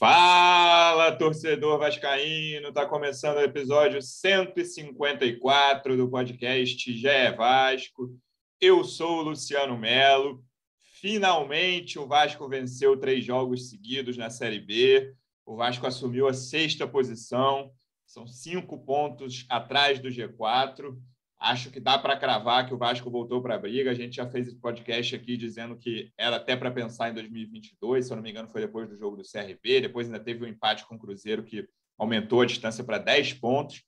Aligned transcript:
Fala, 0.00 1.12
torcedor 1.14 1.78
vascaíno! 1.78 2.68
Está 2.68 2.86
começando 2.86 3.36
o 3.36 3.42
episódio 3.42 4.00
154 4.00 5.94
do 5.94 6.08
podcast 6.08 6.90
GE 6.90 7.36
Vasco. 7.36 8.18
Eu 8.58 8.82
sou 8.82 9.18
o 9.18 9.22
Luciano 9.24 9.76
Melo. 9.76 10.42
Finalmente 11.02 11.98
o 11.98 12.06
Vasco 12.06 12.48
venceu 12.48 12.98
três 12.98 13.22
jogos 13.22 13.68
seguidos 13.68 14.16
na 14.16 14.30
Série 14.30 14.58
B. 14.58 15.12
O 15.44 15.54
Vasco 15.54 15.86
assumiu 15.86 16.26
a 16.26 16.32
sexta 16.32 16.88
posição. 16.88 17.70
São 18.06 18.26
cinco 18.26 18.82
pontos 18.82 19.44
atrás 19.50 19.98
do 19.98 20.08
G4. 20.08 20.96
Acho 21.40 21.70
que 21.70 21.80
dá 21.80 21.98
para 21.98 22.18
cravar 22.18 22.66
que 22.66 22.74
o 22.74 22.76
Vasco 22.76 23.10
voltou 23.10 23.40
para 23.40 23.54
a 23.54 23.58
briga. 23.58 23.90
A 23.90 23.94
gente 23.94 24.16
já 24.16 24.28
fez 24.28 24.46
esse 24.46 24.60
podcast 24.60 25.16
aqui 25.16 25.38
dizendo 25.38 25.74
que 25.74 26.12
era 26.18 26.36
até 26.36 26.54
para 26.54 26.70
pensar 26.70 27.08
em 27.08 27.14
2022. 27.14 28.06
Se 28.06 28.12
eu 28.12 28.16
não 28.16 28.22
me 28.22 28.30
engano, 28.30 28.46
foi 28.50 28.60
depois 28.60 28.86
do 28.90 28.98
jogo 28.98 29.16
do 29.16 29.22
CRB. 29.22 29.80
Depois 29.80 30.06
ainda 30.06 30.20
teve 30.20 30.44
um 30.44 30.48
empate 30.48 30.86
com 30.86 30.96
o 30.96 30.98
Cruzeiro 30.98 31.42
que 31.42 31.66
aumentou 31.98 32.42
a 32.42 32.46
distância 32.46 32.84
para 32.84 32.98
10 32.98 33.34
pontos. 33.34 33.82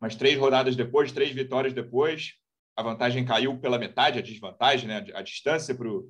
Mas 0.00 0.14
três 0.14 0.38
rodadas 0.38 0.76
depois, 0.76 1.10
três 1.10 1.32
vitórias 1.32 1.74
depois, 1.74 2.34
a 2.76 2.82
vantagem 2.84 3.24
caiu 3.24 3.58
pela 3.58 3.78
metade, 3.78 4.20
a 4.20 4.22
desvantagem, 4.22 4.88
né? 4.88 5.04
a 5.12 5.22
distância 5.22 5.74
para 5.74 5.88
o 5.88 6.08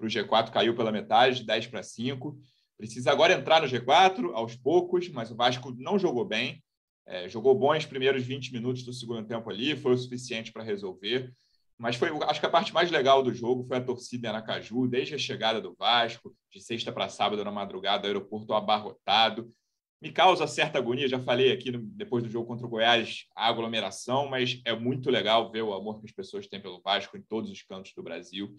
G4 0.00 0.50
caiu 0.50 0.76
pela 0.76 0.92
metade, 0.92 1.44
10 1.44 1.66
para 1.66 1.82
5. 1.82 2.38
Precisa 2.78 3.10
agora 3.10 3.34
entrar 3.34 3.60
no 3.60 3.68
G4 3.68 4.32
aos 4.32 4.54
poucos, 4.54 5.08
mas 5.08 5.30
o 5.30 5.36
Vasco 5.36 5.74
não 5.76 5.98
jogou 5.98 6.24
bem. 6.24 6.62
É, 7.10 7.28
jogou 7.28 7.58
bons 7.58 7.84
primeiros 7.84 8.22
20 8.22 8.52
minutos 8.52 8.84
do 8.84 8.92
segundo 8.92 9.26
tempo 9.26 9.50
ali, 9.50 9.74
foi 9.74 9.94
o 9.94 9.98
suficiente 9.98 10.52
para 10.52 10.62
resolver. 10.62 11.34
Mas 11.76 11.96
foi, 11.96 12.08
acho 12.28 12.38
que 12.38 12.46
a 12.46 12.50
parte 12.50 12.72
mais 12.72 12.88
legal 12.88 13.20
do 13.20 13.34
jogo 13.34 13.64
foi 13.64 13.78
a 13.78 13.84
torcida 13.84 14.28
em 14.28 14.30
Aracaju, 14.30 14.86
desde 14.86 15.16
a 15.16 15.18
chegada 15.18 15.60
do 15.60 15.74
Vasco, 15.74 16.32
de 16.52 16.60
sexta 16.60 16.92
para 16.92 17.08
sábado 17.08 17.44
na 17.44 17.50
madrugada, 17.50 18.06
aeroporto 18.06 18.54
abarrotado. 18.54 19.52
Me 20.00 20.12
causa 20.12 20.46
certa 20.46 20.78
agonia, 20.78 21.08
já 21.08 21.18
falei 21.18 21.50
aqui 21.50 21.72
depois 21.72 22.22
do 22.22 22.30
jogo 22.30 22.46
contra 22.46 22.64
o 22.64 22.70
Goiás, 22.70 23.24
a 23.34 23.48
aglomeração, 23.48 24.28
mas 24.28 24.60
é 24.64 24.72
muito 24.72 25.10
legal 25.10 25.50
ver 25.50 25.62
o 25.62 25.74
amor 25.74 25.98
que 25.98 26.06
as 26.06 26.12
pessoas 26.12 26.46
têm 26.46 26.60
pelo 26.60 26.80
Vasco 26.80 27.16
em 27.16 27.22
todos 27.22 27.50
os 27.50 27.60
cantos 27.60 27.92
do 27.92 28.04
Brasil. 28.04 28.54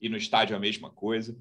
E 0.00 0.08
no 0.08 0.16
estádio 0.16 0.54
a 0.54 0.60
mesma 0.60 0.90
coisa 0.90 1.36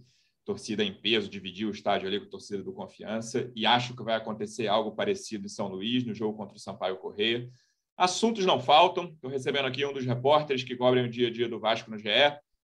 torcida 0.46 0.84
em 0.84 0.94
peso, 0.94 1.28
dividir 1.28 1.68
o 1.68 1.72
estádio 1.72 2.08
ali 2.08 2.20
com 2.20 2.28
a 2.28 2.30
torcida 2.30 2.64
do 2.64 2.72
Confiança, 2.72 3.52
e 3.56 3.66
acho 3.66 3.96
que 3.96 4.04
vai 4.04 4.16
acontecer 4.16 4.68
algo 4.68 4.92
parecido 4.92 5.46
em 5.46 5.50
São 5.50 5.68
Luís, 5.68 6.06
no 6.06 6.14
jogo 6.14 6.38
contra 6.38 6.56
o 6.56 6.60
Sampaio 6.60 6.98
Correia. 6.98 7.50
Assuntos 7.98 8.46
não 8.46 8.62
faltam, 8.62 9.06
estou 9.06 9.30
recebendo 9.30 9.66
aqui 9.66 9.84
um 9.86 9.92
dos 9.92 10.06
repórteres 10.06 10.64
que 10.64 10.76
cobrem 10.76 11.06
o 11.06 11.10
dia 11.10 11.30
a 11.30 11.32
dia 11.32 11.50
do 11.50 11.60
Vasco 11.60 11.90
no 11.90 11.98
GE. 11.98 12.08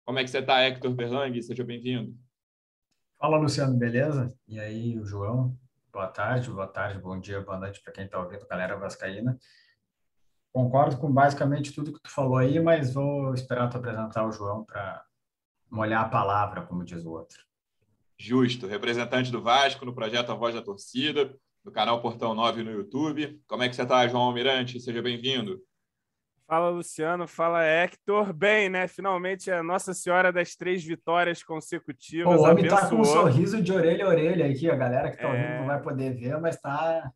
Como 0.04 0.18
é 0.18 0.24
que 0.24 0.30
você 0.30 0.38
está, 0.38 0.62
Hector 0.62 0.92
Berlang? 0.92 1.42
Seja 1.42 1.62
bem-vindo. 1.62 2.16
Fala, 3.18 3.36
Luciano, 3.36 3.76
beleza? 3.76 4.32
E 4.46 4.58
aí, 4.58 4.98
o 4.98 5.04
João? 5.04 5.54
Boa 5.92 6.06
tarde, 6.06 6.50
boa 6.50 6.68
tarde, 6.68 7.00
bom 7.00 7.18
dia, 7.18 7.40
boa 7.40 7.58
noite 7.58 7.82
para 7.82 7.92
quem 7.92 8.04
está 8.04 8.18
ouvindo, 8.18 8.46
galera 8.46 8.76
vascaína. 8.76 9.38
Concordo 10.52 10.96
com 10.96 11.12
basicamente 11.12 11.72
tudo 11.72 11.92
que 11.92 12.00
tu 12.00 12.10
falou 12.10 12.38
aí, 12.38 12.58
mas 12.60 12.94
vou 12.94 13.34
esperar 13.34 13.68
tu 13.68 13.76
apresentar 13.76 14.26
o 14.26 14.32
João 14.32 14.64
para 14.64 15.04
molhar 15.70 16.04
a 16.04 16.08
palavra, 16.08 16.62
como 16.62 16.84
diz 16.84 17.04
o 17.04 17.10
outro. 17.10 17.47
Justo, 18.20 18.66
representante 18.66 19.30
do 19.30 19.40
Vasco 19.40 19.84
no 19.84 19.94
projeto 19.94 20.32
A 20.32 20.34
Voz 20.34 20.54
da 20.54 20.60
Torcida, 20.60 21.34
do 21.64 21.70
canal 21.70 22.02
Portão 22.02 22.34
9 22.34 22.62
no 22.64 22.72
YouTube. 22.72 23.40
Como 23.46 23.62
é 23.62 23.68
que 23.68 23.76
você 23.76 23.82
está, 23.82 24.06
João 24.08 24.24
Almirante? 24.24 24.80
Seja 24.80 25.00
bem-vindo. 25.00 25.62
Fala, 26.46 26.70
Luciano. 26.70 27.28
Fala, 27.28 27.62
Hector. 27.62 28.32
Bem, 28.32 28.68
né? 28.68 28.88
Finalmente 28.88 29.50
a 29.50 29.62
Nossa 29.62 29.94
Senhora 29.94 30.32
das 30.32 30.56
Três 30.56 30.82
Vitórias 30.82 31.42
consecutivas. 31.42 32.40
o 32.40 32.42
homem 32.42 32.64
está 32.64 32.88
com 32.88 32.96
um 32.96 33.04
sorriso 33.04 33.62
de 33.62 33.72
orelha 33.72 34.06
a 34.06 34.08
orelha 34.08 34.46
aqui. 34.46 34.68
A 34.68 34.74
galera 34.74 35.10
que 35.10 35.16
está 35.16 35.28
ouvindo 35.28 35.44
é... 35.44 35.58
não 35.58 35.66
vai 35.66 35.80
poder 35.80 36.14
ver, 36.14 36.40
mas 36.40 36.56
está 36.56 37.12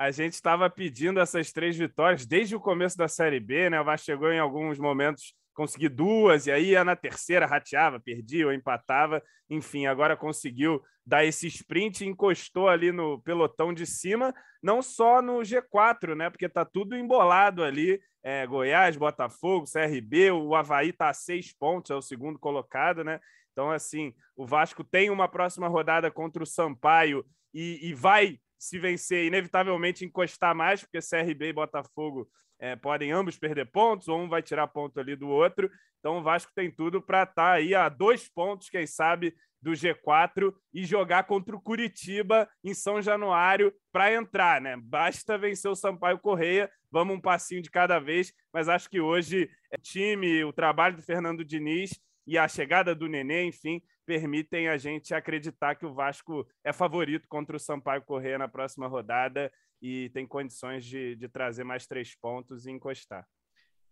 a 0.00 0.10
gente 0.10 0.32
estava 0.32 0.70
pedindo 0.70 1.20
essas 1.20 1.52
três 1.52 1.76
vitórias 1.76 2.24
desde 2.24 2.56
o 2.56 2.60
começo 2.60 2.96
da 2.96 3.06
Série 3.06 3.38
B, 3.38 3.68
né? 3.68 3.78
O 3.78 3.84
Vasco 3.84 4.06
chegou 4.06 4.32
em 4.32 4.38
alguns 4.38 4.78
momentos 4.78 5.34
conseguir 5.54 5.88
duas, 5.88 6.46
e 6.46 6.52
aí 6.52 6.70
ia 6.70 6.84
na 6.84 6.96
terceira, 6.96 7.46
rateava, 7.46 8.00
perdia 8.00 8.46
ou 8.46 8.52
empatava. 8.52 9.22
Enfim, 9.48 9.86
agora 9.86 10.16
conseguiu 10.16 10.82
dar 11.04 11.24
esse 11.24 11.46
sprint, 11.46 12.04
encostou 12.04 12.68
ali 12.68 12.92
no 12.92 13.20
pelotão 13.22 13.72
de 13.72 13.86
cima, 13.86 14.34
não 14.62 14.80
só 14.80 15.20
no 15.20 15.38
G4, 15.40 16.14
né? 16.14 16.30
Porque 16.30 16.48
tá 16.48 16.64
tudo 16.64 16.96
embolado 16.96 17.64
ali. 17.64 18.00
É, 18.22 18.46
Goiás, 18.46 18.96
Botafogo, 18.96 19.66
CRB, 19.70 20.30
o 20.30 20.54
Havaí 20.54 20.92
tá 20.92 21.08
a 21.08 21.14
seis 21.14 21.52
pontos, 21.52 21.90
é 21.90 21.94
o 21.94 22.02
segundo 22.02 22.38
colocado, 22.38 23.02
né? 23.02 23.18
Então, 23.52 23.70
assim, 23.70 24.14
o 24.36 24.46
Vasco 24.46 24.84
tem 24.84 25.10
uma 25.10 25.28
próxima 25.28 25.68
rodada 25.68 26.10
contra 26.10 26.42
o 26.42 26.46
Sampaio 26.46 27.24
e, 27.52 27.88
e 27.88 27.94
vai 27.94 28.38
se 28.58 28.78
vencer, 28.78 29.24
inevitavelmente 29.24 30.04
encostar 30.04 30.54
mais, 30.54 30.82
porque 30.82 30.98
CRB 30.98 31.48
e 31.48 31.52
Botafogo 31.52 32.28
é, 32.60 32.76
podem 32.76 33.10
ambos 33.10 33.38
perder 33.38 33.66
pontos, 33.66 34.06
ou 34.06 34.20
um 34.20 34.28
vai 34.28 34.42
tirar 34.42 34.68
ponto 34.68 35.00
ali 35.00 35.16
do 35.16 35.28
outro. 35.28 35.70
Então 35.98 36.18
o 36.18 36.22
Vasco 36.22 36.52
tem 36.54 36.70
tudo 36.70 37.00
para 37.00 37.22
estar 37.22 37.34
tá 37.34 37.52
aí 37.52 37.74
a 37.74 37.88
dois 37.88 38.28
pontos, 38.28 38.68
quem 38.68 38.86
sabe, 38.86 39.34
do 39.62 39.72
G4 39.72 40.54
e 40.72 40.84
jogar 40.84 41.24
contra 41.24 41.54
o 41.54 41.60
Curitiba 41.60 42.48
em 42.64 42.72
São 42.72 43.02
Januário 43.02 43.72
para 43.92 44.12
entrar, 44.12 44.60
né? 44.60 44.76
Basta 44.76 45.36
vencer 45.36 45.70
o 45.70 45.74
Sampaio 45.74 46.18
Correia, 46.18 46.70
vamos 46.90 47.16
um 47.16 47.20
passinho 47.20 47.62
de 47.62 47.70
cada 47.70 47.98
vez, 47.98 48.32
mas 48.52 48.68
acho 48.68 48.88
que 48.88 49.00
hoje 49.00 49.50
o 49.72 49.80
time, 49.80 50.44
o 50.44 50.52
trabalho 50.52 50.96
do 50.96 51.02
Fernando 51.02 51.44
Diniz 51.44 51.90
e 52.26 52.38
a 52.38 52.48
chegada 52.48 52.94
do 52.94 53.08
Nenê, 53.08 53.44
enfim, 53.44 53.82
permitem 54.10 54.66
a 54.66 54.76
gente 54.76 55.14
acreditar 55.14 55.76
que 55.76 55.86
o 55.86 55.94
Vasco 55.94 56.44
é 56.64 56.72
favorito 56.72 57.28
contra 57.28 57.56
o 57.56 57.60
Sampaio 57.60 58.02
Correia 58.02 58.36
na 58.36 58.48
próxima 58.48 58.88
rodada 58.88 59.52
e 59.80 60.10
tem 60.10 60.26
condições 60.26 60.84
de, 60.84 61.14
de 61.14 61.28
trazer 61.28 61.62
mais 61.62 61.86
três 61.86 62.16
pontos 62.16 62.66
e 62.66 62.72
encostar. 62.72 63.24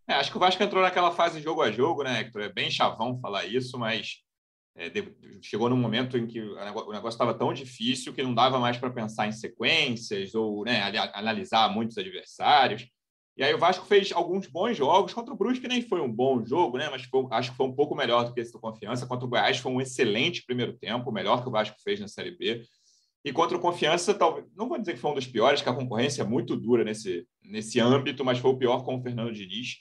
É, 0.09 0.15
acho 0.15 0.33
que 0.33 0.37
o 0.37 0.41
Vasco 0.41 0.61
entrou 0.61 0.83
naquela 0.83 1.13
fase 1.13 1.41
jogo 1.41 1.63
a 1.63 1.71
jogo, 1.71 2.03
né, 2.03 2.19
Hector? 2.19 2.43
É 2.43 2.49
bem 2.49 2.69
chavão 2.69 3.21
falar 3.21 3.47
isso, 3.47 3.79
mas 3.79 4.17
é, 4.77 4.91
chegou 5.41 5.71
num 5.71 5.77
momento 5.77 6.19
em 6.19 6.27
que 6.27 6.41
o 6.41 6.57
negócio 6.91 7.11
estava 7.11 7.33
tão 7.33 7.53
difícil 7.53 8.13
que 8.13 8.25
não 8.25 8.35
dava 8.35 8.59
mais 8.59 8.77
para 8.77 8.91
pensar 8.91 9.29
em 9.29 9.33
sequências 9.33 10.35
ou 10.35 10.65
né, 10.65 10.83
analisar 11.15 11.73
muitos 11.73 11.97
adversários. 11.97 12.89
E 13.39 13.45
aí 13.45 13.55
o 13.55 13.59
Vasco 13.59 13.87
fez 13.87 14.11
alguns 14.11 14.49
bons 14.49 14.77
jogos 14.77 15.15
contra 15.15 15.33
o 15.33 15.37
Brusque, 15.37 15.69
nem 15.69 15.81
foi 15.81 16.01
um 16.01 16.13
bom 16.13 16.45
jogo, 16.45 16.77
né? 16.77 16.89
Mas 16.91 17.05
foi, 17.05 17.25
acho 17.31 17.53
que 17.53 17.57
foi 17.57 17.67
um 17.67 17.73
pouco 17.73 17.95
melhor 17.95 18.25
do 18.25 18.35
que 18.35 18.41
esse 18.41 18.53
do 18.53 18.59
Confiança. 18.59 19.07
Contra 19.07 19.25
o 19.25 19.29
Goiás 19.29 19.59
foi 19.59 19.71
um 19.71 19.81
excelente 19.81 20.45
primeiro 20.45 20.73
tempo, 20.73 21.09
o 21.09 21.13
melhor 21.13 21.41
que 21.41 21.49
o 21.49 21.53
Vasco 21.53 21.77
fez 21.81 22.01
na 22.01 22.09
Série 22.09 22.33
B. 22.33 22.65
E 23.25 23.33
contra 23.33 23.57
o 23.57 23.61
Confiança, 23.61 24.13
talvez, 24.13 24.45
não 24.57 24.69
vou 24.69 24.77
dizer 24.77 24.95
que 24.95 24.99
foi 24.99 25.13
um 25.13 25.15
dos 25.15 25.27
piores, 25.27 25.63
que 25.63 25.69
a 25.69 25.73
concorrência 25.73 26.23
é 26.23 26.25
muito 26.25 26.57
dura 26.57 26.83
nesse, 26.83 27.29
nesse 27.41 27.79
âmbito, 27.79 28.25
mas 28.25 28.41
foi 28.41 28.51
o 28.51 28.57
pior 28.57 28.83
com 28.83 28.97
o 28.97 29.01
Fernando 29.01 29.33
Diniz. 29.33 29.77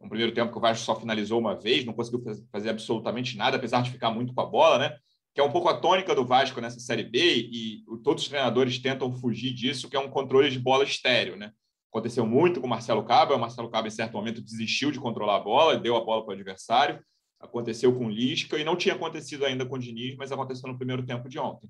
Um 0.00 0.08
primeiro 0.08 0.32
tempo 0.32 0.52
que 0.52 0.58
o 0.58 0.60
Vasco 0.60 0.84
só 0.84 0.94
finalizou 0.94 1.40
uma 1.40 1.58
vez, 1.58 1.84
não 1.84 1.94
conseguiu 1.94 2.22
fazer 2.52 2.70
absolutamente 2.70 3.36
nada, 3.36 3.56
apesar 3.56 3.82
de 3.82 3.90
ficar 3.90 4.12
muito 4.12 4.32
com 4.32 4.40
a 4.40 4.46
bola, 4.46 4.78
né? 4.78 4.96
Que 5.34 5.40
é 5.40 5.44
um 5.44 5.50
pouco 5.50 5.68
a 5.68 5.76
tônica 5.76 6.14
do 6.14 6.24
Vasco 6.24 6.60
nessa 6.60 6.78
Série 6.78 7.04
B, 7.04 7.18
e 7.18 7.82
todos 8.04 8.22
os 8.22 8.28
treinadores 8.28 8.78
tentam 8.78 9.12
fugir 9.12 9.52
disso, 9.52 9.90
que 9.90 9.96
é 9.96 10.00
um 10.00 10.08
controle 10.08 10.50
de 10.50 10.58
bola 10.60 10.84
estéreo, 10.84 11.34
né? 11.36 11.50
Aconteceu 11.92 12.24
muito 12.24 12.58
com 12.58 12.66
o 12.66 12.70
Marcelo 12.70 13.04
Cabo, 13.04 13.34
o 13.34 13.38
Marcelo 13.38 13.68
Cabo, 13.68 13.86
em 13.86 13.90
certo 13.90 14.14
momento, 14.14 14.40
desistiu 14.40 14.90
de 14.90 14.98
controlar 14.98 15.36
a 15.36 15.40
bola, 15.40 15.76
deu 15.76 15.94
a 15.94 16.00
bola 16.00 16.24
para 16.24 16.30
o 16.30 16.34
adversário. 16.34 16.98
Aconteceu 17.38 17.94
com 17.94 18.06
o 18.06 18.10
Lisca, 18.10 18.58
e 18.58 18.64
não 18.64 18.76
tinha 18.76 18.94
acontecido 18.94 19.44
ainda 19.44 19.66
com 19.66 19.74
o 19.74 19.78
Diniz, 19.78 20.16
mas 20.16 20.32
aconteceu 20.32 20.70
no 20.70 20.78
primeiro 20.78 21.04
tempo 21.04 21.28
de 21.28 21.38
ontem. 21.38 21.68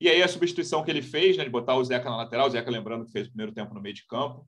E 0.00 0.08
aí 0.08 0.20
a 0.20 0.26
substituição 0.26 0.82
que 0.82 0.90
ele 0.90 1.00
fez, 1.00 1.36
né, 1.36 1.44
de 1.44 1.50
botar 1.50 1.76
o 1.76 1.84
Zeca 1.84 2.10
na 2.10 2.16
lateral, 2.16 2.48
o 2.48 2.50
Zeca 2.50 2.68
lembrando 2.68 3.04
que 3.04 3.12
fez 3.12 3.28
o 3.28 3.30
primeiro 3.30 3.52
tempo 3.52 3.72
no 3.72 3.80
meio 3.80 3.94
de 3.94 4.04
campo, 4.04 4.44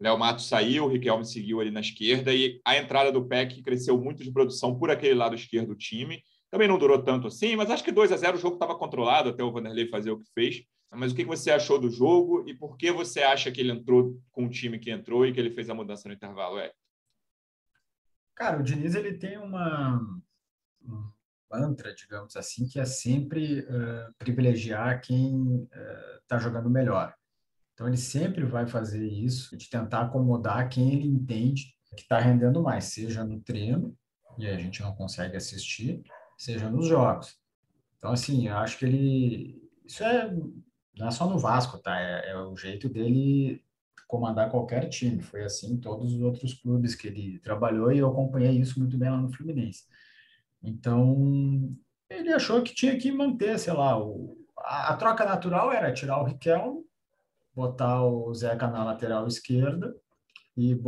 Léo 0.00 0.18
Matos 0.18 0.48
saiu, 0.48 0.84
o 0.84 0.88
Riquelme 0.88 1.24
seguiu 1.24 1.60
ali 1.60 1.70
na 1.70 1.80
esquerda 1.80 2.34
e 2.34 2.60
a 2.64 2.76
entrada 2.76 3.12
do 3.12 3.24
PEC 3.24 3.62
cresceu 3.62 3.96
muito 3.96 4.22
de 4.22 4.32
produção 4.32 4.76
por 4.76 4.90
aquele 4.90 5.14
lado 5.14 5.34
esquerdo 5.34 5.68
do 5.68 5.76
time. 5.76 6.22
Também 6.50 6.66
não 6.66 6.76
durou 6.76 7.02
tanto 7.02 7.28
assim, 7.28 7.56
mas 7.56 7.70
acho 7.70 7.84
que 7.84 7.92
2 7.92 8.12
a 8.12 8.16
0 8.16 8.36
o 8.36 8.40
jogo 8.40 8.56
estava 8.56 8.76
controlado 8.76 9.30
até 9.30 9.42
o 9.42 9.50
Vanderlei 9.52 9.88
fazer 9.88 10.10
o 10.10 10.18
que 10.18 10.26
fez. 10.34 10.62
Mas 10.96 11.12
o 11.12 11.14
que 11.14 11.24
você 11.24 11.50
achou 11.50 11.78
do 11.78 11.90
jogo 11.90 12.48
e 12.48 12.54
por 12.54 12.76
que 12.76 12.90
você 12.90 13.22
acha 13.22 13.50
que 13.52 13.60
ele 13.60 13.72
entrou 13.72 14.20
com 14.32 14.46
o 14.46 14.50
time 14.50 14.78
que 14.78 14.90
entrou 14.90 15.26
e 15.26 15.32
que 15.32 15.38
ele 15.38 15.50
fez 15.50 15.68
a 15.68 15.74
mudança 15.74 16.08
no 16.08 16.14
intervalo, 16.14 16.58
é? 16.58 16.72
Cara, 18.34 18.58
o 18.58 18.62
Diniz 18.62 18.94
ele 18.94 19.14
tem 19.14 19.38
uma 19.38 20.00
mantra, 21.50 21.94
digamos 21.94 22.36
assim, 22.36 22.68
que 22.68 22.78
é 22.78 22.84
sempre 22.84 23.60
uh, 23.60 24.14
privilegiar 24.18 25.00
quem 25.00 25.68
está 26.22 26.36
uh, 26.36 26.40
jogando 26.40 26.68
melhor. 26.68 27.14
Então, 27.72 27.86
ele 27.86 27.96
sempre 27.96 28.44
vai 28.44 28.66
fazer 28.66 29.06
isso, 29.06 29.56
de 29.56 29.68
tentar 29.68 30.02
acomodar 30.02 30.68
quem 30.68 30.94
ele 30.94 31.06
entende 31.06 31.74
que 31.94 32.02
está 32.02 32.18
rendendo 32.18 32.62
mais, 32.62 32.86
seja 32.86 33.24
no 33.24 33.40
treino, 33.40 33.96
e 34.38 34.46
a 34.46 34.56
gente 34.58 34.82
não 34.82 34.94
consegue 34.94 35.36
assistir, 35.36 36.02
seja 36.36 36.68
nos 36.68 36.86
jogos. 36.86 37.38
Então, 37.98 38.12
assim, 38.12 38.48
eu 38.48 38.56
acho 38.56 38.78
que 38.78 38.84
ele. 38.84 39.70
Isso 39.84 40.04
é. 40.04 40.30
Não 40.98 41.08
é 41.08 41.10
só 41.10 41.28
no 41.28 41.38
Vasco, 41.38 41.78
tá? 41.78 42.00
É, 42.00 42.30
é 42.30 42.38
o 42.38 42.56
jeito 42.56 42.88
dele 42.88 43.62
comandar 44.06 44.50
qualquer 44.50 44.88
time. 44.88 45.22
Foi 45.22 45.44
assim 45.44 45.74
em 45.74 45.80
todos 45.80 46.12
os 46.14 46.20
outros 46.20 46.54
clubes 46.54 46.94
que 46.94 47.08
ele 47.08 47.38
trabalhou 47.40 47.92
e 47.92 47.98
eu 47.98 48.08
acompanhei 48.08 48.52
isso 48.58 48.78
muito 48.78 48.96
bem 48.96 49.10
lá 49.10 49.18
no 49.18 49.32
Fluminense. 49.32 49.84
Então, 50.62 51.76
ele 52.08 52.32
achou 52.32 52.62
que 52.62 52.74
tinha 52.74 52.96
que 52.98 53.12
manter, 53.12 53.58
sei 53.58 53.72
lá, 53.72 53.98
o, 53.98 54.36
a, 54.58 54.92
a 54.92 54.96
troca 54.96 55.24
natural 55.24 55.72
era 55.72 55.92
tirar 55.92 56.20
o 56.20 56.24
Riquelme, 56.24 56.84
botar 57.54 58.04
o 58.04 58.32
Zeca 58.34 58.66
na 58.66 58.84
lateral 58.84 59.26
esquerda 59.26 59.94
e 60.56 60.78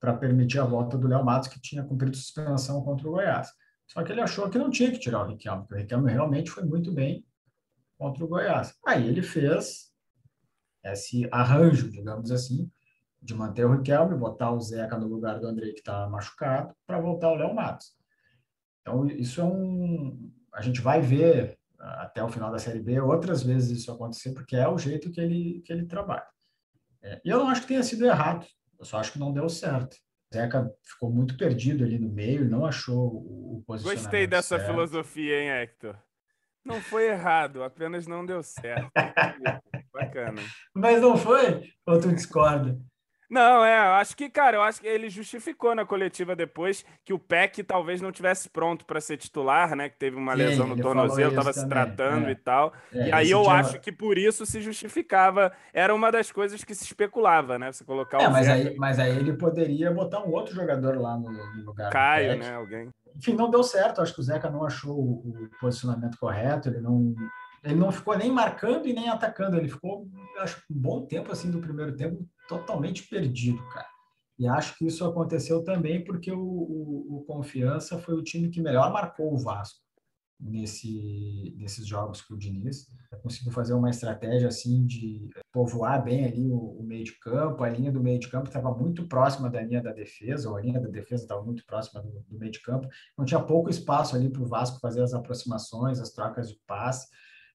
para 0.00 0.14
permitir 0.14 0.58
a 0.58 0.64
volta 0.64 0.98
do 0.98 1.08
Léo 1.08 1.24
Matos, 1.24 1.48
que 1.48 1.60
tinha 1.60 1.84
cumprido 1.84 2.16
suspensão 2.16 2.82
contra 2.82 3.08
o 3.08 3.12
Goiás. 3.12 3.50
Só 3.86 4.02
que 4.02 4.12
ele 4.12 4.20
achou 4.20 4.50
que 4.50 4.58
não 4.58 4.70
tinha 4.70 4.90
que 4.90 4.98
tirar 4.98 5.24
o 5.24 5.28
Riquelme, 5.28 5.62
porque 5.62 5.74
o 5.74 5.78
Riquelme 5.78 6.10
realmente 6.10 6.50
foi 6.50 6.64
muito 6.64 6.92
bem 6.92 7.24
contra 7.96 8.24
o 8.24 8.28
Goiás. 8.28 8.74
Aí 8.86 9.06
ele 9.06 9.22
fez 9.22 9.92
esse 10.84 11.28
arranjo, 11.32 11.90
digamos 11.90 12.30
assim, 12.30 12.70
de 13.20 13.34
manter 13.34 13.64
o 13.64 13.72
Riquelme, 13.72 14.16
botar 14.16 14.52
o 14.52 14.60
Zeca 14.60 14.96
no 14.96 15.08
lugar 15.08 15.40
do 15.40 15.46
André, 15.46 15.72
que 15.72 15.80
está 15.80 16.08
machucado, 16.08 16.74
para 16.86 17.00
voltar 17.00 17.30
o 17.30 17.34
Léo 17.34 17.54
Matos. 17.54 17.96
Então, 18.80 19.06
isso 19.06 19.40
é 19.40 19.44
um. 19.44 20.30
A 20.52 20.62
gente 20.62 20.80
vai 20.80 21.00
ver 21.00 21.58
até 21.78 22.22
o 22.22 22.28
final 22.28 22.50
da 22.50 22.58
Série 22.58 22.80
B 22.80 23.00
outras 23.00 23.42
vezes 23.42 23.78
isso 23.78 23.92
acontecer, 23.92 24.32
porque 24.32 24.56
é 24.56 24.68
o 24.68 24.78
jeito 24.78 25.10
que 25.10 25.20
ele, 25.20 25.62
que 25.64 25.72
ele 25.72 25.86
trabalha. 25.86 26.26
É, 27.02 27.20
e 27.24 27.28
eu 27.28 27.38
não 27.38 27.48
acho 27.48 27.62
que 27.62 27.68
tenha 27.68 27.82
sido 27.82 28.06
errado, 28.06 28.46
eu 28.78 28.84
só 28.84 28.98
acho 28.98 29.12
que 29.12 29.18
não 29.18 29.32
deu 29.32 29.48
certo. 29.48 29.96
Zeca 30.32 30.70
ficou 30.82 31.10
muito 31.10 31.36
perdido 31.36 31.84
ali 31.84 31.98
no 31.98 32.08
meio, 32.08 32.48
não 32.48 32.66
achou 32.66 33.06
o 33.06 33.62
posicionamento 33.66 34.02
Gostei 34.02 34.26
dessa 34.26 34.56
certo. 34.56 34.70
filosofia, 34.70 35.40
hein, 35.40 35.50
Hector? 35.50 35.96
Não 36.66 36.80
foi 36.80 37.08
errado, 37.08 37.62
apenas 37.62 38.08
não 38.08 38.26
deu 38.26 38.42
certo. 38.42 38.90
Bacana. 39.94 40.42
Mas 40.74 41.00
não 41.00 41.16
foi? 41.16 41.62
Ou 41.86 42.00
tu 42.00 42.12
discorda? 42.12 42.76
Não, 43.28 43.64
é, 43.64 43.76
acho 43.76 44.16
que, 44.16 44.28
cara, 44.28 44.56
eu 44.56 44.62
acho 44.62 44.80
que 44.80 44.86
ele 44.86 45.08
justificou 45.08 45.74
na 45.74 45.84
coletiva 45.84 46.36
depois 46.36 46.84
que 47.04 47.12
o 47.12 47.18
Peck 47.18 47.62
talvez 47.64 48.00
não 48.00 48.12
tivesse 48.12 48.48
pronto 48.48 48.84
para 48.84 49.00
ser 49.00 49.16
titular, 49.16 49.74
né? 49.74 49.88
Que 49.88 49.96
teve 49.96 50.16
uma 50.16 50.32
Sim, 50.32 50.38
lesão 50.38 50.66
no 50.66 50.76
tornozelo, 50.76 51.30
estava 51.30 51.52
se 51.52 51.68
tratando 51.68 52.28
é. 52.28 52.32
e 52.32 52.36
tal. 52.36 52.72
É, 52.92 53.08
e 53.08 53.12
aí 53.12 53.30
eu 53.30 53.48
acho 53.50 53.80
que 53.80 53.90
por 53.90 54.16
isso 54.16 54.46
se 54.46 54.60
justificava. 54.60 55.52
Era 55.72 55.94
uma 55.94 56.12
das 56.12 56.30
coisas 56.30 56.62
que 56.62 56.74
se 56.74 56.84
especulava, 56.84 57.58
né? 57.58 57.72
Você 57.72 57.84
colocar 57.84 58.22
é, 58.22 58.28
o 58.28 58.32
mas 58.32 58.48
aí, 58.48 58.76
mas 58.76 58.98
aí 58.98 59.16
ele 59.16 59.32
poderia 59.32 59.90
botar 59.90 60.20
um 60.24 60.30
outro 60.30 60.54
jogador 60.54 60.96
lá 60.96 61.16
no, 61.16 61.30
no 61.30 61.64
lugar. 61.64 61.90
Caio, 61.90 62.38
né? 62.38 62.54
Alguém. 62.54 62.90
Enfim, 63.16 63.34
não 63.34 63.50
deu 63.50 63.62
certo. 63.62 64.00
Acho 64.00 64.14
que 64.14 64.20
o 64.20 64.24
Zeca 64.24 64.50
não 64.50 64.64
achou 64.64 64.98
o, 64.98 65.48
posicionamento 65.60 66.18
correto. 66.18 66.68
Ele 66.68 66.80
não 66.80 67.14
ele 67.64 67.74
não 67.74 67.90
ficou 67.90 68.16
nem 68.16 68.30
marcando 68.30 68.86
e 68.86 68.92
nem 68.92 69.08
atacando. 69.08 69.56
Ele 69.56 69.68
ficou, 69.68 70.08
acho, 70.38 70.62
um 70.70 70.78
bom 70.78 71.04
tempo 71.04 71.32
assim 71.32 71.50
do 71.50 71.60
primeiro 71.60 71.96
tempo 71.96 72.24
totalmente 72.48 73.08
perdido, 73.08 73.60
cara. 73.70 73.88
E 74.38 74.46
acho 74.46 74.76
que 74.76 74.86
isso 74.86 75.04
aconteceu 75.04 75.64
também 75.64 76.04
porque 76.04 76.30
o, 76.30 76.38
o, 76.38 77.16
o 77.16 77.24
Confiança 77.26 77.98
foi 77.98 78.14
o 78.14 78.22
time 78.22 78.50
que 78.50 78.60
melhor 78.60 78.92
marcou 78.92 79.32
o 79.32 79.38
Vasco 79.38 79.85
nesse, 80.38 81.54
nesses 81.56 81.86
jogos 81.86 82.20
com 82.20 82.34
o 82.34 82.38
Diniz. 82.38 82.86
Conseguiu 83.22 83.52
fazer 83.52 83.74
uma 83.74 83.90
estratégia 83.90 84.48
assim 84.48 84.86
de 84.86 85.28
povoar 85.52 86.02
bem 86.04 86.24
ali 86.24 86.50
o, 86.50 86.78
o 86.78 86.82
meio 86.82 87.04
de 87.04 87.18
campo. 87.18 87.64
A 87.64 87.68
linha 87.68 87.90
do 87.90 88.02
meio 88.02 88.18
de 88.18 88.28
campo 88.28 88.48
estava 88.48 88.72
muito 88.74 89.06
próxima 89.08 89.48
da 89.48 89.62
linha 89.62 89.82
da 89.82 89.92
defesa, 89.92 90.48
ou 90.48 90.56
a 90.56 90.60
linha 90.60 90.80
da 90.80 90.88
defesa 90.88 91.24
estava 91.24 91.42
muito 91.42 91.64
próxima 91.66 92.02
do, 92.02 92.24
do 92.28 92.38
meio 92.38 92.52
de 92.52 92.60
campo. 92.60 92.88
Não 93.16 93.24
tinha 93.24 93.40
pouco 93.40 93.70
espaço 93.70 94.14
ali 94.14 94.28
para 94.28 94.42
o 94.42 94.46
Vasco 94.46 94.80
fazer 94.80 95.02
as 95.02 95.14
aproximações, 95.14 96.00
as 96.00 96.10
trocas 96.10 96.50
de 96.50 96.58
passe. 96.66 97.08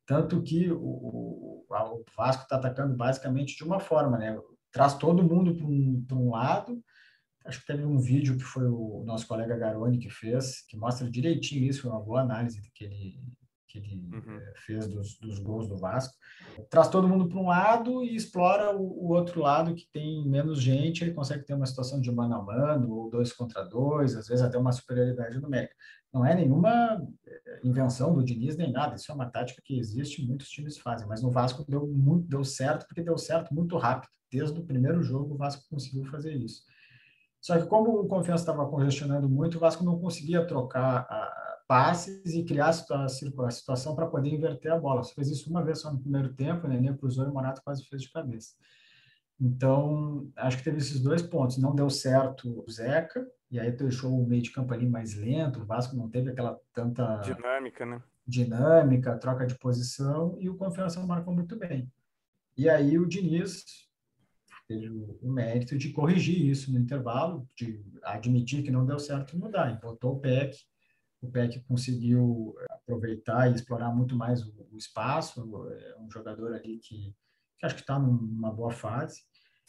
Tanto 0.05 0.41
que 0.41 0.71
o, 0.71 0.79
o, 0.79 1.65
o 1.69 2.05
Vasco 2.17 2.43
está 2.43 2.55
atacando 2.55 2.95
basicamente 2.95 3.55
de 3.55 3.63
uma 3.63 3.79
forma, 3.79 4.17
né? 4.17 4.37
traz 4.71 4.95
todo 4.95 5.23
mundo 5.23 5.55
para 5.55 5.65
um, 5.65 6.05
um 6.13 6.31
lado. 6.31 6.81
Acho 7.45 7.59
que 7.61 7.67
teve 7.67 7.83
um 7.83 7.97
vídeo 7.97 8.37
que 8.37 8.43
foi 8.43 8.67
o 8.67 9.03
nosso 9.05 9.27
colega 9.27 9.57
Garoni 9.57 9.97
que 9.97 10.09
fez, 10.09 10.61
que 10.67 10.77
mostra 10.77 11.09
direitinho 11.09 11.65
isso, 11.65 11.89
uma 11.89 11.99
boa 11.99 12.21
análise 12.21 12.61
que 12.73 12.83
ele, 12.83 13.19
que 13.67 13.79
ele 13.79 14.09
uhum. 14.13 14.37
Eh, 14.37 14.53
fez 14.57 14.87
dos, 14.87 15.17
dos 15.17 15.39
gols 15.39 15.67
do 15.67 15.77
Vasco. 15.77 16.13
Traz 16.69 16.87
todo 16.89 17.07
mundo 17.07 17.27
para 17.27 17.39
um 17.39 17.47
lado 17.47 18.03
e 18.03 18.15
explora 18.15 18.75
o, 18.75 18.81
o, 18.81 19.13
outro 19.13 19.41
lado 19.41 19.73
que 19.73 19.87
tem 19.91 20.27
menos 20.27 20.61
gente, 20.61 21.03
ele 21.03 21.13
consegue 21.13 21.43
ter 21.43 21.53
uma 21.53 21.65
situação 21.65 21.99
de 21.99 22.11
mano 22.11 22.35
a 22.35 22.43
mano, 22.43 22.91
ou 22.91 23.09
dois 23.09 23.33
contra 23.33 23.63
dois, 23.63 24.15
às 24.15 24.27
vezes 24.27 24.43
até 24.43 24.57
uma 24.57 24.71
superioridade 24.71 25.39
numérica. 25.39 25.73
Não 26.13 26.25
é 26.25 26.35
nenhuma 26.35 27.01
eh, 27.25 27.59
invenção 27.63 28.13
do 28.13 28.23
Diniz 28.23 28.55
nem 28.55 28.71
nada, 28.71 28.95
isso 28.95 29.11
é 29.11 29.15
uma 29.15 29.29
tática 29.29 29.61
que 29.65 29.79
existe, 29.79 30.25
muitos 30.25 30.49
times 30.49 30.77
fazem, 30.77 31.07
mas 31.07 31.23
no 31.23 31.31
Vasco 31.31 31.65
deu 31.67 31.87
muito, 31.87 32.27
deu 32.27 32.43
certo 32.43 32.85
porque 32.85 33.01
deu 33.01 33.17
certo 33.17 33.53
muito 33.53 33.77
rápido 33.77 34.11
desde 34.31 34.57
o 34.57 34.63
primeiro 34.63 35.03
jogo 35.03 35.33
o 35.33 35.37
Vasco 35.37 35.67
conseguiu 35.69 36.05
fazer 36.05 36.33
isso. 36.33 36.63
Só 37.41 37.59
que 37.59 37.65
como 37.65 37.99
o 37.99 38.07
Confiança 38.07 38.43
estava 38.43 38.69
congestionando 38.69 39.27
muito, 39.27 39.57
o 39.57 39.59
Vasco 39.59 39.83
não 39.83 39.99
conseguia 39.99 40.45
trocar 40.45 41.07
a, 41.09 41.63
passes 41.67 42.35
e 42.35 42.43
criar 42.43 42.67
a, 42.69 43.49
situação 43.49 43.95
para 43.95 44.05
poder 44.05 44.29
inverter 44.29 44.71
a 44.71 44.79
bola. 44.79 45.03
Você 45.03 45.13
fez 45.15 45.29
isso 45.29 45.49
uma 45.49 45.63
vez 45.63 45.79
só 45.79 45.91
no 45.91 45.99
primeiro 45.99 46.33
tempo, 46.33 46.67
né? 46.67 46.79
Nem 46.79 46.95
cruzou 46.95 47.25
e 47.25 47.29
o 47.29 47.33
Morato 47.33 47.61
quase 47.63 47.83
fez 47.85 48.03
de 48.03 48.11
cabeça. 48.11 48.53
Então, 49.39 50.29
acho 50.35 50.57
que 50.57 50.63
teve 50.63 50.77
esses 50.77 50.99
dois 50.99 51.23
pontos. 51.23 51.57
Não 51.57 51.73
deu 51.73 51.89
certo 51.89 52.63
o 52.67 52.71
Zeca, 52.71 53.25
e 53.49 53.59
aí 53.59 53.71
deixou 53.71 54.11
o 54.11 54.27
meio 54.27 54.43
de 54.43 54.51
campo 54.51 54.71
ali 54.73 54.87
mais 54.87 55.15
lento, 55.15 55.61
o 55.61 55.65
Vasco 55.65 55.95
não 55.95 56.07
teve 56.07 56.29
aquela 56.29 56.59
tanta... 56.71 57.17
Dinâmica, 57.17 57.85
né? 57.85 58.03
Dinâmica, 58.27 59.17
troca 59.17 59.47
de 59.47 59.57
posição, 59.57 60.37
e 60.39 60.47
o 60.47 60.55
Confiança 60.55 61.03
marcou 61.05 61.33
muito 61.33 61.57
bem. 61.57 61.91
E 62.55 62.69
aí 62.69 62.99
o 62.99 63.07
Diniz 63.07 63.89
o 65.21 65.31
mérito 65.31 65.77
de 65.77 65.89
corrigir 65.89 66.45
isso 66.45 66.71
no 66.71 66.79
intervalo, 66.79 67.47
de 67.55 67.83
admitir 68.03 68.63
que 68.63 68.71
não 68.71 68.85
deu 68.85 68.99
certo 68.99 69.35
e 69.35 69.39
mudar. 69.39 69.71
E 69.71 69.79
botou 69.79 70.13
o 70.13 70.19
PEC, 70.19 70.57
o 71.21 71.29
PEC 71.29 71.59
conseguiu 71.67 72.55
aproveitar 72.69 73.49
e 73.49 73.55
explorar 73.55 73.91
muito 73.91 74.15
mais 74.15 74.43
o, 74.43 74.53
o 74.71 74.77
espaço, 74.77 75.41
é 75.71 75.99
um 75.99 76.09
jogador 76.09 76.53
ali 76.53 76.79
que, 76.79 77.13
que 77.59 77.65
acho 77.65 77.75
que 77.75 77.81
está 77.81 77.99
numa 77.99 78.51
boa 78.51 78.71
fase. 78.71 79.21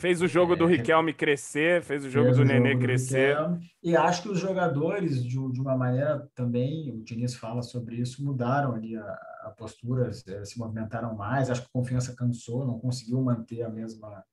Fez 0.02 0.20
o 0.20 0.26
jogo 0.26 0.54
é, 0.54 0.56
do 0.56 0.66
Riquelme 0.66 1.12
crescer, 1.12 1.82
fez 1.82 2.04
o 2.04 2.10
jogo 2.10 2.26
fez 2.26 2.38
do 2.38 2.44
Nenê 2.44 2.76
crescer. 2.76 3.36
e 3.82 3.94
acho 3.94 4.22
que 4.22 4.28
os 4.30 4.40
jogadores, 4.40 5.22
de, 5.22 5.30
de, 5.30 5.60
uma 5.60 5.76
maneira 5.76 6.28
também, 6.34 6.90
o 6.90 7.04
Diniz 7.04 7.36
fala 7.36 7.62
sobre 7.62 7.96
isso, 7.96 8.24
mudaram 8.24 8.74
ali 8.74 8.96
a, 8.96 9.18
a 9.42 9.54
postura, 9.56 10.10
se 10.12 10.58
movimentaram 10.58 11.14
mais. 11.14 11.50
Acho 11.50 11.60
que 11.60 11.68
a 11.68 11.78
confiança 11.78 12.16
cansou, 12.16 12.66
não 12.66 12.80
conseguiu 12.80 13.22
manter 13.22 13.62
a 13.62 13.68
mesma 13.68 14.24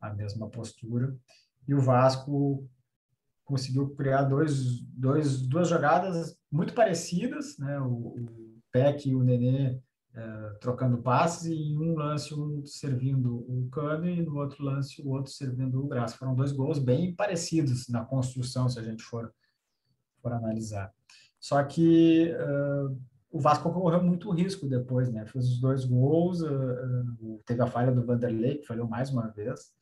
a 0.00 0.12
mesma 0.12 0.48
postura. 0.48 1.16
E 1.68 1.74
o 1.74 1.80
Vasco 1.80 2.68
conseguiu 3.44 3.90
criar 3.90 4.22
dois, 4.22 4.80
dois, 4.82 5.42
duas 5.42 5.68
jogadas 5.68 6.36
muito 6.50 6.72
parecidas, 6.72 7.58
né? 7.58 7.78
O, 7.80 8.14
o 8.16 8.60
Peck 8.72 9.08
e 9.08 9.14
o 9.14 9.22
Nenê 9.22 9.80
é, 10.14 10.56
trocando 10.60 10.98
passes 10.98 11.46
e 11.46 11.54
em 11.54 11.78
um 11.78 11.94
lance 11.94 12.34
um 12.34 12.64
servindo 12.66 13.44
o 13.48 13.68
Cano 13.70 14.08
e 14.08 14.20
no 14.22 14.38
outro 14.38 14.64
lance 14.64 15.00
o 15.02 15.10
outro 15.10 15.30
servindo 15.30 15.84
o 15.84 15.88
Graça. 15.88 16.16
Foram 16.16 16.34
dois 16.34 16.52
gols 16.52 16.78
bem 16.78 17.14
parecidos 17.14 17.88
na 17.88 18.04
construção, 18.04 18.68
se 18.68 18.78
a 18.78 18.82
gente 18.82 19.02
for, 19.02 19.32
for 20.20 20.32
analisar. 20.32 20.92
Só 21.38 21.62
que 21.62 22.32
uh, 22.32 23.00
o 23.30 23.40
Vasco 23.40 23.72
correu 23.72 24.02
muito 24.02 24.30
risco 24.30 24.66
depois, 24.66 25.10
né? 25.10 25.24
Fez 25.26 25.46
os 25.46 25.60
dois 25.60 25.84
gols, 25.84 26.42
uh, 26.42 27.06
uh, 27.20 27.42
teve 27.46 27.62
a 27.62 27.66
falha 27.66 27.92
do 27.92 28.04
Vanderlei, 28.04 28.58
que 28.58 28.66
falhou 28.66 28.88
mais 28.88 29.10
uma 29.10 29.28
vez, 29.28 29.72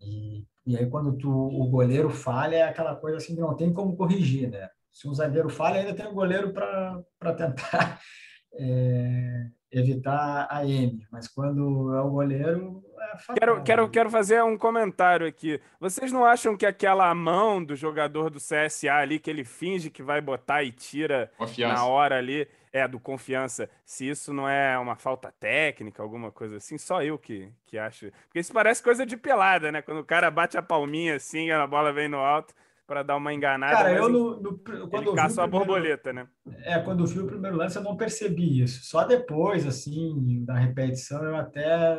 e, 0.00 0.44
e 0.66 0.76
aí, 0.76 0.86
quando 0.86 1.16
tu, 1.16 1.30
o 1.30 1.68
goleiro 1.68 2.10
falha, 2.10 2.56
é 2.56 2.62
aquela 2.62 2.96
coisa 2.96 3.18
assim 3.18 3.34
que 3.34 3.40
não 3.40 3.54
tem 3.54 3.72
como 3.72 3.96
corrigir, 3.96 4.50
né? 4.50 4.68
Se 4.92 5.08
um 5.08 5.14
zagueiro 5.14 5.48
falha, 5.48 5.80
ainda 5.80 5.94
tem 5.94 6.06
o 6.06 6.10
um 6.10 6.14
goleiro 6.14 6.52
para 6.52 7.34
tentar 7.36 8.00
é, 8.54 9.46
evitar 9.70 10.46
a 10.48 10.64
M. 10.64 11.06
Mas 11.10 11.28
quando 11.28 11.92
é 11.94 12.00
o 12.00 12.10
goleiro, 12.10 12.82
é. 12.98 13.34
Quero, 13.38 13.62
quero, 13.62 13.90
quero 13.90 14.10
fazer 14.10 14.42
um 14.42 14.56
comentário 14.56 15.26
aqui. 15.26 15.60
Vocês 15.78 16.10
não 16.12 16.24
acham 16.24 16.56
que 16.56 16.64
aquela 16.64 17.14
mão 17.14 17.62
do 17.62 17.76
jogador 17.76 18.30
do 18.30 18.38
CSA 18.38 18.94
ali, 18.94 19.18
que 19.18 19.30
ele 19.30 19.44
finge 19.44 19.90
que 19.90 20.02
vai 20.02 20.20
botar 20.20 20.62
e 20.62 20.72
tira 20.72 21.30
na 21.58 21.84
hora 21.84 22.18
ali 22.18 22.48
é, 22.74 22.88
do 22.88 22.98
confiança, 22.98 23.70
se 23.86 24.08
isso 24.08 24.32
não 24.34 24.48
é 24.48 24.76
uma 24.76 24.96
falta 24.96 25.30
técnica, 25.38 26.02
alguma 26.02 26.32
coisa 26.32 26.56
assim, 26.56 26.76
só 26.76 27.02
eu 27.04 27.16
que, 27.16 27.48
que 27.66 27.78
acho. 27.78 28.10
Porque 28.24 28.40
isso 28.40 28.52
parece 28.52 28.82
coisa 28.82 29.06
de 29.06 29.16
pelada, 29.16 29.70
né? 29.70 29.80
Quando 29.80 30.00
o 30.00 30.04
cara 30.04 30.28
bate 30.28 30.58
a 30.58 30.62
palminha 30.62 31.14
assim, 31.14 31.52
a 31.52 31.64
bola 31.68 31.92
vem 31.92 32.08
no 32.08 32.18
alto 32.18 32.52
para 32.86 33.02
dar 33.02 33.16
uma 33.16 33.32
enganada. 33.32 33.76
Cara, 33.76 33.92
eu 33.92 34.08
no, 34.08 34.40
no, 34.40 34.58
quando 34.58 35.08
ele 35.08 35.16
caça 35.16 35.42
a 35.42 35.46
borboleta, 35.46 36.12
né? 36.12 36.26
É, 36.64 36.78
quando 36.78 37.02
eu 37.02 37.06
vi 37.06 37.20
o 37.20 37.26
primeiro 37.26 37.56
lance 37.56 37.76
eu 37.76 37.82
não 37.82 37.96
percebi 37.96 38.62
isso. 38.62 38.84
Só 38.84 39.04
depois, 39.04 39.66
assim, 39.66 40.44
da 40.44 40.54
repetição, 40.54 41.22
eu 41.24 41.36
até 41.36 41.98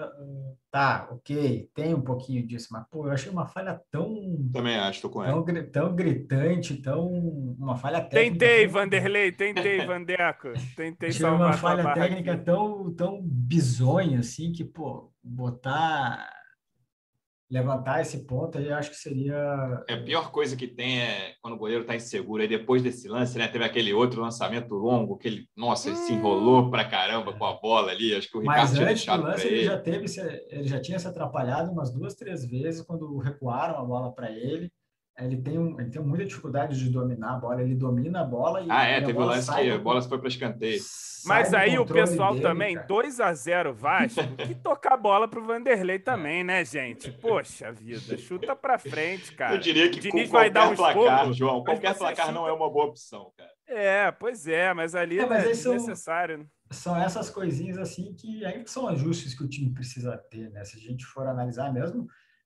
tá, 0.75 1.08
ok, 1.10 1.70
tem 1.74 1.94
um 1.94 2.01
pouquinho 2.01 2.46
disso, 2.46 2.68
mas 2.70 2.84
pô, 2.92 3.08
eu 3.08 3.12
achei 3.12 3.32
uma 3.32 3.48
falha 3.48 3.82
tão. 3.89 4.13
Também 4.51 4.75
acho, 4.75 5.01
tô 5.01 5.10
com 5.10 5.24
tão, 5.24 5.46
ela. 5.48 5.63
Tão 5.72 5.96
gritante, 5.96 6.82
tão. 6.82 7.08
Uma 7.58 7.77
falha 7.77 8.01
técnica. 8.01 8.39
Tentei, 8.39 8.65
tão... 8.65 8.74
Vanderlei, 8.74 9.32
tentei, 9.32 9.86
Vandeco. 9.86 10.50
Tentei 10.75 11.10
achei 11.10 11.22
salvar 11.22 11.48
uma 11.48 11.54
falha 11.54 11.94
técnica 11.94 12.38
tão, 12.38 12.94
tão 12.94 13.22
bizonha, 13.24 14.20
assim, 14.20 14.51
que, 14.51 14.65
pô, 14.65 15.12
botar 15.24 16.30
levantar 17.50 18.02
esse 18.02 18.25
ponto 18.25 18.58
aí, 18.58 18.72
acho 18.72 18.90
que 18.90 18.96
seria. 18.96 19.84
É, 19.88 19.94
a 19.94 20.04
pior 20.04 20.32
coisa 20.32 20.56
que 20.56 20.68
tem 20.68 21.02
é 21.02 21.34
quando 21.42 21.54
o 21.54 21.58
goleiro 21.58 21.82
está 21.82 21.96
inseguro. 21.96 22.42
Aí 22.42 22.48
depois 22.48 22.82
desse 22.82 23.08
lance, 23.08 23.38
né, 23.38 23.48
teve 23.48 23.64
aquele 23.64 23.94
outro 23.94 24.22
lançamento 24.22 24.74
longo 24.74 25.18
que 25.18 25.28
ele, 25.28 25.50
nossa, 25.56 25.90
ele 25.90 25.98
hum. 25.98 26.02
se 26.02 26.14
enrolou 26.14 26.70
pra 26.70 26.86
caramba 26.86 27.34
com 27.34 27.46
a 27.46 27.54
bola 27.60 27.92
ali. 27.92 28.16
Acho 28.16 28.30
que 28.30 28.38
o 28.38 28.42
Ricardo 28.42 28.60
Mas 28.60 28.74
tinha 28.74 28.86
deixado 28.86 29.22
do 29.22 29.28
lance, 29.28 29.48
ele, 29.48 29.56
ele 29.58 29.66
já 29.66 29.80
teve, 29.80 30.06
ele 30.50 30.68
já 30.68 30.82
tinha 30.82 31.00
se 31.00 31.08
atrapalhado 31.08 31.72
umas 31.72 31.94
duas, 31.94 32.16
três 32.16 32.46
vezes 32.46 32.86
quando 32.86 33.18
recuaram 33.18 33.80
a 33.80 33.84
bola 33.84 34.14
para 34.14 34.32
ele. 34.32 34.72
Ele 35.17 35.38
tem, 35.38 35.57
um, 35.57 35.79
ele 35.79 35.89
tem 35.89 36.01
muita 36.01 36.25
dificuldade 36.25 36.77
de 36.77 36.89
dominar 36.89 37.36
a 37.36 37.38
bola, 37.38 37.62
ele 37.62 37.74
domina 37.74 38.22
a 38.22 38.24
bola 38.25 38.62
e. 38.62 38.67
Ah, 38.69 38.84
é, 38.84 39.00
teve 39.00 39.17
o 39.17 39.24
lance 39.24 39.53
que 39.53 39.72
a 39.72 39.77
bola 39.77 40.01
foi 40.01 40.17
para 40.19 40.27
escanteio. 40.27 40.81
Mas 41.25 41.53
aí 41.53 41.79
o 41.79 41.86
pessoal 41.86 42.34
dele, 42.34 42.43
também, 42.43 42.77
2 42.88 43.19
a 43.19 43.34
0 43.34 43.74
Vasco, 43.74 44.22
que 44.45 44.53
tocar 44.53 44.93
a 44.93 44.98
bola 44.98 45.27
pro 45.27 45.43
Vanderlei 45.43 45.98
também, 45.98 46.43
né, 46.43 46.63
gente? 46.63 47.12
Poxa 47.12 47.72
vida, 47.72 48.17
chuta 48.17 48.55
para 48.55 48.77
frente, 48.77 49.34
cara. 49.34 49.55
Eu 49.55 49.60
diria 49.60 49.89
que 49.89 50.00
Diniz 50.00 50.29
vai 50.29 50.50
dar 50.51 50.69
um 50.69 50.75
placar, 50.75 51.31
João, 51.34 51.63
qualquer 51.63 51.98
placar 51.98 52.27
chuta... 52.27 52.38
não 52.38 52.48
é 52.48 52.51
uma 52.51 52.69
boa 52.69 52.86
opção, 52.86 53.31
cara. 53.38 53.50
É, 53.67 54.12
pois 54.12 54.48
é, 54.48 54.74
mas 54.74 54.93
ali 54.93 55.17
é, 55.17 55.25
mas 55.25 55.65
é 55.65 55.69
necessário. 55.69 56.48
São, 56.69 56.93
são 56.93 57.01
essas 57.01 57.29
coisinhas 57.29 57.77
assim 57.77 58.13
que 58.13 58.45
ainda 58.45 58.67
são 58.67 58.88
ajustes 58.88 59.34
que 59.34 59.43
o 59.43 59.48
time 59.48 59.74
precisa 59.74 60.15
ter, 60.29 60.51
né? 60.51 60.63
Se 60.63 60.77
a 60.77 60.81
gente 60.81 61.05
for 61.05 61.25
analisar 61.25 61.74
mesmo, 61.74 62.05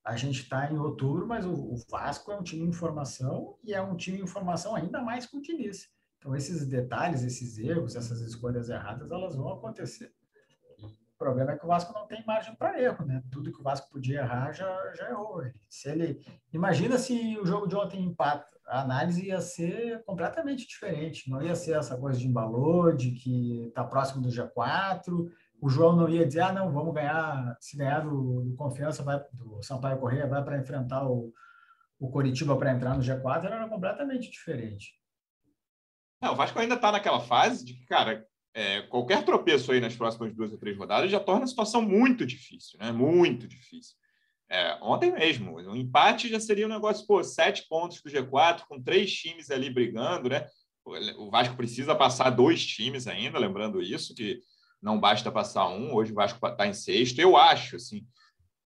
a 0.09 0.15
gente 0.15 0.41
está 0.41 0.71
em 0.71 0.77
outubro, 0.77 1.27
mas 1.27 1.45
o, 1.45 1.53
o, 1.53 1.77
Vasco 1.87 2.31
é 2.31 2.35
um 2.35 2.41
time 2.41 2.67
em 2.67 2.71
formação 2.71 3.55
e 3.63 3.75
é 3.75 3.81
um 3.81 3.95
time 3.95 4.19
em 4.19 4.25
formação 4.25 4.75
ainda 4.75 5.03
mais 5.03 5.27
com 5.27 5.37
o 5.37 5.41
Diniz. 5.41 5.87
Então, 6.17 6.35
esses 6.35 6.65
detalhes, 6.65 7.23
esses 7.23 7.59
erros, 7.59 7.95
essas 7.95 8.19
escolhas 8.21 8.69
erradas, 8.69 9.11
elas 9.11 9.35
vão 9.35 9.53
acontecer. 9.53 10.11
O 10.81 11.17
problema 11.17 11.51
é 11.51 11.57
que 11.57 11.65
o 11.65 11.67
Vasco 11.67 11.93
não 11.93 12.07
tem 12.07 12.25
margem 12.25 12.55
para 12.55 12.81
erro, 12.81 13.05
né? 13.05 13.21
Tudo 13.31 13.51
que 13.51 13.59
o 13.59 13.63
Vasco 13.63 13.91
podia 13.91 14.21
errar 14.21 14.51
já, 14.51 14.93
já 14.95 15.09
errou. 15.09 15.43
Se 15.69 15.89
ele, 15.89 16.25
imagina 16.51 16.97
se 16.97 17.37
o 17.37 17.45
jogo 17.45 17.67
de 17.67 17.75
ontem 17.75 18.03
empata, 18.03 18.47
a 18.65 18.81
análise 18.81 19.27
ia 19.27 19.39
ser 19.41 20.03
completamente 20.05 20.67
diferente. 20.67 21.29
Não 21.29 21.41
ia 21.41 21.55
ser 21.55 21.77
essa 21.77 21.95
coisa 21.97 22.17
de 22.17 22.27
embalou, 22.27 22.91
de 22.93 23.11
que 23.11 23.67
está 23.67 23.83
próximo 23.83 24.23
do 24.23 24.29
G4, 24.29 25.29
o 25.61 25.69
João 25.69 25.95
não 25.95 26.09
ia 26.09 26.25
dizer, 26.25 26.41
ah, 26.41 26.53
não, 26.53 26.71
vamos 26.71 26.93
ganhar, 26.93 27.57
se 27.59 27.77
ganhar 27.77 27.99
do, 28.01 28.41
do 28.41 28.55
Confiança, 28.55 29.03
vai, 29.03 29.21
do 29.33 29.61
Sampaio 29.61 29.99
Correia, 29.99 30.27
vai 30.27 30.43
para 30.43 30.57
enfrentar 30.57 31.05
o, 31.05 31.33
o 31.99 32.09
Coritiba 32.09 32.55
para 32.55 32.71
entrar 32.71 32.95
no 32.95 33.03
G4, 33.03 33.45
era 33.45 33.67
completamente 33.67 34.31
diferente. 34.31 34.93
Não, 36.21 36.33
o 36.33 36.35
Vasco 36.35 36.59
ainda 36.59 36.75
está 36.75 36.91
naquela 36.91 37.19
fase 37.19 37.65
de 37.65 37.73
que, 37.73 37.85
cara, 37.85 38.25
é, 38.53 38.81
qualquer 38.83 39.23
tropeço 39.23 39.71
aí 39.71 39.79
nas 39.79 39.95
próximas 39.95 40.33
duas 40.33 40.51
ou 40.51 40.57
três 40.57 40.77
rodadas 40.77 41.11
já 41.11 41.19
torna 41.19 41.43
a 41.43 41.47
situação 41.47 41.81
muito 41.81 42.25
difícil, 42.25 42.79
né? 42.79 42.91
Muito 42.91 43.47
difícil. 43.47 43.95
É, 44.49 44.77
ontem 44.81 45.11
mesmo, 45.11 45.59
o 45.59 45.71
um 45.71 45.75
empate 45.75 46.27
já 46.27 46.39
seria 46.39 46.65
um 46.65 46.69
negócio, 46.69 47.05
pô, 47.05 47.23
sete 47.23 47.67
pontos 47.69 48.01
do 48.01 48.09
G4, 48.09 48.61
com 48.67 48.81
três 48.81 49.13
times 49.13 49.51
ali 49.51 49.69
brigando, 49.69 50.29
né? 50.29 50.47
O 51.17 51.29
Vasco 51.29 51.55
precisa 51.55 51.93
passar 51.93 52.31
dois 52.31 52.65
times 52.65 53.05
ainda, 53.05 53.37
lembrando 53.37 53.81
isso, 53.81 54.15
que 54.15 54.41
não 54.81 54.99
basta 54.99 55.31
passar 55.31 55.67
um. 55.69 55.93
Hoje 55.93 56.11
o 56.11 56.15
Vasco 56.15 56.45
está 56.45 56.67
em 56.67 56.73
sexto. 56.73 57.19
Eu 57.19 57.35
acho 57.35 57.75
assim 57.75 58.05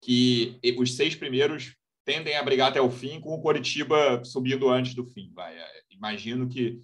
que 0.01 0.59
os 0.77 0.95
seis 0.95 1.15
primeiros 1.15 1.75
tendem 2.05 2.35
a 2.35 2.43
brigar 2.43 2.69
até 2.69 2.81
o 2.81 2.91
fim, 2.91 3.19
com 3.19 3.33
o 3.33 3.41
Coritiba 3.41 4.23
subindo 4.23 4.69
antes 4.69 4.93
do 4.93 5.05
fim. 5.05 5.31
Vai. 5.33 5.57
É, 5.57 5.67
imagino 5.89 6.47
que 6.47 6.81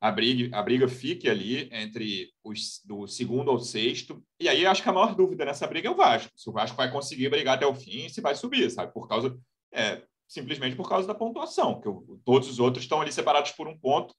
a 0.00 0.10
briga, 0.10 0.56
a 0.56 0.62
briga 0.62 0.88
fique 0.88 1.28
ali 1.28 1.68
entre 1.70 2.30
os 2.42 2.80
do 2.84 3.06
segundo 3.06 3.50
ao 3.50 3.58
sexto. 3.60 4.22
E 4.40 4.48
aí 4.48 4.66
acho 4.66 4.82
que 4.82 4.88
a 4.88 4.92
maior 4.92 5.14
dúvida 5.14 5.44
nessa 5.44 5.66
briga 5.66 5.88
é 5.88 5.90
o 5.90 5.96
Vasco. 5.96 6.32
Se 6.34 6.48
o 6.48 6.52
Vasco 6.52 6.76
vai 6.76 6.90
conseguir 6.90 7.28
brigar 7.28 7.56
até 7.56 7.66
o 7.66 7.74
fim, 7.74 8.08
se 8.08 8.20
vai 8.20 8.34
subir, 8.34 8.70
sabe? 8.70 8.92
Por 8.92 9.06
causa 9.06 9.38
é, 9.72 10.02
simplesmente 10.32 10.74
por 10.74 10.88
causa 10.88 11.06
da 11.06 11.14
pontuação, 11.14 11.80
que 11.80 11.88
todos 12.24 12.48
os 12.48 12.58
outros 12.58 12.84
estão 12.84 13.00
ali 13.00 13.12
separados 13.12 13.52
por 13.52 13.68
um 13.68 13.78
ponto. 13.78 14.14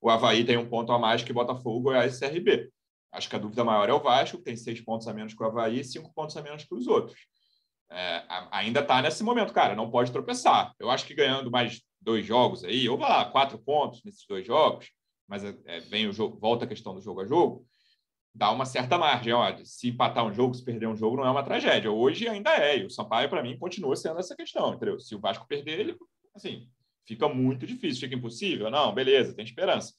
O 0.00 0.10
Havaí 0.10 0.44
tem 0.44 0.58
um 0.58 0.68
ponto 0.68 0.92
a 0.92 0.98
mais 0.98 1.22
que 1.22 1.32
Botafogo, 1.32 1.80
Goiás 1.80 2.16
e 2.16 2.20
CRB. 2.20 2.70
Acho 3.14 3.30
que 3.30 3.36
a 3.36 3.38
dúvida 3.38 3.62
maior 3.62 3.88
é 3.88 3.92
o 3.92 4.00
Vasco, 4.00 4.38
que 4.38 4.42
tem 4.42 4.56
seis 4.56 4.80
pontos 4.80 5.06
a 5.06 5.14
menos 5.14 5.34
que 5.34 5.42
o 5.42 5.46
Havaí 5.46 5.78
e 5.78 5.84
cinco 5.84 6.12
pontos 6.12 6.36
a 6.36 6.42
menos 6.42 6.64
que 6.64 6.74
os 6.74 6.88
outros. 6.88 7.16
É, 7.88 8.24
ainda 8.50 8.80
está 8.80 9.00
nesse 9.00 9.22
momento, 9.22 9.52
cara, 9.52 9.76
não 9.76 9.88
pode 9.88 10.10
tropeçar. 10.10 10.74
Eu 10.80 10.90
acho 10.90 11.06
que 11.06 11.14
ganhando 11.14 11.48
mais 11.48 11.80
dois 12.00 12.26
jogos 12.26 12.64
aí, 12.64 12.88
ou 12.88 12.98
vai 12.98 13.08
lá, 13.08 13.24
quatro 13.26 13.56
pontos 13.56 14.02
nesses 14.04 14.26
dois 14.26 14.44
jogos, 14.44 14.90
mas 15.28 15.44
é, 15.44 15.56
é, 15.64 15.80
vem 15.80 16.08
o 16.08 16.12
jogo, 16.12 16.36
volta 16.40 16.64
a 16.64 16.68
questão 16.68 16.92
do 16.92 17.00
jogo 17.00 17.20
a 17.20 17.24
jogo, 17.24 17.64
dá 18.34 18.50
uma 18.50 18.64
certa 18.64 18.98
margem. 18.98 19.32
Ó, 19.32 19.56
se 19.62 19.90
empatar 19.90 20.26
um 20.26 20.34
jogo, 20.34 20.52
se 20.52 20.64
perder 20.64 20.88
um 20.88 20.96
jogo, 20.96 21.16
não 21.16 21.24
é 21.24 21.30
uma 21.30 21.44
tragédia. 21.44 21.92
Hoje 21.92 22.26
ainda 22.26 22.50
é, 22.56 22.78
e 22.78 22.84
o 22.84 22.90
Sampaio, 22.90 23.30
para 23.30 23.44
mim, 23.44 23.56
continua 23.56 23.94
sendo 23.94 24.18
essa 24.18 24.34
questão, 24.34 24.74
entendeu? 24.74 24.98
Se 24.98 25.14
o 25.14 25.20
Vasco 25.20 25.46
perder, 25.46 25.78
ele, 25.78 25.96
assim, 26.34 26.68
fica 27.06 27.28
muito 27.28 27.64
difícil, 27.64 28.00
fica 28.00 28.16
impossível. 28.16 28.72
Não, 28.72 28.92
beleza, 28.92 29.36
tem 29.36 29.44
esperança 29.44 29.94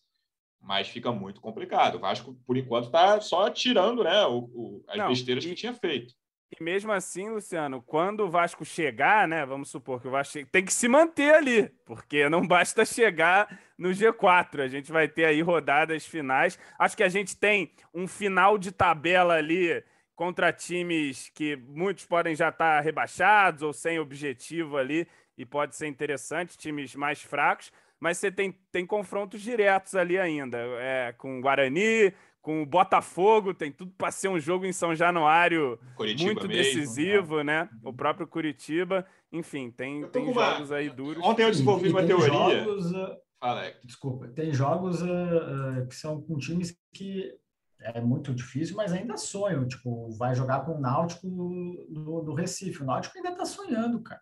mas 0.66 0.90
fica 0.90 1.12
muito 1.12 1.40
complicado. 1.40 1.96
O 1.96 2.00
Vasco, 2.00 2.36
por 2.46 2.58
enquanto, 2.58 2.86
está 2.86 3.22
só 3.22 3.50
tirando 3.52 4.04
né, 4.04 4.26
o, 4.26 4.50
o 4.54 4.84
as 4.88 4.98
Não, 4.98 5.08
besteiras 5.10 5.46
e, 5.46 5.50
que 5.50 5.56
tinha 5.56 5.74
feito. 5.74 6.14
E 6.60 6.64
mesmo 6.64 6.92
assim, 6.92 7.30
Luciano, 7.30 7.84
quando 7.84 8.22
o 8.22 8.30
Vasco 8.30 8.66
chegar, 8.66 9.28
né? 9.28 9.46
Vamos 9.46 9.70
supor 9.70 10.02
que 10.02 10.08
o 10.08 10.12
Vasco 10.12 10.44
tem 10.48 10.66
que 10.66 10.74
se 10.74 10.88
manter 10.88 11.36
ali, 11.36 11.70
porque 11.86 12.28
não 12.28 12.42
basta 12.48 12.84
chegar 12.84 13.60
no 13.78 13.90
G4. 13.90 14.62
A 14.62 14.68
gente 14.68 14.92
vai 14.92 15.08
ter 15.08 15.26
aí 15.26 15.42
rodadas 15.42 16.06
finais. 16.06 16.58
Acho 16.80 16.98
que 16.98 17.04
a 17.04 17.10
gente 17.10 17.38
tem 17.38 17.72
um 17.94 18.08
final 18.08 18.58
de 18.58 18.72
tabela 18.72 19.36
ali 19.36 19.84
contra 20.16 20.52
times 20.52 21.30
que 21.30 21.56
muitos 21.58 22.06
podem 22.06 22.36
já 22.36 22.50
estar 22.50 22.80
rebaixados 22.82 23.62
ou 23.62 23.72
sem 23.72 24.00
objetivo 24.00 24.78
ali, 24.78 25.08
e 25.38 25.46
pode 25.46 25.76
ser 25.76 25.88
interessante, 25.88 26.58
times 26.58 26.96
mais 26.96 27.22
fracos 27.22 27.72
mas 28.06 28.20
você 28.20 28.32
tem, 28.32 28.52
tem 28.72 28.86
confrontos 28.86 29.42
diretos 29.42 29.96
ali 29.96 30.16
ainda, 30.16 30.60
é, 30.80 31.12
com 31.14 31.40
o 31.40 31.42
Guarani, 31.42 32.14
com 32.40 32.62
o 32.62 32.66
Botafogo, 32.66 33.52
tem 33.52 33.72
tudo 33.72 33.92
para 33.98 34.12
ser 34.12 34.28
um 34.28 34.40
jogo 34.40 34.64
em 34.64 34.72
São 34.72 34.94
Januário 34.94 35.80
Curitiba 35.96 36.28
muito 36.28 36.48
mesmo, 36.48 36.64
decisivo, 36.64 37.38
né? 37.42 37.64
né? 37.64 37.70
O 37.84 37.92
próprio 37.92 38.28
Curitiba, 38.28 39.08
enfim, 39.32 39.72
tem, 39.72 40.08
tem 40.10 40.22
uma... 40.22 40.52
jogos 40.52 40.72
aí 40.72 40.88
duros. 40.88 41.24
Ontem 41.24 41.46
eu 41.46 41.50
desenvolvi 41.50 41.90
uma 41.90 42.06
teoria. 42.06 42.64
Jogos, 42.64 42.92
uh, 42.92 43.18
Fala, 43.40 43.74
Desculpa, 43.84 44.28
tem 44.28 44.54
jogos 44.54 45.02
uh, 45.02 45.82
uh, 45.82 45.88
que 45.88 45.96
são 45.96 46.22
com 46.22 46.38
times 46.38 46.78
que 46.94 47.34
é 47.80 48.00
muito 48.00 48.36
difícil, 48.36 48.76
mas 48.76 48.94
ainda 48.94 49.18
sonham. 49.18 49.68
Tipo, 49.68 50.12
vai 50.12 50.36
jogar 50.36 50.64
com 50.64 50.74
o 50.74 50.80
Náutico 50.80 51.28
do, 51.28 52.22
do 52.22 52.36
Recife. 52.36 52.84
O 52.84 52.86
Náutico 52.86 53.18
ainda 53.18 53.32
está 53.32 53.46
sonhando, 53.46 54.00
cara. 54.00 54.22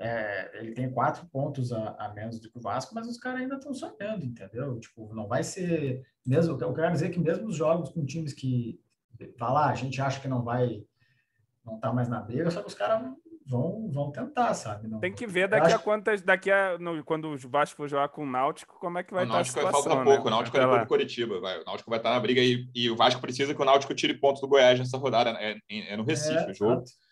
É, 0.00 0.60
ele 0.60 0.72
tem 0.72 0.90
quatro 0.90 1.26
pontos 1.26 1.72
a, 1.72 1.96
a, 1.98 2.12
menos 2.14 2.38
do 2.38 2.48
que 2.48 2.56
o 2.56 2.60
Vasco, 2.60 2.94
mas 2.94 3.08
os 3.08 3.18
caras 3.18 3.40
ainda 3.40 3.56
estão 3.56 3.74
sonhando, 3.74 4.24
entendeu? 4.24 4.78
Tipo, 4.78 5.12
não 5.12 5.26
vai 5.26 5.42
ser. 5.42 6.06
mesmo 6.24 6.56
Eu 6.60 6.72
quero 6.72 6.92
dizer 6.92 7.10
que 7.10 7.18
mesmo 7.18 7.48
os 7.48 7.56
jogos 7.56 7.90
com 7.90 8.04
times 8.04 8.32
que. 8.32 8.80
Vai 9.36 9.52
lá, 9.52 9.70
a 9.70 9.74
gente 9.74 10.00
acha 10.00 10.20
que 10.20 10.28
não 10.28 10.42
vai. 10.42 10.84
Não 11.64 11.80
tá 11.80 11.92
mais 11.92 12.08
na 12.08 12.20
briga, 12.20 12.50
só 12.50 12.62
que 12.62 12.68
os 12.68 12.74
caras 12.74 13.12
vão, 13.44 13.90
vão 13.90 14.12
tentar, 14.12 14.54
sabe? 14.54 14.86
Não, 14.86 15.00
tem 15.00 15.12
que 15.12 15.26
ver 15.26 15.48
daqui 15.48 15.66
acho... 15.66 15.76
a 15.76 15.78
quantas. 15.80 16.22
Daqui 16.22 16.50
a. 16.50 16.78
No, 16.78 17.02
quando 17.02 17.28
o 17.28 17.48
Vasco 17.48 17.76
for 17.76 17.88
jogar 17.88 18.08
com 18.10 18.22
o 18.22 18.30
Náutico, 18.30 18.78
como 18.78 18.98
é 18.98 19.02
que 19.02 19.12
vai 19.12 19.24
estar 19.24 19.40
a 19.40 19.44
situação. 19.44 19.82
Falta 19.82 19.96
né? 19.96 20.04
pouco, 20.04 20.28
o 20.28 20.30
Náutico 20.30 20.56
é 20.56 20.60
depois 20.60 20.80
do 20.82 20.86
Curitiba. 20.86 21.40
Vai. 21.40 21.60
O 21.60 21.64
Náutico 21.64 21.90
vai 21.90 21.98
estar 21.98 22.10
na 22.10 22.20
briga 22.20 22.40
e, 22.40 22.70
e 22.72 22.88
o 22.88 22.94
Vasco 22.94 23.20
precisa 23.20 23.52
que 23.52 23.60
o 23.60 23.64
Náutico 23.64 23.94
tire 23.94 24.14
pontos 24.14 24.40
do 24.40 24.46
Goiás 24.46 24.78
nessa 24.78 24.96
rodada. 24.96 25.30
É, 25.40 25.58
é 25.68 25.96
no 25.96 26.04
Recife 26.04 26.36
é, 26.36 26.50
o 26.50 26.54
jogo. 26.54 26.82
Exato. 26.82 27.07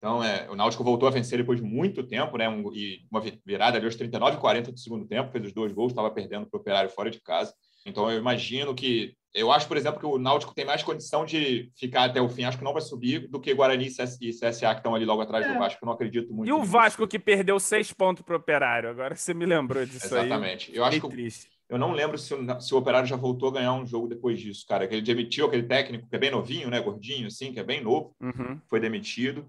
Então, 0.00 0.24
é, 0.24 0.48
o 0.48 0.56
Náutico 0.56 0.82
voltou 0.82 1.06
a 1.06 1.12
vencer 1.12 1.36
depois 1.36 1.60
de 1.60 1.66
muito 1.66 2.02
tempo, 2.02 2.38
né? 2.38 2.48
Um, 2.48 2.72
e 2.72 3.00
uma 3.12 3.20
virada 3.44 3.76
ali 3.76 3.84
aos 3.84 3.96
39 3.96 4.38
e 4.38 4.40
40 4.40 4.72
do 4.72 4.78
segundo 4.78 5.06
tempo, 5.06 5.30
fez 5.30 5.44
os 5.44 5.52
dois 5.52 5.74
gols, 5.74 5.92
estava 5.92 6.10
perdendo 6.10 6.46
para 6.46 6.56
o 6.56 6.60
Operário 6.60 6.88
fora 6.88 7.10
de 7.10 7.20
casa. 7.20 7.52
Então, 7.84 8.10
eu 8.10 8.18
imagino 8.18 8.74
que. 8.74 9.14
Eu 9.32 9.52
acho, 9.52 9.68
por 9.68 9.76
exemplo, 9.76 10.00
que 10.00 10.06
o 10.06 10.18
Náutico 10.18 10.54
tem 10.54 10.64
mais 10.64 10.82
condição 10.82 11.24
de 11.24 11.70
ficar 11.78 12.04
até 12.04 12.20
o 12.20 12.28
fim. 12.28 12.44
Acho 12.44 12.58
que 12.58 12.64
não 12.64 12.72
vai 12.72 12.82
subir 12.82 13.28
do 13.28 13.38
que 13.38 13.54
Guarani 13.54 13.86
e 13.86 14.30
CSA 14.30 14.72
que 14.72 14.78
estão 14.78 14.94
ali 14.94 15.04
logo 15.04 15.20
atrás 15.20 15.46
é. 15.46 15.52
do 15.52 15.58
Vasco. 15.58 15.78
Eu 15.80 15.86
não 15.86 15.92
acredito 15.92 16.32
muito. 16.32 16.48
E 16.48 16.52
o 16.52 16.64
Vasco 16.64 17.06
que 17.06 17.18
perdeu 17.18 17.60
seis 17.60 17.92
pontos 17.92 18.24
para 18.24 18.34
o 18.34 18.38
Operário? 18.38 18.88
Agora 18.88 19.14
você 19.14 19.32
me 19.32 19.46
lembrou 19.46 19.84
disso 19.84 20.06
Exatamente. 20.06 20.22
aí. 20.22 20.26
Exatamente. 20.26 20.76
Eu 20.76 20.84
acho 20.84 21.00
que. 21.00 21.08
Triste. 21.08 21.48
Eu 21.68 21.78
não 21.78 21.92
lembro 21.92 22.18
se 22.18 22.34
o, 22.34 22.60
se 22.60 22.74
o 22.74 22.78
Operário 22.78 23.06
já 23.06 23.14
voltou 23.14 23.50
a 23.50 23.52
ganhar 23.52 23.72
um 23.74 23.86
jogo 23.86 24.08
depois 24.08 24.40
disso, 24.40 24.64
cara. 24.66 24.88
Que 24.88 24.94
ele 24.94 25.02
demitiu 25.02 25.46
aquele 25.46 25.62
técnico 25.62 26.08
que 26.08 26.16
é 26.16 26.18
bem 26.18 26.30
novinho, 26.32 26.68
né? 26.70 26.80
Gordinho, 26.80 27.28
assim, 27.28 27.52
que 27.52 27.60
é 27.60 27.62
bem 27.62 27.80
novo. 27.84 28.16
Uhum. 28.20 28.58
Foi 28.68 28.80
demitido 28.80 29.46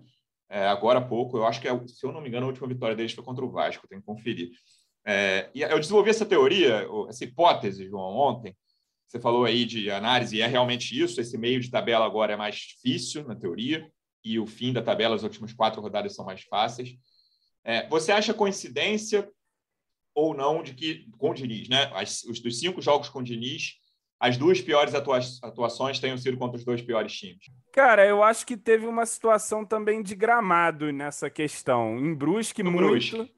é, 0.51 0.67
agora 0.67 0.99
há 0.99 1.01
pouco. 1.01 1.37
Eu 1.37 1.45
acho 1.45 1.61
que, 1.61 1.67
é, 1.67 1.87
se 1.87 2.05
eu 2.05 2.11
não 2.11 2.21
me 2.21 2.27
engano, 2.27 2.45
a 2.45 2.49
última 2.49 2.67
vitória 2.67 2.95
deles 2.95 3.13
foi 3.13 3.23
contra 3.23 3.43
o 3.43 3.49
Vasco, 3.49 3.87
tem 3.87 3.99
que 3.99 4.05
conferir. 4.05 4.51
É, 5.05 5.49
e 5.55 5.61
eu 5.61 5.79
desenvolvi 5.79 6.09
essa 6.09 6.25
teoria, 6.25 6.85
essa 7.07 7.23
hipótese, 7.23 7.87
João, 7.87 8.13
ontem. 8.15 8.55
Você 9.07 9.19
falou 9.19 9.45
aí 9.45 9.65
de 9.65 9.89
análise, 9.89 10.35
e 10.35 10.41
é 10.41 10.47
realmente 10.47 10.99
isso. 10.99 11.19
Esse 11.21 11.37
meio 11.37 11.59
de 11.59 11.71
tabela 11.71 12.05
agora 12.05 12.33
é 12.33 12.35
mais 12.35 12.55
difícil, 12.55 13.25
na 13.25 13.35
teoria, 13.35 13.89
e 14.23 14.37
o 14.37 14.45
fim 14.45 14.73
da 14.73 14.81
tabela, 14.81 15.15
as 15.15 15.23
últimas 15.23 15.53
quatro 15.53 15.81
rodadas 15.81 16.13
são 16.13 16.25
mais 16.25 16.43
fáceis. 16.43 16.97
É, 17.63 17.87
você 17.87 18.11
acha 18.11 18.33
coincidência 18.33 19.29
ou 20.13 20.33
não 20.33 20.61
de 20.61 20.73
que, 20.73 21.09
com 21.17 21.31
o 21.31 21.33
Diniz, 21.33 21.69
né? 21.69 21.89
As, 21.93 22.23
os 22.23 22.41
dos 22.41 22.59
cinco 22.59 22.81
jogos 22.81 23.07
com 23.07 23.19
o 23.19 23.23
Diniz, 23.23 23.75
as 24.21 24.37
duas 24.37 24.61
piores 24.61 24.93
atua 24.93 25.19
atuações 25.41 25.99
tenham 25.99 26.15
sido 26.15 26.37
contra 26.37 26.55
os 26.55 26.63
dois 26.63 26.79
piores 26.79 27.11
times? 27.11 27.43
Cara, 27.73 28.05
eu 28.05 28.21
acho 28.21 28.45
que 28.45 28.55
teve 28.55 28.85
uma 28.85 29.03
situação 29.03 29.65
também 29.65 30.03
de 30.03 30.13
gramado 30.13 30.93
nessa 30.93 31.27
questão. 31.27 31.97
Em 31.97 32.13
Brusque, 32.13 32.61
no 32.61 32.71
muito. 32.71 32.87
Brusque. 32.87 33.33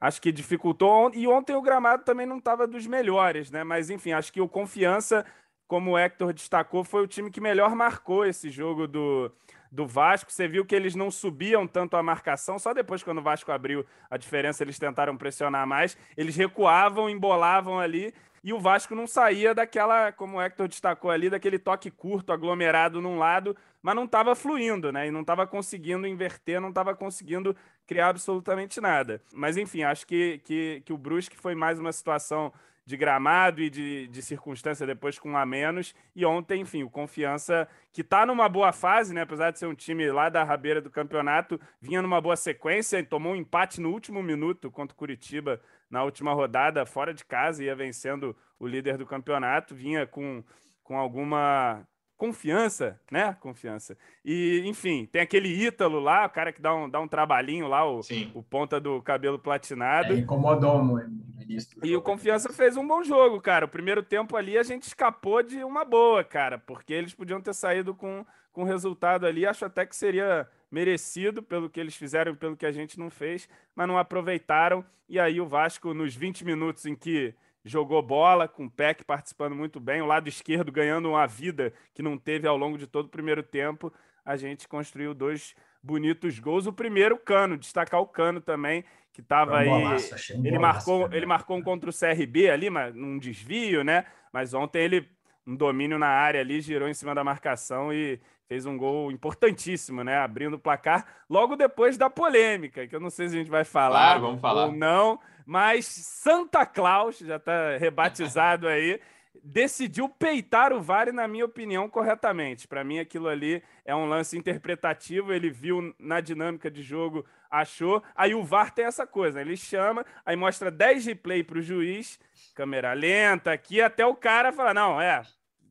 Acho 0.00 0.20
que 0.20 0.32
dificultou. 0.32 1.12
E 1.14 1.28
ontem 1.28 1.54
o 1.54 1.62
gramado 1.62 2.02
também 2.02 2.26
não 2.26 2.38
estava 2.38 2.66
dos 2.66 2.88
melhores, 2.88 3.52
né? 3.52 3.62
Mas, 3.62 3.88
enfim, 3.88 4.10
acho 4.10 4.32
que 4.32 4.40
o 4.40 4.48
Confiança, 4.48 5.24
como 5.68 5.92
o 5.92 5.98
Hector 5.98 6.32
destacou, 6.32 6.82
foi 6.82 7.04
o 7.04 7.06
time 7.06 7.30
que 7.30 7.40
melhor 7.40 7.76
marcou 7.76 8.26
esse 8.26 8.50
jogo 8.50 8.88
do, 8.88 9.30
do 9.70 9.86
Vasco. 9.86 10.32
Você 10.32 10.46
viu 10.48 10.64
que 10.64 10.74
eles 10.74 10.94
não 10.94 11.10
subiam 11.10 11.66
tanto 11.66 11.96
a 11.96 12.02
marcação, 12.02 12.58
só 12.58 12.72
depois, 12.72 13.02
quando 13.02 13.18
o 13.18 13.22
Vasco 13.22 13.50
abriu 13.52 13.84
a 14.10 14.16
diferença, 14.16 14.62
eles 14.62 14.78
tentaram 14.78 15.16
pressionar 15.16 15.66
mais. 15.66 15.96
Eles 16.16 16.36
recuavam, 16.36 17.08
embolavam 17.08 17.78
ali, 17.78 18.12
e 18.46 18.52
o 18.52 18.60
Vasco 18.60 18.94
não 18.94 19.08
saía 19.08 19.52
daquela, 19.52 20.12
como 20.12 20.36
o 20.36 20.40
Hector 20.40 20.68
destacou 20.68 21.10
ali, 21.10 21.28
daquele 21.28 21.58
toque 21.58 21.90
curto, 21.90 22.32
aglomerado 22.32 23.00
num 23.00 23.18
lado, 23.18 23.56
mas 23.82 23.96
não 23.96 24.04
estava 24.04 24.36
fluindo, 24.36 24.92
né? 24.92 25.08
E 25.08 25.10
não 25.10 25.22
estava 25.22 25.48
conseguindo 25.48 26.06
inverter, 26.06 26.60
não 26.60 26.68
estava 26.68 26.94
conseguindo 26.94 27.56
criar 27.88 28.08
absolutamente 28.08 28.80
nada. 28.80 29.20
Mas 29.32 29.56
enfim, 29.56 29.82
acho 29.82 30.06
que, 30.06 30.40
que, 30.44 30.80
que 30.84 30.92
o 30.92 30.96
Brusque 30.96 31.36
foi 31.36 31.56
mais 31.56 31.80
uma 31.80 31.90
situação 31.90 32.52
de 32.86 32.96
gramado 32.96 33.60
e 33.60 33.68
de, 33.68 34.06
de 34.06 34.22
circunstância 34.22 34.86
depois 34.86 35.18
com 35.18 35.32
um 35.32 35.36
a 35.36 35.44
menos. 35.44 35.92
E 36.14 36.24
ontem, 36.24 36.60
enfim, 36.60 36.84
o 36.84 36.88
Confiança, 36.88 37.68
que 37.92 38.00
está 38.00 38.24
numa 38.24 38.48
boa 38.48 38.72
fase, 38.72 39.12
né? 39.12 39.22
Apesar 39.22 39.50
de 39.50 39.58
ser 39.58 39.66
um 39.66 39.74
time 39.74 40.08
lá 40.10 40.28
da 40.28 40.44
rabeira 40.44 40.80
do 40.80 40.88
campeonato, 40.88 41.60
vinha 41.80 42.00
numa 42.00 42.20
boa 42.20 42.36
sequência 42.36 42.98
e 42.98 43.02
tomou 43.02 43.32
um 43.32 43.36
empate 43.36 43.80
no 43.80 43.90
último 43.90 44.22
minuto 44.22 44.70
contra 44.70 44.94
o 44.94 44.96
Curitiba 44.96 45.60
na 45.90 46.04
última 46.04 46.32
rodada, 46.32 46.86
fora 46.86 47.12
de 47.12 47.24
casa, 47.24 47.64
ia 47.64 47.74
vencendo 47.74 48.36
o 48.58 48.66
líder 48.66 48.96
do 48.96 49.06
campeonato, 49.06 49.74
vinha 49.74 50.06
com, 50.06 50.44
com 50.82 50.96
alguma 50.96 51.86
confiança, 52.16 52.98
né? 53.10 53.36
Confiança. 53.40 53.96
E, 54.24 54.62
enfim, 54.64 55.06
tem 55.10 55.22
aquele 55.22 55.48
Ítalo 55.48 56.00
lá, 56.00 56.26
o 56.26 56.30
cara 56.30 56.52
que 56.52 56.60
dá 56.60 56.74
um, 56.74 56.88
dá 56.88 57.00
um 57.00 57.08
trabalhinho 57.08 57.68
lá, 57.68 57.88
o, 57.88 58.00
o 58.34 58.42
ponta 58.42 58.80
do 58.80 59.00
cabelo 59.02 59.38
platinado. 59.38 60.12
É, 60.12 60.16
incomodou 60.16 60.82
no 60.82 61.00
início. 61.42 61.78
E 61.84 61.94
o 61.94 62.02
Confiança 62.02 62.52
fez 62.52 62.76
um 62.76 62.86
bom 62.86 63.02
jogo, 63.02 63.40
cara. 63.40 63.66
O 63.66 63.68
primeiro 63.68 64.02
tempo 64.02 64.36
ali 64.36 64.56
a 64.56 64.62
gente 64.62 64.84
escapou 64.84 65.42
de 65.42 65.62
uma 65.62 65.84
boa, 65.84 66.24
cara, 66.24 66.58
porque 66.58 66.92
eles 66.92 67.14
podiam 67.14 67.40
ter 67.40 67.54
saído 67.54 67.94
com, 67.94 68.24
com 68.52 68.64
resultado 68.64 69.26
ali. 69.26 69.46
Acho 69.46 69.66
até 69.66 69.84
que 69.84 69.94
seria 69.94 70.48
merecido 70.70 71.42
pelo 71.42 71.70
que 71.70 71.78
eles 71.78 71.94
fizeram 71.94 72.32
e 72.32 72.36
pelo 72.36 72.56
que 72.56 72.66
a 72.66 72.72
gente 72.72 72.98
não 72.98 73.10
fez, 73.10 73.48
mas 73.74 73.86
não 73.86 73.98
aproveitaram. 73.98 74.84
E 75.08 75.20
aí 75.20 75.40
o 75.40 75.46
Vasco, 75.46 75.94
nos 75.94 76.14
20 76.14 76.44
minutos 76.44 76.86
em 76.86 76.94
que 76.94 77.34
jogou 77.66 78.00
bola, 78.00 78.46
com 78.46 78.66
o 78.66 78.70
Peck 78.70 79.04
participando 79.04 79.54
muito 79.54 79.80
bem, 79.80 80.00
o 80.00 80.06
lado 80.06 80.28
esquerdo 80.28 80.70
ganhando 80.70 81.10
uma 81.10 81.26
vida 81.26 81.72
que 81.92 82.02
não 82.02 82.16
teve 82.16 82.46
ao 82.46 82.56
longo 82.56 82.78
de 82.78 82.86
todo 82.86 83.06
o 83.06 83.10
primeiro 83.10 83.42
tempo. 83.42 83.92
A 84.24 84.36
gente 84.36 84.68
construiu 84.68 85.12
dois 85.12 85.54
bonitos 85.82 86.38
gols. 86.38 86.66
O 86.66 86.72
primeiro, 86.72 87.16
o 87.16 87.18
Cano, 87.18 87.58
destacar 87.58 88.00
o 88.00 88.06
Cano 88.06 88.40
também, 88.40 88.84
que 89.12 89.20
estava 89.20 89.58
aí. 89.58 89.68
Bolaço, 89.68 90.32
ele, 90.32 90.58
marcou, 90.58 91.08
ele 91.12 91.26
marcou 91.26 91.56
um 91.56 91.62
contra 91.62 91.90
o 91.90 91.92
CRB 91.92 92.50
ali, 92.50 92.70
mas 92.70 92.94
num 92.94 93.18
desvio, 93.18 93.82
né? 93.82 94.06
Mas 94.32 94.54
ontem 94.54 94.82
ele, 94.82 95.08
um 95.46 95.56
domínio 95.56 95.98
na 95.98 96.08
área 96.08 96.40
ali, 96.40 96.60
girou 96.60 96.88
em 96.88 96.94
cima 96.94 97.14
da 97.14 97.24
marcação 97.24 97.92
e 97.92 98.20
fez 98.48 98.64
um 98.64 98.76
gol 98.76 99.10
importantíssimo, 99.10 100.04
né? 100.04 100.18
Abrindo 100.18 100.54
o 100.54 100.58
placar 100.58 101.04
logo 101.28 101.56
depois 101.56 101.98
da 101.98 102.08
polêmica, 102.08 102.86
que 102.86 102.94
eu 102.94 103.00
não 103.00 103.10
sei 103.10 103.28
se 103.28 103.34
a 103.34 103.38
gente 103.38 103.50
vai 103.50 103.64
falar, 103.64 104.14
claro, 104.14 104.20
vamos 104.20 104.40
falar. 104.40 104.66
ou 104.66 104.72
não, 104.72 105.18
mas 105.46 105.86
Santa 105.86 106.66
Claus, 106.66 107.18
já 107.18 107.36
está 107.36 107.78
rebatizado 107.78 108.66
aí, 108.66 109.00
decidiu 109.42 110.08
peitar 110.08 110.72
o 110.72 110.82
VAR, 110.82 111.12
na 111.12 111.28
minha 111.28 111.44
opinião, 111.44 111.88
corretamente. 111.88 112.66
Para 112.66 112.82
mim, 112.82 112.98
aquilo 112.98 113.28
ali 113.28 113.62
é 113.84 113.94
um 113.94 114.06
lance 114.06 114.36
interpretativo. 114.36 115.32
Ele 115.32 115.48
viu 115.48 115.94
na 116.00 116.20
dinâmica 116.20 116.68
de 116.68 116.82
jogo, 116.82 117.24
achou. 117.48 118.02
Aí 118.14 118.34
o 118.34 118.42
VAR 118.42 118.74
tem 118.74 118.84
essa 118.84 119.06
coisa: 119.06 119.36
né? 119.36 119.42
ele 119.42 119.56
chama, 119.56 120.04
aí 120.24 120.34
mostra 120.34 120.70
10 120.70 121.06
replay 121.06 121.44
para 121.44 121.58
o 121.58 121.62
juiz, 121.62 122.18
câmera 122.54 122.92
lenta 122.92 123.52
aqui, 123.52 123.80
até 123.80 124.04
o 124.04 124.16
cara 124.16 124.52
fala: 124.52 124.74
não, 124.74 125.00
é 125.00 125.22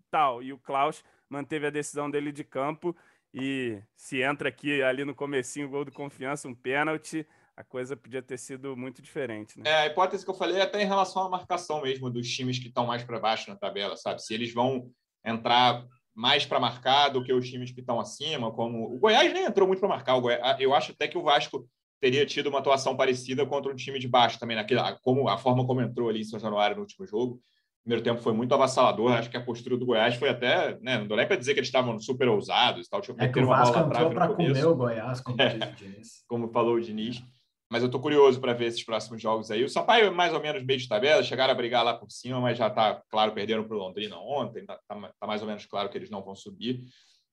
tal. 0.09 0.41
E 0.41 0.53
o 0.53 0.57
Klaus 0.57 1.03
manteve 1.29 1.67
a 1.67 1.69
decisão 1.69 2.09
dele 2.09 2.31
de 2.31 2.45
campo. 2.45 2.95
E 3.33 3.81
se 3.97 4.21
entra 4.21 4.47
aqui 4.47 4.81
ali 4.81 5.03
no 5.03 5.13
comecinho, 5.13 5.67
gol 5.67 5.83
de 5.83 5.91
confiança, 5.91 6.47
um 6.47 6.55
pênalti, 6.55 7.27
a 7.57 7.63
coisa 7.63 7.95
podia 7.95 8.21
ter 8.21 8.37
sido 8.37 8.75
muito 8.75 9.01
diferente. 9.01 9.59
Né? 9.59 9.69
É, 9.69 9.75
a 9.75 9.85
hipótese 9.87 10.23
que 10.23 10.29
eu 10.29 10.35
falei 10.35 10.57
é 10.57 10.61
até 10.61 10.81
em 10.81 10.85
relação 10.85 11.23
à 11.23 11.29
marcação 11.29 11.81
mesmo 11.81 12.09
dos 12.09 12.27
times 12.27 12.59
que 12.59 12.67
estão 12.67 12.85
mais 12.85 13.03
para 13.03 13.19
baixo 13.19 13.49
na 13.49 13.55
tabela, 13.55 13.95
sabe? 13.95 14.21
Se 14.21 14.33
eles 14.33 14.53
vão 14.53 14.89
entrar 15.25 15.85
mais 16.13 16.45
para 16.45 16.59
marcar 16.59 17.09
do 17.09 17.23
que 17.23 17.33
os 17.33 17.49
times 17.49 17.71
que 17.71 17.79
estão 17.79 17.99
acima, 17.99 18.51
como 18.51 18.93
o 18.93 18.99
Goiás 18.99 19.33
nem 19.33 19.45
entrou 19.45 19.67
muito 19.67 19.79
para 19.79 19.89
marcar. 19.89 20.15
Eu 20.59 20.73
acho 20.73 20.91
até 20.91 21.07
que 21.07 21.17
o 21.17 21.23
Vasco 21.23 21.67
teria 21.99 22.25
tido 22.25 22.47
uma 22.47 22.59
atuação 22.59 22.95
parecida 22.95 23.45
contra 23.45 23.71
um 23.71 23.75
time 23.75 23.99
de 23.99 24.07
baixo 24.07 24.39
também, 24.39 24.55
naquela, 24.55 24.97
como 25.01 25.27
a 25.27 25.37
forma 25.37 25.65
como 25.65 25.81
entrou 25.81 26.09
ali 26.09 26.21
em 26.21 26.25
São 26.25 26.39
Januário 26.39 26.75
no 26.75 26.81
último 26.83 27.05
jogo 27.05 27.41
primeiro 27.85 28.03
tempo 28.03 28.21
foi 28.21 28.33
muito 28.33 28.53
avassalador. 28.53 29.11
Acho 29.11 29.29
que 29.29 29.37
a 29.37 29.43
postura 29.43 29.77
do 29.77 29.85
Goiás 29.85 30.15
foi 30.15 30.29
até. 30.29 30.77
Né, 30.81 30.97
não 30.97 31.07
dou 31.07 31.15
nem 31.15 31.27
para 31.27 31.35
dizer 31.35 31.53
que 31.53 31.59
eles 31.59 31.67
estavam 31.67 31.97
super 31.99 32.27
ousados. 32.27 32.89
Tal, 32.89 32.99
é 33.19 33.27
que 33.27 33.39
o 33.39 33.45
Vasco 33.45 33.77
entrou 33.77 34.09
para 34.09 34.27
comer 34.29 34.65
o 34.65 34.75
Goiás, 34.75 35.21
como, 35.21 35.37
é, 35.39 35.55
o 35.55 36.27
como 36.27 36.47
falou 36.49 36.75
o 36.75 36.81
Diniz. 36.81 37.23
Mas 37.69 37.81
eu 37.81 37.87
estou 37.87 37.99
curioso 37.99 38.39
para 38.39 38.53
ver 38.53 38.65
esses 38.67 38.83
próximos 38.83 39.21
jogos 39.21 39.49
aí. 39.49 39.63
O 39.63 39.69
Sampaio, 39.69 40.13
mais 40.13 40.33
ou 40.33 40.41
menos, 40.41 40.63
meio 40.63 40.79
de 40.79 40.87
tabela, 40.87 41.23
chegaram 41.23 41.51
a 41.51 41.55
brigar 41.55 41.83
lá 41.83 41.93
por 41.93 42.11
cima, 42.11 42.39
mas 42.39 42.57
já 42.57 42.67
está 42.67 43.01
claro, 43.09 43.33
perderam 43.33 43.63
para 43.63 43.75
o 43.75 43.79
Londrina 43.79 44.17
ontem, 44.17 44.59
está 44.59 44.79
tá, 44.87 45.13
tá 45.19 45.27
mais 45.27 45.41
ou 45.41 45.47
menos 45.47 45.65
claro 45.65 45.89
que 45.89 45.97
eles 45.97 46.09
não 46.09 46.23
vão 46.23 46.35
subir, 46.35 46.83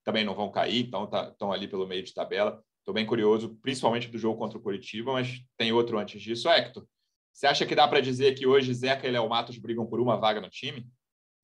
também 0.03 0.25
não 0.25 0.35
vão 0.35 0.51
cair, 0.51 0.87
então 0.87 1.05
estão 1.05 1.49
tá, 1.49 1.55
ali 1.55 1.69
pelo 1.69 1.87
meio 1.87 2.03
de 2.03 2.15
tabela. 2.15 2.63
Estou 2.79 2.95
bem 2.95 3.07
curioso, 3.07 3.57
principalmente 3.63 4.09
do 4.09 4.19
jogo 4.19 4.39
contra 4.39 4.59
o 4.59 4.63
Curitiba, 4.63 5.13
mas 5.13 5.45
tem 5.57 5.71
outro 5.71 5.99
antes 5.99 6.21
disso. 6.21 6.49
Hector, 6.49 6.85
você 7.33 7.47
acha 7.47 7.65
que 7.65 7.75
dá 7.75 7.87
para 7.87 8.01
dizer 8.01 8.35
que 8.35 8.47
hoje 8.47 8.75
Zeca 8.75 9.07
e 9.07 9.11
Léo 9.11 9.29
Matos 9.29 9.59
brigam 9.59 9.87
por 9.87 10.01
uma 10.01 10.17
vaga 10.17 10.41
no 10.41 10.49
time? 10.49 10.89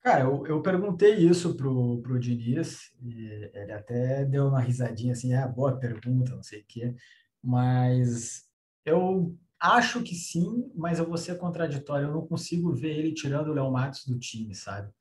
Cara, 0.01 0.25
eu, 0.25 0.47
eu 0.47 0.63
perguntei 0.63 1.15
isso 1.15 1.57
pro, 1.57 2.01
pro 2.03 2.19
Diniz, 2.19 2.93
ele 3.05 3.73
até 3.73 4.25
deu 4.25 4.47
uma 4.47 4.61
risadinha 4.61 5.13
assim, 5.13 5.35
ah, 5.35 5.47
boa 5.47 5.77
pergunta, 5.79 6.35
não 6.35 6.43
sei 6.43 6.61
o 6.61 6.65
quê, 6.67 6.95
mas 7.43 8.48
eu 8.89 9.37
acho 9.61 10.03
que 10.03 10.15
sim, 10.15 10.71
mas 10.75 10.99
eu 10.99 11.07
vou 11.07 11.17
ser 11.17 11.37
contraditório, 11.39 12.09
eu 12.09 12.13
não 12.13 12.27
consigo 12.27 12.73
ver 12.73 12.97
ele 12.97 13.15
tirando 13.15 13.49
o 13.49 13.53
Léo 13.53 13.71
Matos 13.71 14.07
do 14.07 14.19
time, 14.19 14.55
sabe? 14.55 14.93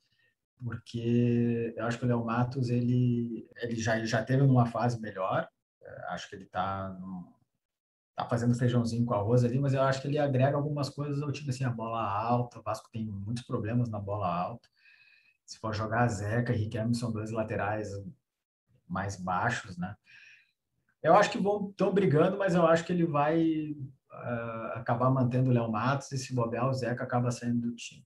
Porque 0.63 1.73
eu 1.75 1.85
acho 1.85 1.99
que 1.99 2.05
o 2.05 2.07
Léo 2.07 2.25
Matos, 2.25 2.69
ele, 2.69 3.47
ele 3.57 3.75
já, 3.75 4.03
já 4.05 4.23
teve 4.23 4.43
numa 4.43 4.65
fase 4.65 4.99
melhor, 4.99 5.47
acho 6.09 6.29
que 6.29 6.35
ele 6.35 6.45
está 6.45 6.97
tá 8.15 8.27
fazendo 8.27 8.55
feijãozinho 8.55 9.05
com 9.05 9.13
arroz 9.13 9.43
ali, 9.43 9.59
mas 9.59 9.73
eu 9.73 9.81
acho 9.83 10.01
que 10.01 10.07
ele 10.07 10.17
agrega 10.17 10.57
algumas 10.57 10.89
coisas 10.89 11.21
ao 11.21 11.31
time, 11.31 11.51
assim, 11.51 11.63
a 11.63 11.69
bola 11.69 12.01
alta, 12.01 12.59
o 12.59 12.63
Vasco 12.63 12.89
tem 12.91 13.05
muitos 13.05 13.43
problemas 13.43 13.89
na 13.89 13.99
bola 13.99 14.27
alta. 14.27 14.67
Se 15.45 15.59
for 15.59 15.73
jogar 15.73 16.07
Zeca 16.07 16.51
e 16.51 16.57
Riquelme, 16.57 16.95
são 16.95 17.11
dois 17.11 17.31
laterais 17.31 17.89
mais 18.87 19.15
baixos, 19.17 19.77
né? 19.77 19.95
Eu 21.07 21.15
acho 21.15 21.31
que 21.31 21.37
vão 21.37 21.69
estão 21.69 21.93
brigando, 21.93 22.37
mas 22.37 22.53
eu 22.53 22.67
acho 22.67 22.83
que 22.83 22.91
ele 22.91 23.05
vai 23.05 23.73
uh, 24.11 24.73
acabar 24.73 25.09
mantendo 25.09 25.49
o 25.49 25.53
Léo 25.53 25.71
Matos 25.71 26.11
e 26.11 26.17
se 26.17 26.35
bobear, 26.35 26.67
o 26.67 26.73
Zeca 26.73 27.03
acaba 27.03 27.31
saindo 27.31 27.61
do 27.61 27.75
time. 27.75 28.05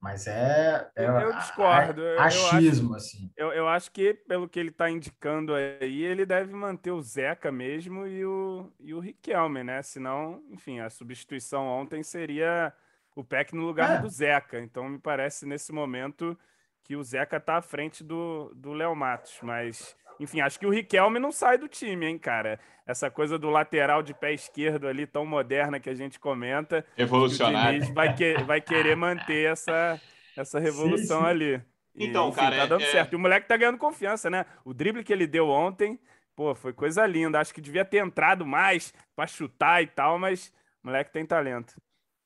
Mas 0.00 0.26
é. 0.26 0.90
é 0.96 1.06
eu 1.06 1.32
discordo. 1.36 2.02
A, 2.18 2.24
achismo, 2.24 2.90
eu 2.90 2.96
acho, 2.96 3.06
assim. 3.06 3.32
Eu, 3.36 3.52
eu 3.52 3.68
acho 3.68 3.92
que, 3.92 4.14
pelo 4.14 4.48
que 4.48 4.58
ele 4.58 4.70
está 4.70 4.90
indicando 4.90 5.54
aí, 5.54 6.02
ele 6.02 6.26
deve 6.26 6.52
manter 6.52 6.90
o 6.90 7.00
Zeca 7.00 7.52
mesmo 7.52 8.04
e 8.04 8.24
o, 8.24 8.68
e 8.80 8.92
o 8.92 8.98
Riquelme, 8.98 9.62
né? 9.62 9.80
Senão, 9.80 10.42
enfim, 10.50 10.80
a 10.80 10.90
substituição 10.90 11.68
ontem 11.68 12.02
seria 12.02 12.72
o 13.14 13.22
Peck 13.22 13.54
no 13.54 13.64
lugar 13.64 13.98
é. 13.98 14.02
do 14.02 14.08
Zeca. 14.08 14.60
Então, 14.60 14.88
me 14.88 14.98
parece 14.98 15.46
nesse 15.46 15.70
momento 15.70 16.36
que 16.82 16.96
o 16.96 17.04
Zeca 17.04 17.36
está 17.36 17.58
à 17.58 17.62
frente 17.62 18.02
do 18.02 18.72
Léo 18.72 18.96
Matos. 18.96 19.38
Mas 19.40 19.96
enfim, 20.18 20.40
acho 20.40 20.58
que 20.58 20.66
o 20.66 20.70
Riquelme 20.70 21.18
não 21.18 21.32
sai 21.32 21.58
do 21.58 21.68
time, 21.68 22.06
hein, 22.06 22.18
cara? 22.18 22.58
Essa 22.86 23.10
coisa 23.10 23.38
do 23.38 23.50
lateral 23.50 24.02
de 24.02 24.12
pé 24.12 24.32
esquerdo 24.32 24.86
ali, 24.86 25.06
tão 25.06 25.24
moderna 25.24 25.78
que 25.78 25.90
a 25.90 25.94
gente 25.94 26.18
comenta. 26.18 26.84
Revolucionário. 26.96 27.92
vai, 27.94 28.14
que, 28.14 28.34
vai 28.44 28.60
querer 28.60 28.96
manter 28.96 29.50
essa, 29.50 30.00
essa 30.36 30.58
revolução 30.58 31.20
sim, 31.20 31.24
sim. 31.24 31.30
ali. 31.30 31.62
E, 31.94 32.06
então, 32.06 32.28
enfim, 32.28 32.40
cara. 32.40 32.56
Tá 32.56 32.66
dando 32.66 32.82
é... 32.82 32.90
certo. 32.90 33.12
E 33.12 33.16
o 33.16 33.18
moleque 33.18 33.46
tá 33.46 33.56
ganhando 33.56 33.78
confiança, 33.78 34.28
né? 34.30 34.46
O 34.64 34.72
drible 34.72 35.04
que 35.04 35.12
ele 35.12 35.26
deu 35.26 35.48
ontem, 35.48 35.98
pô, 36.34 36.54
foi 36.54 36.72
coisa 36.72 37.06
linda. 37.06 37.40
Acho 37.40 37.54
que 37.54 37.60
devia 37.60 37.84
ter 37.84 38.04
entrado 38.04 38.46
mais 38.46 38.92
para 39.14 39.26
chutar 39.26 39.82
e 39.82 39.86
tal, 39.86 40.18
mas 40.18 40.52
o 40.82 40.86
moleque 40.86 41.12
tem 41.12 41.24
talento. 41.24 41.74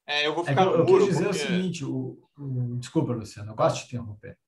É, 0.07 0.27
eu 0.27 0.35
vou 0.35 0.45
ficar. 0.45 0.63
É, 0.63 0.65
eu, 0.67 0.79
eu 0.79 0.85
quis 0.87 1.07
dizer 1.07 1.25
porque... 1.25 1.39
o 1.39 1.47
seguinte: 1.47 1.85
o, 1.85 2.19
o, 2.39 2.77
desculpa, 2.77 3.13
Luciano, 3.13 3.51
eu 3.51 3.57
gosto 3.57 3.77
de 3.77 3.89
te 3.89 3.97
interromper. 3.97 4.39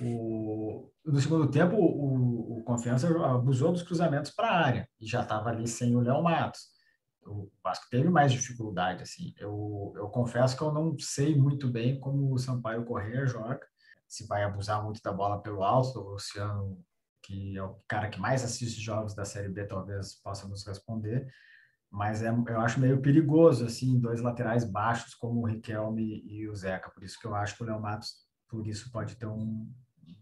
O, 0.00 0.90
no 1.04 1.20
segundo 1.20 1.50
tempo, 1.50 1.76
o, 1.76 2.58
o 2.58 2.64
Confiança 2.64 3.08
abusou 3.26 3.72
dos 3.72 3.82
cruzamentos 3.82 4.30
para 4.30 4.48
a 4.48 4.64
área 4.64 4.88
e 5.00 5.06
já 5.06 5.22
estava 5.22 5.50
ali 5.50 5.66
sem 5.68 5.94
o 5.94 6.00
Léo 6.00 6.22
Matos. 6.22 6.60
O 7.24 7.50
Vasco 7.62 7.86
teve 7.90 8.08
mais 8.08 8.32
dificuldade. 8.32 9.02
Assim. 9.02 9.34
Eu, 9.38 9.92
eu 9.96 10.08
confesso 10.08 10.56
que 10.56 10.62
eu 10.62 10.72
não 10.72 10.98
sei 10.98 11.36
muito 11.36 11.70
bem 11.70 12.00
como 12.00 12.32
o 12.32 12.38
Sampaio 12.38 12.84
Correia 12.84 13.26
joga. 13.26 13.60
se 14.06 14.26
vai 14.26 14.42
abusar 14.42 14.82
muito 14.82 15.02
da 15.02 15.12
bola 15.12 15.42
pelo 15.42 15.62
alto. 15.62 16.00
O 16.00 16.10
Luciano, 16.12 16.82
que 17.22 17.56
é 17.56 17.62
o 17.62 17.78
cara 17.86 18.08
que 18.08 18.20
mais 18.20 18.42
assiste 18.44 18.80
jogos 18.80 19.14
da 19.14 19.24
Série 19.24 19.48
B, 19.50 19.66
talvez 19.66 20.14
possa 20.22 20.48
nos 20.48 20.66
responder. 20.66 21.26
Mas 21.90 22.22
é, 22.22 22.28
eu 22.28 22.60
acho 22.60 22.80
meio 22.80 23.00
perigoso, 23.00 23.64
assim, 23.64 23.98
dois 23.98 24.20
laterais 24.20 24.64
baixos 24.64 25.14
como 25.14 25.40
o 25.40 25.46
Riquelme 25.46 26.22
e 26.26 26.48
o 26.48 26.54
Zeca. 26.54 26.90
Por 26.90 27.02
isso 27.02 27.18
que 27.18 27.26
eu 27.26 27.34
acho 27.34 27.56
que 27.56 27.62
o 27.62 27.66
Léo 27.66 27.80
Matos, 27.80 28.27
por 28.48 28.66
isso, 28.66 28.90
pode 28.90 29.16
ter 29.16 29.26
um, 29.26 29.70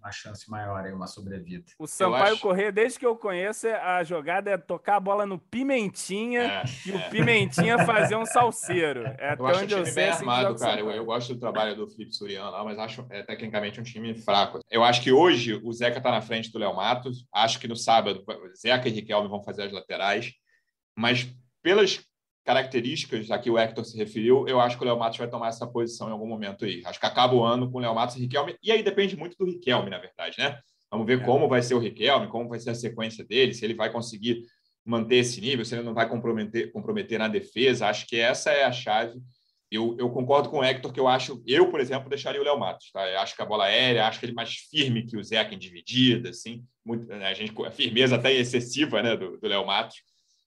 uma 0.01 0.13
chance 0.13 0.49
maior 0.49 0.85
aí, 0.85 0.93
uma 0.93 1.07
sobrevida. 1.07 1.65
O 1.79 1.87
Sampaio 1.87 2.35
acho... 2.35 2.41
Correr, 2.43 2.71
desde 2.71 2.99
que 2.99 3.07
eu 3.07 3.17
conheço, 3.17 3.67
a 3.69 4.05
jogada 4.05 4.51
é 4.51 4.57
tocar 4.57 4.97
a 4.97 5.01
bola 5.01 5.27
no 5.27 5.39
Pimentinha 5.39 6.43
é, 6.43 6.65
e 6.87 6.93
o 6.93 7.11
Pimentinha 7.11 7.85
fazer 7.85 8.17
um 8.17 8.27
salseiro. 8.27 9.05
É 9.19 9.35
eu 9.39 9.47
acho 9.47 9.65
um 9.65 9.67
time 9.67 9.81
eu 9.89 9.95
bem 9.95 10.09
assim 10.09 10.21
armado, 10.21 10.59
cara. 10.59 10.81
Eu, 10.81 10.91
eu, 10.91 11.05
gosto 11.05 11.35
do 11.35 11.41
trabalho 11.41 11.75
do 11.75 11.89
Felipe 11.89 12.15
Suriano 12.15 12.51
lá, 12.51 12.63
mas 12.63 12.79
acho 12.79 13.07
é, 13.11 13.23
tecnicamente 13.23 13.81
um 13.81 13.83
time 13.83 14.15
fraco. 14.15 14.61
Eu 14.71 14.85
acho 14.85 15.03
que 15.03 15.11
hoje 15.11 15.55
o 15.65 15.73
Zeca 15.73 16.01
tá 16.01 16.11
na 16.11 16.21
frente 16.21 16.53
do 16.53 16.59
Léo 16.59 16.75
Matos. 16.75 17.27
Acho 17.33 17.59
que 17.59 17.67
no 17.67 17.77
sábado 17.77 18.25
Zeca 18.57 18.89
e 18.89 18.93
Riquelme 18.93 19.29
vão 19.29 19.43
fazer 19.43 19.63
as 19.63 19.73
laterais. 19.73 20.33
Mas 20.97 21.29
pelas 21.63 22.01
características 22.47 23.29
a 23.33 23.39
que 23.39 23.51
o 23.51 23.59
Hector 23.59 23.85
se 23.85 23.99
referiu, 23.99 24.47
eu 24.47 24.61
acho 24.61 24.79
que 24.79 24.85
o 24.85 24.87
Léo 24.87 24.97
Matos 24.97 25.19
vai 25.19 25.29
tomar 25.29 25.49
essa 25.49 25.67
posição 25.67 26.09
em 26.09 26.13
algum 26.13 26.29
momento 26.29 26.65
aí. 26.65 26.81
Acho 26.85 27.01
que 27.01 27.05
acaba 27.05 27.35
o 27.35 27.43
ano 27.43 27.69
com 27.69 27.79
o 27.79 27.81
Léo 27.81 27.93
Matos 27.93 28.15
e 28.15 28.21
Riquelme, 28.21 28.57
e 28.63 28.71
aí 28.71 28.85
depende 28.85 29.17
muito 29.17 29.37
do 29.37 29.45
Riquelme, 29.45 29.91
na 29.91 29.99
verdade, 29.99 30.37
né? 30.39 30.57
Vamos 30.89 31.09
ver 31.09 31.21
é. 31.21 31.25
como 31.25 31.49
vai 31.49 31.61
ser 31.61 31.75
o 31.75 31.81
Riquelme, 31.81 32.29
como 32.29 32.49
vai 32.49 32.61
ser 32.61 32.71
a 32.71 32.75
sequência 32.75 33.25
dele, 33.25 33.53
se 33.53 33.65
ele 33.65 33.75
vai 33.75 33.91
conseguir 33.91 34.45
manter 34.85 35.17
esse 35.17 35.41
nível, 35.41 35.65
se 35.65 35.75
ele 35.75 35.83
não 35.83 35.93
vai 35.93 36.09
comprometer, 36.09 36.71
comprometer 36.71 37.19
na 37.19 37.27
defesa. 37.27 37.89
Acho 37.89 38.07
que 38.07 38.17
essa 38.17 38.53
é 38.53 38.63
a 38.63 38.71
chave. 38.71 39.21
Eu, 39.69 39.97
eu 39.99 40.09
concordo 40.11 40.49
com 40.49 40.61
o 40.61 40.65
Hector 40.65 40.93
que 40.93 41.01
eu 41.01 41.09
acho, 41.09 41.43
eu, 41.45 41.69
por 41.69 41.81
exemplo, 41.81 42.09
deixaria 42.09 42.41
o 42.41 42.45
Léo 42.45 42.57
Matos. 42.57 42.93
Tá? 42.93 43.05
Eu 43.11 43.19
acho 43.19 43.35
que 43.35 43.43
a 43.43 43.47
bola 43.47 43.65
aérea, 43.65 44.07
acho 44.07 44.21
que 44.21 44.27
ele 44.27 44.33
mais 44.33 44.55
firme 44.71 45.05
que 45.05 45.17
o 45.17 45.25
Zeca 45.25 45.53
em 45.53 45.59
dividida, 45.59 46.31
assim, 46.31 46.65
muito, 46.85 47.09
né? 47.09 47.27
a 47.27 47.35
gente, 47.35 47.53
a 47.67 47.71
firmeza 47.73 48.15
até 48.15 48.33
excessiva 48.33 49.03
né, 49.03 49.17
do 49.17 49.41
Léo 49.43 49.67
Matos 49.67 49.97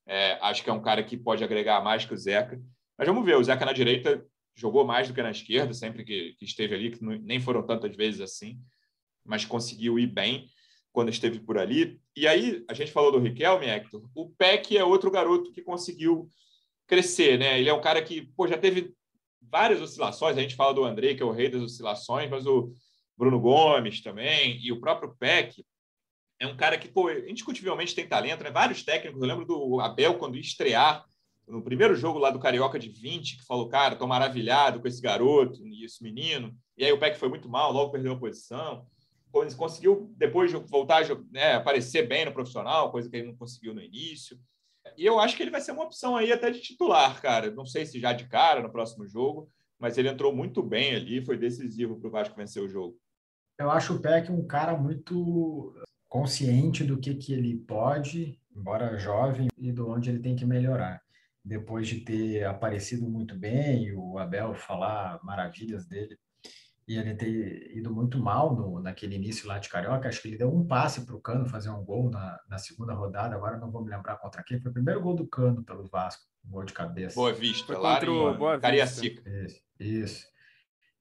é, 0.09 0.39
acho 0.41 0.63
que 0.63 0.69
é 0.71 0.73
um 0.73 0.81
cara 0.81 1.03
que 1.03 1.15
pode 1.15 1.43
agregar 1.43 1.83
mais 1.83 2.03
que 2.03 2.13
o 2.15 2.17
Zeca. 2.17 2.59
Mas 2.97 3.07
vamos 3.07 3.23
ver, 3.23 3.37
o 3.37 3.43
Zeca 3.43 3.63
na 3.63 3.71
direita 3.71 4.25
jogou 4.55 4.83
mais 4.83 5.07
do 5.07 5.13
que 5.13 5.21
na 5.21 5.29
esquerda, 5.29 5.71
sempre 5.71 6.03
que, 6.03 6.33
que 6.33 6.45
esteve 6.45 6.73
ali, 6.73 6.89
que 6.89 7.03
não, 7.03 7.15
nem 7.19 7.39
foram 7.39 7.61
tantas 7.61 7.95
vezes 7.95 8.19
assim, 8.19 8.59
mas 9.23 9.45
conseguiu 9.45 9.99
ir 9.99 10.07
bem 10.07 10.49
quando 10.91 11.09
esteve 11.09 11.39
por 11.39 11.59
ali. 11.59 12.01
E 12.17 12.27
aí, 12.27 12.65
a 12.67 12.73
gente 12.73 12.91
falou 12.91 13.11
do 13.11 13.19
Riquelme, 13.19 13.67
Hector, 13.67 14.09
o 14.15 14.31
Peck 14.31 14.75
é 14.75 14.83
outro 14.83 15.11
garoto 15.11 15.51
que 15.51 15.61
conseguiu 15.61 16.27
crescer, 16.87 17.37
né? 17.37 17.59
Ele 17.59 17.69
é 17.69 17.73
um 17.73 17.81
cara 17.81 18.01
que 18.01 18.23
pô, 18.35 18.47
já 18.47 18.57
teve 18.57 18.91
várias 19.39 19.79
oscilações, 19.79 20.37
a 20.37 20.41
gente 20.41 20.55
fala 20.55 20.73
do 20.73 20.83
André, 20.83 21.13
que 21.13 21.21
é 21.21 21.25
o 21.25 21.31
rei 21.31 21.49
das 21.49 21.61
oscilações, 21.61 22.29
mas 22.31 22.47
o 22.47 22.73
Bruno 23.15 23.39
Gomes 23.39 24.01
também, 24.01 24.59
e 24.59 24.71
o 24.71 24.79
próprio 24.79 25.15
Peck, 25.19 25.63
é 26.39 26.47
um 26.47 26.55
cara 26.55 26.77
que, 26.77 26.87
pô, 26.87 27.11
indiscutivelmente 27.11 27.93
tem 27.93 28.07
talento, 28.07 28.43
né? 28.43 28.49
Vários 28.49 28.81
técnicos, 28.81 29.21
eu 29.21 29.27
lembro 29.27 29.45
do 29.45 29.79
Abel 29.81 30.17
quando 30.17 30.35
ia 30.35 30.41
estrear 30.41 31.05
no 31.45 31.61
primeiro 31.61 31.95
jogo 31.95 32.19
lá 32.19 32.29
do 32.29 32.39
Carioca 32.39 32.79
de 32.79 32.89
20, 32.89 33.37
que 33.37 33.45
falou, 33.45 33.67
cara, 33.67 33.95
tô 33.95 34.07
maravilhado 34.07 34.79
com 34.79 34.87
esse 34.87 35.01
garoto 35.01 35.65
e 35.67 35.83
esse 35.83 36.01
menino. 36.01 36.55
E 36.77 36.85
aí 36.85 36.91
o 36.91 36.99
Peck 36.99 37.17
foi 37.17 37.27
muito 37.27 37.49
mal, 37.49 37.73
logo 37.73 37.91
perdeu 37.91 38.13
a 38.13 38.19
posição. 38.19 38.85
Conseguiu 39.57 40.13
depois 40.15 40.51
voltar 40.51 41.03
a 41.03 41.15
né, 41.31 41.53
aparecer 41.55 42.07
bem 42.07 42.25
no 42.25 42.31
profissional, 42.31 42.91
coisa 42.91 43.09
que 43.09 43.15
ele 43.17 43.27
não 43.27 43.35
conseguiu 43.35 43.73
no 43.73 43.81
início. 43.81 44.39
E 44.97 45.05
eu 45.05 45.19
acho 45.19 45.35
que 45.35 45.43
ele 45.43 45.51
vai 45.51 45.61
ser 45.61 45.71
uma 45.71 45.83
opção 45.83 46.15
aí 46.15 46.31
até 46.31 46.49
de 46.49 46.61
titular, 46.61 47.21
cara. 47.21 47.51
Não 47.51 47.65
sei 47.65 47.85
se 47.85 47.99
já 47.99 48.13
de 48.13 48.27
cara 48.27 48.61
no 48.61 48.71
próximo 48.71 49.05
jogo, 49.07 49.49
mas 49.77 49.97
ele 49.97 50.09
entrou 50.09 50.33
muito 50.33 50.63
bem 50.63 50.95
ali, 50.95 51.23
foi 51.23 51.37
decisivo 51.37 51.99
para 51.99 52.07
o 52.07 52.11
Vasco 52.11 52.35
vencer 52.35 52.63
o 52.63 52.69
jogo. 52.69 52.97
Eu 53.57 53.69
acho 53.69 53.95
o 53.95 53.99
Peck 53.99 54.31
um 54.31 54.45
cara 54.47 54.77
muito 54.77 55.75
consciente 56.09 56.83
do 56.83 56.97
que, 56.97 57.13
que 57.13 57.31
ele 57.31 57.55
pode, 57.55 58.37
embora 58.53 58.97
jovem, 58.97 59.47
e 59.55 59.71
do 59.71 59.87
onde 59.87 60.09
ele 60.09 60.19
tem 60.19 60.35
que 60.35 60.45
melhorar. 60.45 61.01
Depois 61.45 61.87
de 61.87 62.01
ter 62.01 62.43
aparecido 62.43 63.07
muito 63.07 63.37
bem, 63.37 63.85
e 63.85 63.95
o 63.95 64.17
Abel 64.17 64.53
falar 64.55 65.19
maravilhas 65.23 65.85
dele, 65.87 66.17
e 66.87 66.97
ele 66.97 67.13
ter 67.13 67.77
ido 67.77 67.93
muito 67.93 68.17
mal 68.17 68.55
no, 68.55 68.81
naquele 68.81 69.15
início 69.15 69.47
lá 69.47 69.59
de 69.59 69.69
Carioca, 69.69 70.09
acho 70.09 70.21
que 70.21 70.27
ele 70.27 70.37
deu 70.37 70.51
um 70.51 70.65
passe 70.65 71.05
para 71.05 71.15
o 71.15 71.21
Cano 71.21 71.47
fazer 71.47 71.69
um 71.69 71.85
gol 71.85 72.09
na, 72.09 72.39
na 72.49 72.57
segunda 72.57 72.93
rodada, 72.95 73.35
agora 73.35 73.57
não 73.57 73.69
vou 73.69 73.83
me 73.83 73.91
lembrar 73.91 74.17
contra 74.17 74.43
quem, 74.43 74.59
foi 74.59 74.71
o 74.71 74.73
primeiro 74.73 74.99
gol 74.99 75.15
do 75.15 75.27
Cano 75.27 75.63
pelo 75.63 75.87
Vasco, 75.87 76.23
um 76.43 76.49
gol 76.49 76.63
de 76.63 76.73
cabeça. 76.73 77.15
Boa 77.15 77.31
Vista, 77.31 77.67
foi 77.67 77.77
lá 77.77 77.95
contra 77.95 78.11
o 78.11 78.35
Boa 78.35 78.59
Cariacica. 78.59 79.21
Isso, 79.29 79.61
isso. 79.79 80.25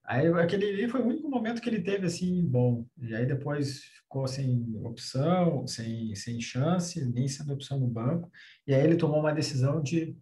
Aí 0.09 0.27
aquele 0.41 0.89
foi 0.89 1.03
o 1.03 1.07
único 1.07 1.29
momento 1.29 1.61
que 1.61 1.69
ele 1.69 1.83
teve 1.83 2.07
assim 2.07 2.43
bom. 2.47 2.87
E 2.97 3.15
aí 3.15 3.27
depois 3.27 3.83
ficou 3.85 4.27
sem 4.27 4.81
opção, 4.83 5.67
sem, 5.67 6.15
sem 6.15 6.41
chance, 6.41 7.05
nem 7.13 7.29
sendo 7.29 7.53
opção 7.53 7.79
no 7.79 7.87
banco. 7.87 8.33
E 8.67 8.73
aí 8.73 8.83
ele 8.83 8.97
tomou 8.97 9.21
uma 9.21 9.35
decisão 9.35 9.83
de, 9.83 10.17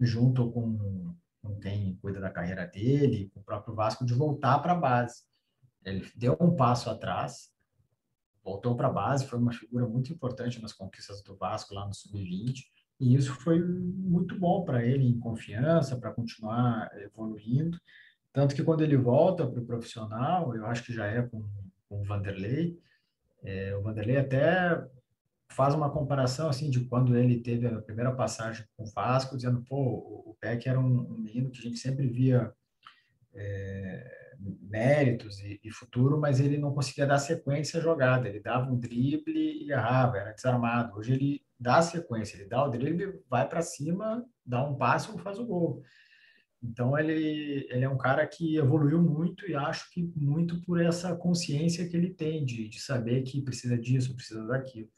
junto 0.00 0.50
com, 0.50 1.14
com 1.40 1.60
quem 1.60 1.96
cuida 2.02 2.18
da 2.20 2.28
carreira 2.28 2.66
dele, 2.66 3.30
com 3.32 3.38
o 3.38 3.44
próprio 3.44 3.72
Vasco, 3.72 4.04
de 4.04 4.12
voltar 4.14 4.58
para 4.58 4.72
a 4.72 4.80
base. 4.80 5.22
Ele 5.84 6.04
deu 6.16 6.36
um 6.40 6.56
passo 6.56 6.90
atrás, 6.90 7.52
voltou 8.42 8.74
para 8.74 8.88
a 8.88 8.92
base, 8.92 9.28
foi 9.28 9.38
uma 9.38 9.52
figura 9.52 9.86
muito 9.86 10.12
importante 10.12 10.60
nas 10.60 10.72
conquistas 10.72 11.22
do 11.22 11.36
Vasco 11.36 11.72
lá 11.72 11.86
no 11.86 11.94
Sub-20. 11.94 12.64
E 12.98 13.14
isso 13.14 13.32
foi 13.32 13.62
muito 13.64 14.36
bom 14.40 14.64
para 14.64 14.84
ele 14.84 15.06
em 15.06 15.20
confiança, 15.20 15.96
para 15.96 16.12
continuar 16.12 16.90
evoluindo. 16.98 17.78
Tanto 18.34 18.54
que 18.54 18.64
quando 18.64 18.82
ele 18.82 18.96
volta 18.96 19.46
para 19.46 19.60
o 19.60 19.64
profissional, 19.64 20.54
eu 20.56 20.66
acho 20.66 20.84
que 20.84 20.92
já 20.92 21.06
é 21.06 21.22
com, 21.22 21.40
com 21.88 22.00
o 22.00 22.04
Vanderlei, 22.04 22.76
é, 23.44 23.76
o 23.76 23.82
Vanderlei 23.82 24.16
até 24.16 24.84
faz 25.48 25.72
uma 25.72 25.88
comparação 25.88 26.48
assim 26.48 26.68
de 26.68 26.80
quando 26.80 27.16
ele 27.16 27.38
teve 27.40 27.68
a 27.68 27.80
primeira 27.80 28.12
passagem 28.12 28.66
com 28.76 28.82
o 28.82 28.90
Vasco, 28.90 29.36
dizendo, 29.36 29.62
pô, 29.62 29.76
o 30.26 30.36
Peck 30.40 30.68
era 30.68 30.80
um, 30.80 31.12
um 31.12 31.18
menino 31.18 31.48
que 31.48 31.60
a 31.60 31.62
gente 31.62 31.78
sempre 31.78 32.08
via 32.08 32.52
é, 33.32 34.36
méritos 34.62 35.38
e, 35.38 35.60
e, 35.62 35.70
futuro, 35.70 36.18
mas 36.18 36.40
ele 36.40 36.58
não 36.58 36.74
conseguia 36.74 37.06
dar 37.06 37.18
sequência 37.18 37.78
à 37.78 37.82
jogada, 37.82 38.28
ele 38.28 38.40
dava 38.40 38.68
um 38.68 38.76
drible 38.76 39.64
e 39.64 39.70
errava, 39.70 40.18
era 40.18 40.32
desarmado. 40.32 40.96
Hoje 40.96 41.12
ele 41.12 41.46
dá 41.60 41.80
sequência, 41.82 42.36
ele 42.36 42.48
dá 42.48 42.64
o 42.64 42.68
drible, 42.68 43.22
vai 43.30 43.48
para 43.48 43.62
cima, 43.62 44.24
dá 44.44 44.64
um 44.64 44.74
passo 44.74 45.16
e 45.16 45.22
faz 45.22 45.38
o 45.38 45.46
gol. 45.46 45.82
Então, 46.64 46.98
ele, 46.98 47.66
ele 47.70 47.84
é 47.84 47.88
um 47.88 47.98
cara 47.98 48.26
que 48.26 48.56
evoluiu 48.56 49.00
muito 49.02 49.48
e 49.48 49.54
acho 49.54 49.90
que 49.90 50.02
muito 50.16 50.62
por 50.62 50.80
essa 50.80 51.14
consciência 51.14 51.86
que 51.88 51.96
ele 51.96 52.10
tem 52.10 52.44
de, 52.44 52.68
de 52.68 52.80
saber 52.80 53.22
que 53.22 53.42
precisa 53.42 53.76
disso, 53.76 54.14
precisa 54.14 54.46
daquilo. 54.46 54.88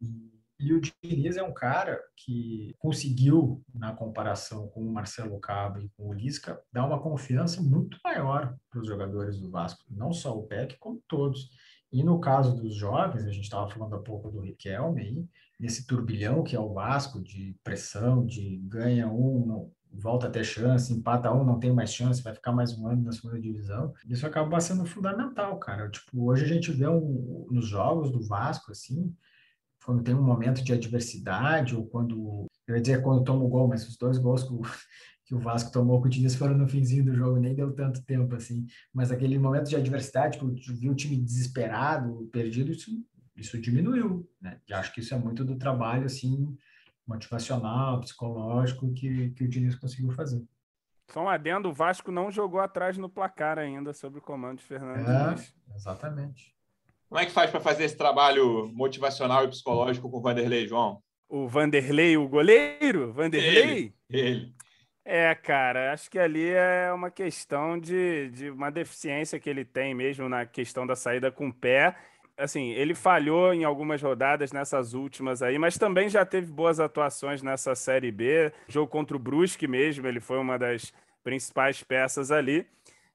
E, 0.00 0.32
e 0.58 0.72
o 0.72 0.80
Diniz 0.80 1.36
é 1.36 1.42
um 1.42 1.54
cara 1.54 2.00
que 2.16 2.74
conseguiu, 2.78 3.64
na 3.74 3.92
comparação 3.92 4.68
com 4.68 4.80
o 4.80 4.92
Marcelo 4.92 5.38
Cabo 5.40 5.80
e 5.80 5.88
com 5.96 6.08
o 6.08 6.12
Lisca, 6.12 6.60
dar 6.72 6.86
uma 6.86 7.00
confiança 7.00 7.62
muito 7.62 7.98
maior 8.04 8.56
para 8.70 8.80
os 8.80 8.86
jogadores 8.86 9.38
do 9.38 9.50
Vasco, 9.50 9.84
não 9.88 10.12
só 10.12 10.36
o 10.36 10.46
PEC, 10.46 10.76
como 10.78 11.02
todos. 11.06 11.50
E 11.92 12.02
no 12.02 12.20
caso 12.20 12.56
dos 12.56 12.74
jovens, 12.74 13.24
a 13.24 13.30
gente 13.30 13.44
estava 13.44 13.68
falando 13.68 13.94
há 13.94 13.98
pouco 13.98 14.30
do 14.30 14.40
Riquelme 14.40 15.00
aí, 15.00 15.26
nesse 15.60 15.86
turbilhão 15.86 16.42
que 16.42 16.56
é 16.56 16.60
o 16.60 16.72
Vasco, 16.72 17.20
de 17.20 17.56
pressão, 17.62 18.24
de 18.24 18.56
ganha 18.64 19.08
um, 19.08 19.70
volta 19.92 20.26
a 20.26 20.30
ter 20.30 20.44
chance, 20.44 20.92
empata 20.92 21.32
um, 21.32 21.44
não 21.44 21.58
tem 21.58 21.72
mais 21.72 21.92
chance, 21.92 22.22
vai 22.22 22.34
ficar 22.34 22.52
mais 22.52 22.76
um 22.76 22.88
ano 22.88 23.02
na 23.02 23.12
segunda 23.12 23.40
divisão. 23.40 23.92
Isso 24.08 24.26
acaba 24.26 24.60
sendo 24.60 24.84
fundamental, 24.86 25.58
cara. 25.58 25.88
Tipo, 25.90 26.24
hoje 26.24 26.44
a 26.44 26.48
gente 26.48 26.72
vê 26.72 26.88
um, 26.88 27.46
nos 27.50 27.66
jogos 27.66 28.10
do 28.10 28.22
Vasco, 28.26 28.72
assim, 28.72 29.14
quando 29.84 30.02
tem 30.02 30.14
um 30.14 30.22
momento 30.22 30.62
de 30.64 30.72
adversidade, 30.72 31.76
ou 31.76 31.86
quando, 31.86 32.46
eu 32.66 32.76
ia 32.76 32.80
dizer 32.80 33.02
quando 33.02 33.24
toma 33.24 33.44
o 33.44 33.48
gol, 33.48 33.68
mas 33.68 33.86
os 33.86 33.96
dois 33.96 34.18
gols 34.18 34.44
que 34.44 34.52
o, 34.52 34.60
que 35.26 35.34
o 35.34 35.38
Vasco 35.38 35.72
tomou 35.72 36.00
com 36.00 36.06
o 36.06 36.10
Diniz 36.10 36.34
foram 36.34 36.56
no 36.56 36.68
finzinho 36.68 37.04
do 37.04 37.14
jogo, 37.14 37.38
nem 37.38 37.54
deu 37.54 37.72
tanto 37.72 38.04
tempo, 38.04 38.34
assim. 38.34 38.66
Mas 38.92 39.10
aquele 39.10 39.38
momento 39.38 39.68
de 39.68 39.76
adversidade, 39.76 40.38
que 40.38 40.44
eu 40.44 40.54
vi 40.76 40.88
o 40.88 40.94
time 40.94 41.16
desesperado, 41.16 42.28
perdido, 42.32 42.72
isso, 42.72 42.90
isso 43.36 43.60
diminuiu, 43.60 44.28
né? 44.40 44.58
E 44.68 44.72
acho 44.72 44.92
que 44.94 45.00
isso 45.00 45.14
é 45.14 45.18
muito 45.18 45.44
do 45.44 45.56
trabalho, 45.56 46.06
assim, 46.06 46.56
motivacional, 47.06 48.00
psicológico 48.00 48.92
que, 48.94 49.30
que 49.30 49.44
o 49.44 49.48
Diniz 49.48 49.74
conseguiu 49.74 50.10
fazer. 50.12 50.42
Só 51.10 51.24
um 51.24 51.28
adendo, 51.28 51.68
o 51.68 51.72
Vasco 51.72 52.10
não 52.10 52.30
jogou 52.30 52.60
atrás 52.60 52.96
no 52.96 53.08
placar 53.08 53.58
ainda 53.58 53.92
sobre 53.92 54.18
o 54.18 54.22
comando 54.22 54.58
de 54.58 54.64
Fernando 54.64 55.08
é, 55.08 55.24
Diniz. 55.28 55.54
Exatamente. 55.74 56.54
Como 57.08 57.20
é 57.20 57.26
que 57.26 57.32
faz 57.32 57.50
para 57.50 57.60
fazer 57.60 57.84
esse 57.84 57.96
trabalho 57.96 58.70
motivacional 58.72 59.44
e 59.44 59.48
psicológico 59.48 60.10
com 60.10 60.16
o 60.16 60.22
Vanderlei, 60.22 60.66
João? 60.66 61.02
O 61.28 61.46
Vanderlei, 61.46 62.16
o 62.16 62.26
goleiro? 62.26 63.12
Vanderlei? 63.12 63.92
Ele. 64.08 64.28
ele. 64.28 64.54
É, 65.04 65.34
cara, 65.34 65.92
acho 65.92 66.10
que 66.10 66.18
ali 66.18 66.48
é 66.48 66.92
uma 66.92 67.10
questão 67.10 67.78
de, 67.78 68.30
de 68.30 68.50
uma 68.50 68.70
deficiência 68.70 69.38
que 69.38 69.50
ele 69.50 69.64
tem 69.64 69.92
mesmo 69.94 70.28
na 70.28 70.46
questão 70.46 70.86
da 70.86 70.94
saída 70.94 71.30
com 71.30 71.48
o 71.48 71.52
pé 71.52 71.96
assim, 72.42 72.70
ele 72.70 72.94
falhou 72.94 73.54
em 73.54 73.64
algumas 73.64 74.02
rodadas 74.02 74.52
nessas 74.52 74.94
últimas 74.94 75.42
aí, 75.42 75.58
mas 75.58 75.78
também 75.78 76.08
já 76.08 76.24
teve 76.24 76.50
boas 76.50 76.80
atuações 76.80 77.42
nessa 77.42 77.74
Série 77.74 78.10
B. 78.10 78.52
Jogo 78.68 78.90
contra 78.90 79.16
o 79.16 79.20
Brusque 79.20 79.66
mesmo, 79.66 80.06
ele 80.06 80.20
foi 80.20 80.38
uma 80.38 80.58
das 80.58 80.92
principais 81.22 81.82
peças 81.82 82.30
ali. 82.30 82.66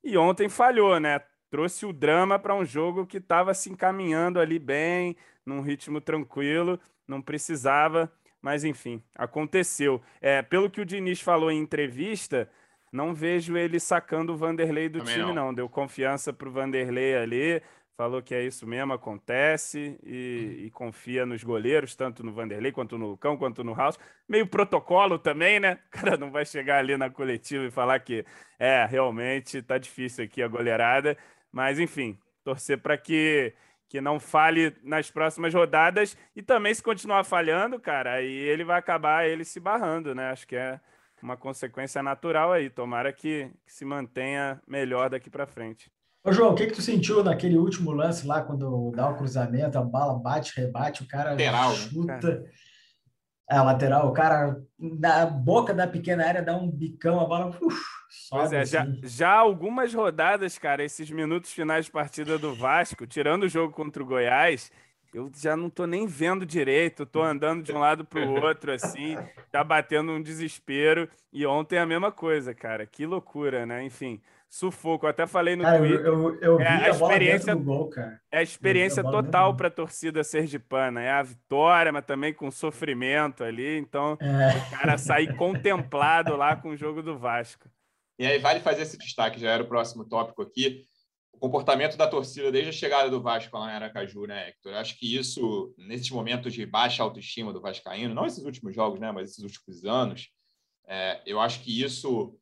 E 0.03 0.17
ontem 0.17 0.47
falhou, 0.47 0.99
né? 0.99 1.21
trouxe 1.49 1.85
o 1.85 1.93
drama 1.93 2.37
para 2.37 2.55
um 2.55 2.65
jogo 2.65 3.05
que 3.05 3.17
estava 3.17 3.53
se 3.53 3.69
encaminhando 3.69 4.39
ali 4.39 4.59
bem, 4.59 5.15
num 5.45 5.61
ritmo 5.61 6.01
tranquilo, 6.01 6.79
não 7.07 7.21
precisava, 7.21 8.11
mas 8.41 8.63
enfim, 8.63 9.01
aconteceu. 9.15 10.01
É, 10.21 10.41
pelo 10.41 10.69
que 10.69 10.81
o 10.81 10.85
Diniz 10.85 11.21
falou 11.21 11.49
em 11.49 11.59
entrevista, 11.59 12.49
não 12.91 13.13
vejo 13.13 13.57
ele 13.57 13.79
sacando 13.79 14.33
o 14.33 14.37
Vanderlei 14.37 14.89
do 14.89 14.99
Também 14.99 15.15
time, 15.15 15.27
não. 15.27 15.47
não. 15.47 15.53
Deu 15.53 15.69
confiança 15.69 16.33
para 16.33 16.47
o 16.47 16.51
Vanderlei 16.51 17.15
ali, 17.15 17.61
falou 17.97 18.21
que 18.21 18.36
é 18.36 18.43
isso 18.43 18.67
mesmo, 18.67 18.93
acontece 18.93 19.99
e, 20.03 20.65
e, 20.65 20.71
confia 20.71 21.25
nos 21.25 21.43
goleiros, 21.43 21.95
tanto 21.95 22.23
no 22.23 22.31
Vanderlei 22.31 22.71
quanto 22.71 22.95
no 22.97 23.07
Lucão, 23.07 23.36
quanto 23.36 23.63
no 23.63 23.73
House. 23.73 23.99
Meio 24.29 24.45
protocolo 24.45 25.17
também, 25.17 25.60
né? 25.60 25.79
O 25.88 25.89
cara 25.89 26.15
não 26.15 26.31
vai 26.31 26.45
chegar 26.45 26.77
ali 26.77 26.95
na 26.95 27.10
coletiva 27.10 27.65
e 27.65 27.71
falar 27.71 27.99
que 27.99 28.23
é, 28.60 28.86
realmente 28.86 29.62
tá 29.63 29.79
difícil 29.79 30.23
aqui 30.25 30.43
a 30.43 30.47
goleirada, 30.47 31.17
mas 31.51 31.79
enfim, 31.79 32.17
torcer 32.43 32.77
para 32.79 32.97
que 32.97 33.53
que 33.89 34.01
não 34.01 34.19
falhe 34.19 34.75
nas 34.83 35.10
próximas 35.10 35.53
rodadas 35.53 36.17
e 36.36 36.41
também 36.41 36.73
se 36.73 36.83
continuar 36.83 37.23
falhando, 37.23 37.79
cara, 37.79 38.15
aí 38.15 38.27
ele 38.27 38.65
vai 38.65 38.77
acabar 38.77 39.25
ele 39.25 39.45
se 39.45 39.62
barrando, 39.62 40.13
né? 40.13 40.29
Acho 40.29 40.45
que 40.45 40.57
é 40.57 40.79
uma 41.23 41.38
consequência 41.38 42.03
natural 42.03 42.51
aí. 42.51 42.69
Tomara 42.69 43.13
que, 43.13 43.49
que 43.65 43.73
se 43.73 43.86
mantenha 43.86 44.62
melhor 44.67 45.10
daqui 45.10 45.29
para 45.29 45.47
frente. 45.47 45.89
Ô, 46.23 46.32
João, 46.32 46.51
o 46.51 46.56
que 46.56 46.67
que 46.67 46.73
tu 46.73 46.82
sentiu 46.82 47.23
naquele 47.23 47.58
último 47.58 47.91
lance 47.91 48.27
lá, 48.27 48.41
quando 48.41 48.91
dá 48.95 49.10
o 49.10 49.15
cruzamento, 49.15 49.77
a 49.77 49.82
bala 49.82 50.19
bate, 50.19 50.60
rebate, 50.60 51.03
o 51.03 51.08
cara 51.08 51.32
lateral, 51.32 51.69
né? 51.71 51.75
chuta... 51.75 52.39
Né? 52.39 52.49
É, 53.49 53.62
lateral, 53.62 54.10
o 54.10 54.12
cara 54.12 54.62
na 54.77 55.25
boca 55.25 55.73
da 55.73 55.88
pequena 55.88 56.27
área 56.27 56.43
dá 56.43 56.53
um 56.58 56.69
bicão, 56.69 57.17
a 57.21 57.25
bola... 57.25 57.58
Uf, 57.62 57.82
pois 58.30 58.51
é, 58.51 58.60
assim. 58.60 58.71
já, 58.73 58.88
já 59.03 59.32
algumas 59.32 59.93
rodadas, 59.93 60.58
cara, 60.58 60.84
esses 60.84 61.10
minutos 61.10 61.53
finais 61.53 61.86
de 61.86 61.91
partida 61.91 62.38
do 62.38 62.53
Vasco, 62.53 63.08
tirando 63.08 63.43
o 63.43 63.47
jogo 63.47 63.73
contra 63.73 64.03
o 64.03 64.06
Goiás, 64.06 64.69
eu 65.17 65.32
já 65.36 65.58
não 65.58 65.67
tô 65.67 65.88
nem 65.88 66.06
vendo 66.06 66.45
direito, 66.45 67.06
tô 67.06 67.23
andando 67.23 67.63
de 67.63 67.73
um 67.73 67.80
lado 67.80 68.06
para 68.06 68.23
o 68.23 68.36
outro, 68.45 68.71
assim, 68.71 69.17
tá 69.51 69.63
batendo 69.63 70.12
um 70.12 70.21
desespero. 70.21 71.10
E 71.34 71.45
ontem 71.45 71.80
a 71.80 71.86
mesma 71.86 72.12
coisa, 72.12 72.53
cara. 72.53 72.86
Que 72.86 73.03
loucura, 73.06 73.65
né? 73.65 73.84
Enfim, 73.84 74.21
sufoco. 74.47 75.06
Eu 75.06 75.10
até 75.10 75.25
falei 75.25 75.56
no 75.56 75.63
cara, 75.63 75.80
Twitter. 75.80 76.06
Eu, 76.06 76.13
eu, 76.13 76.39
eu 76.39 76.58
vi 76.58 76.63
é 76.63 76.67
a, 76.67 76.86
a 76.86 76.89
experiência 76.89 77.56
do 77.56 77.63
gol, 77.63 77.89
cara. 77.89 78.21
É 78.32 78.38
a 78.38 78.43
experiência 78.43 79.01
a 79.01 79.12
total 79.12 79.56
para 79.56 79.69
a 79.69 79.71
torcida 79.71 80.23
sergipana. 80.23 81.01
É 81.01 81.12
a 81.12 81.23
vitória, 81.23 81.91
mas 81.91 82.06
também 82.06 82.32
com 82.32 82.51
sofrimento 82.51 83.43
ali. 83.43 83.75
Então, 83.77 84.17
é. 84.21 84.56
o 84.56 84.77
cara 84.77 84.99
sair 84.99 85.36
contemplado 85.36 86.36
lá 86.36 86.56
com 86.56 86.69
o 86.69 86.77
jogo 86.77 87.01
do 87.01 87.17
Vasco. 87.17 87.67
E 88.19 88.25
aí 88.25 88.38
vale 88.38 88.60
fazer 88.60 88.84
esse 88.84 88.97
destaque, 88.97 89.39
já 89.39 89.51
era 89.51 89.63
o 89.63 89.67
próximo 89.67 90.06
tópico 90.06 90.43
aqui 90.43 90.86
o 91.38 91.39
comportamento 91.39 91.95
da 91.95 92.08
torcida 92.08 92.52
desde 92.52 92.71
a 92.71 92.73
chegada 92.73 93.10
do 93.12 93.21
Vasco 93.21 93.56
lá 93.58 93.71
em 93.71 93.76
Aracaju, 93.76 94.26
né, 94.26 94.50
Hector? 94.50 94.71
Eu 94.71 94.80
acho 94.80 94.97
que 94.97 95.15
isso, 95.15 95.73
nesses 95.78 96.10
momentos 96.10 96.52
de 96.52 96.65
baixa 96.65 97.04
autoestima 97.04 97.54
do 97.54 97.62
Vascaíno, 97.62 98.15
não 98.15 98.26
esses 98.26 98.43
últimos 98.43 98.76
jogos, 98.76 99.00
né, 99.00 99.12
mas 99.12 99.30
esses 99.30 99.43
últimos 99.43 99.86
anos, 99.86 100.30
é, 100.88 101.21
eu 101.26 101.39
acho 101.39 101.62
que 101.62 101.82
isso 101.84 102.36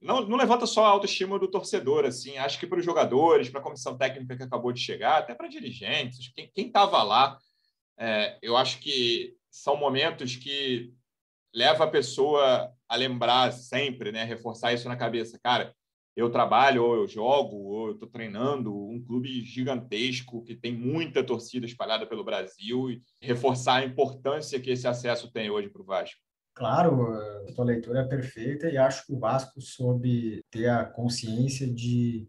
não, 0.00 0.20
não 0.20 0.36
levanta 0.36 0.64
só 0.64 0.84
a 0.84 0.88
autoestima 0.88 1.38
do 1.40 1.48
torcedor, 1.48 2.04
assim, 2.04 2.38
acho 2.38 2.58
que 2.60 2.66
para 2.66 2.78
os 2.78 2.84
jogadores, 2.84 3.50
para 3.50 3.58
a 3.60 3.64
comissão 3.64 3.98
técnica 3.98 4.36
que 4.36 4.42
acabou 4.44 4.72
de 4.72 4.80
chegar, 4.80 5.18
até 5.18 5.34
para 5.34 5.48
dirigentes, 5.48 6.32
quem 6.32 6.66
estava 6.66 7.02
lá, 7.02 7.36
é, 7.98 8.38
eu 8.40 8.56
acho 8.56 8.78
que 8.78 9.34
são 9.50 9.76
momentos 9.76 10.36
que 10.36 10.92
leva 11.52 11.84
a 11.84 11.90
pessoa 11.90 12.72
a 12.88 12.94
lembrar 12.94 13.52
sempre, 13.52 14.12
né, 14.12 14.22
reforçar 14.22 14.72
isso 14.72 14.88
na 14.88 14.96
cabeça, 14.96 15.40
cara 15.42 15.74
eu 16.16 16.30
trabalho, 16.30 16.82
ou 16.82 16.94
eu 16.94 17.06
jogo, 17.06 17.56
ou 17.56 17.88
eu 17.88 17.92
estou 17.92 18.08
treinando 18.08 18.74
um 18.74 18.98
clube 19.04 19.42
gigantesco 19.42 20.42
que 20.42 20.56
tem 20.56 20.72
muita 20.72 21.22
torcida 21.22 21.66
espalhada 21.66 22.06
pelo 22.06 22.24
Brasil 22.24 22.90
e 22.90 23.02
reforçar 23.20 23.76
a 23.76 23.84
importância 23.84 24.58
que 24.58 24.70
esse 24.70 24.88
acesso 24.88 25.30
tem 25.30 25.50
hoje 25.50 25.68
para 25.68 25.82
o 25.82 25.84
Vasco. 25.84 26.18
Claro, 26.54 27.12
a 27.12 27.52
tua 27.52 27.66
leitura 27.66 28.00
é 28.00 28.04
perfeita 28.04 28.66
e 28.70 28.78
acho 28.78 29.04
que 29.04 29.12
o 29.12 29.18
Vasco 29.18 29.60
soube 29.60 30.42
ter 30.50 30.70
a 30.70 30.86
consciência 30.86 31.70
de 31.70 32.26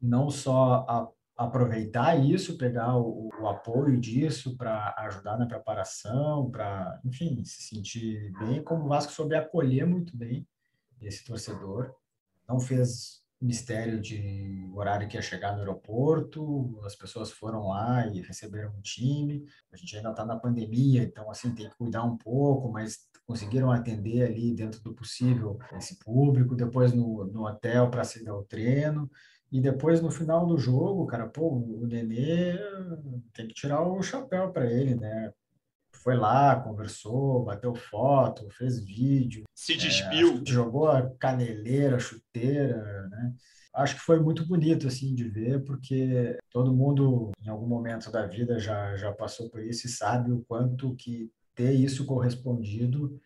não 0.00 0.30
só 0.30 0.86
a, 0.88 1.08
aproveitar 1.36 2.14
isso, 2.14 2.56
pegar 2.56 2.96
o, 2.96 3.28
o 3.40 3.48
apoio 3.48 3.98
disso 3.98 4.56
para 4.56 4.94
ajudar 4.98 5.36
na 5.36 5.46
preparação, 5.46 6.48
para, 6.48 7.00
enfim, 7.04 7.44
se 7.44 7.62
sentir 7.62 8.32
bem, 8.38 8.62
como 8.62 8.84
o 8.84 8.88
Vasco 8.88 9.10
soube 9.10 9.34
acolher 9.34 9.84
muito 9.84 10.16
bem 10.16 10.46
esse 11.02 11.24
torcedor 11.24 11.92
não 12.50 12.58
fez 12.58 13.20
mistério 13.40 14.00
de 14.00 14.68
horário 14.74 15.08
que 15.08 15.16
ia 15.16 15.22
chegar 15.22 15.52
no 15.52 15.60
aeroporto, 15.60 16.78
as 16.84 16.94
pessoas 16.94 17.30
foram 17.30 17.68
lá 17.68 18.06
e 18.08 18.20
receberam 18.20 18.70
um 18.76 18.80
time. 18.82 19.46
A 19.72 19.76
gente 19.76 19.96
ainda 19.96 20.10
está 20.10 20.26
na 20.26 20.36
pandemia, 20.36 21.02
então 21.02 21.30
assim 21.30 21.54
tem 21.54 21.68
que 21.68 21.76
cuidar 21.76 22.02
um 22.04 22.18
pouco, 22.18 22.70
mas 22.70 22.98
conseguiram 23.24 23.70
atender 23.70 24.24
ali 24.24 24.54
dentro 24.54 24.82
do 24.82 24.94
possível 24.94 25.58
esse 25.74 25.98
público. 26.00 26.56
Depois 26.56 26.92
no, 26.92 27.24
no 27.26 27.46
hotel 27.46 27.90
para 27.90 28.04
se 28.04 28.22
dar 28.24 28.34
o 28.34 28.44
treino. 28.44 29.10
E 29.50 29.60
depois, 29.60 30.00
no 30.00 30.12
final 30.12 30.46
do 30.46 30.56
jogo, 30.56 31.06
cara, 31.06 31.28
pô, 31.28 31.48
o 31.48 31.86
Nenê 31.86 32.56
tem 33.34 33.48
que 33.48 33.54
tirar 33.54 33.82
o 33.82 34.00
chapéu 34.00 34.52
para 34.52 34.70
ele, 34.70 34.94
né? 34.94 35.32
Foi 36.02 36.16
lá, 36.16 36.56
conversou, 36.60 37.44
bateu 37.44 37.74
foto, 37.74 38.48
fez 38.50 38.82
vídeo. 38.82 39.44
Se 39.54 39.74
é, 39.74 39.76
despiu. 39.76 40.42
É, 40.46 40.50
jogou 40.50 40.88
a 40.88 41.08
caneleira, 41.18 41.96
a 41.96 42.00
chuteira, 42.00 43.08
né? 43.08 43.34
Acho 43.72 43.94
que 43.94 44.00
foi 44.00 44.18
muito 44.18 44.44
bonito, 44.46 44.88
assim, 44.88 45.14
de 45.14 45.28
ver, 45.28 45.62
porque 45.64 46.36
todo 46.50 46.74
mundo, 46.74 47.30
em 47.44 47.48
algum 47.48 47.66
momento 47.66 48.10
da 48.10 48.26
vida, 48.26 48.58
já, 48.58 48.96
já 48.96 49.12
passou 49.12 49.48
por 49.48 49.62
isso 49.62 49.86
e 49.86 49.90
sabe 49.90 50.32
o 50.32 50.44
quanto 50.48 50.94
que 50.96 51.30
ter 51.54 51.72
isso 51.72 52.04
correspondido 52.04 53.20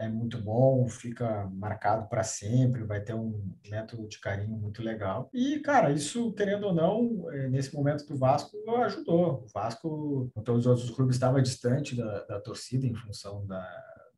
é 0.00 0.08
muito 0.08 0.38
bom, 0.38 0.88
fica 0.88 1.46
marcado 1.52 2.08
para 2.08 2.24
sempre, 2.24 2.84
vai 2.84 3.02
ter 3.02 3.14
um 3.14 3.54
método 3.68 4.08
de 4.08 4.18
carinho 4.18 4.56
muito 4.56 4.82
legal. 4.82 5.28
E, 5.32 5.60
cara, 5.60 5.92
isso, 5.92 6.32
querendo 6.32 6.68
ou 6.68 6.74
não, 6.74 7.30
é, 7.30 7.48
nesse 7.48 7.74
momento 7.74 8.06
do 8.06 8.16
Vasco 8.16 8.56
ajudou. 8.82 9.44
O 9.44 9.46
Vasco, 9.52 10.30
com 10.34 10.42
todos 10.42 10.64
os 10.64 10.66
outros 10.66 10.90
clubes, 10.90 11.16
estava 11.16 11.42
distante 11.42 11.94
da, 11.94 12.24
da 12.24 12.40
torcida 12.40 12.86
em 12.86 12.94
função 12.94 13.46
da, 13.46 13.62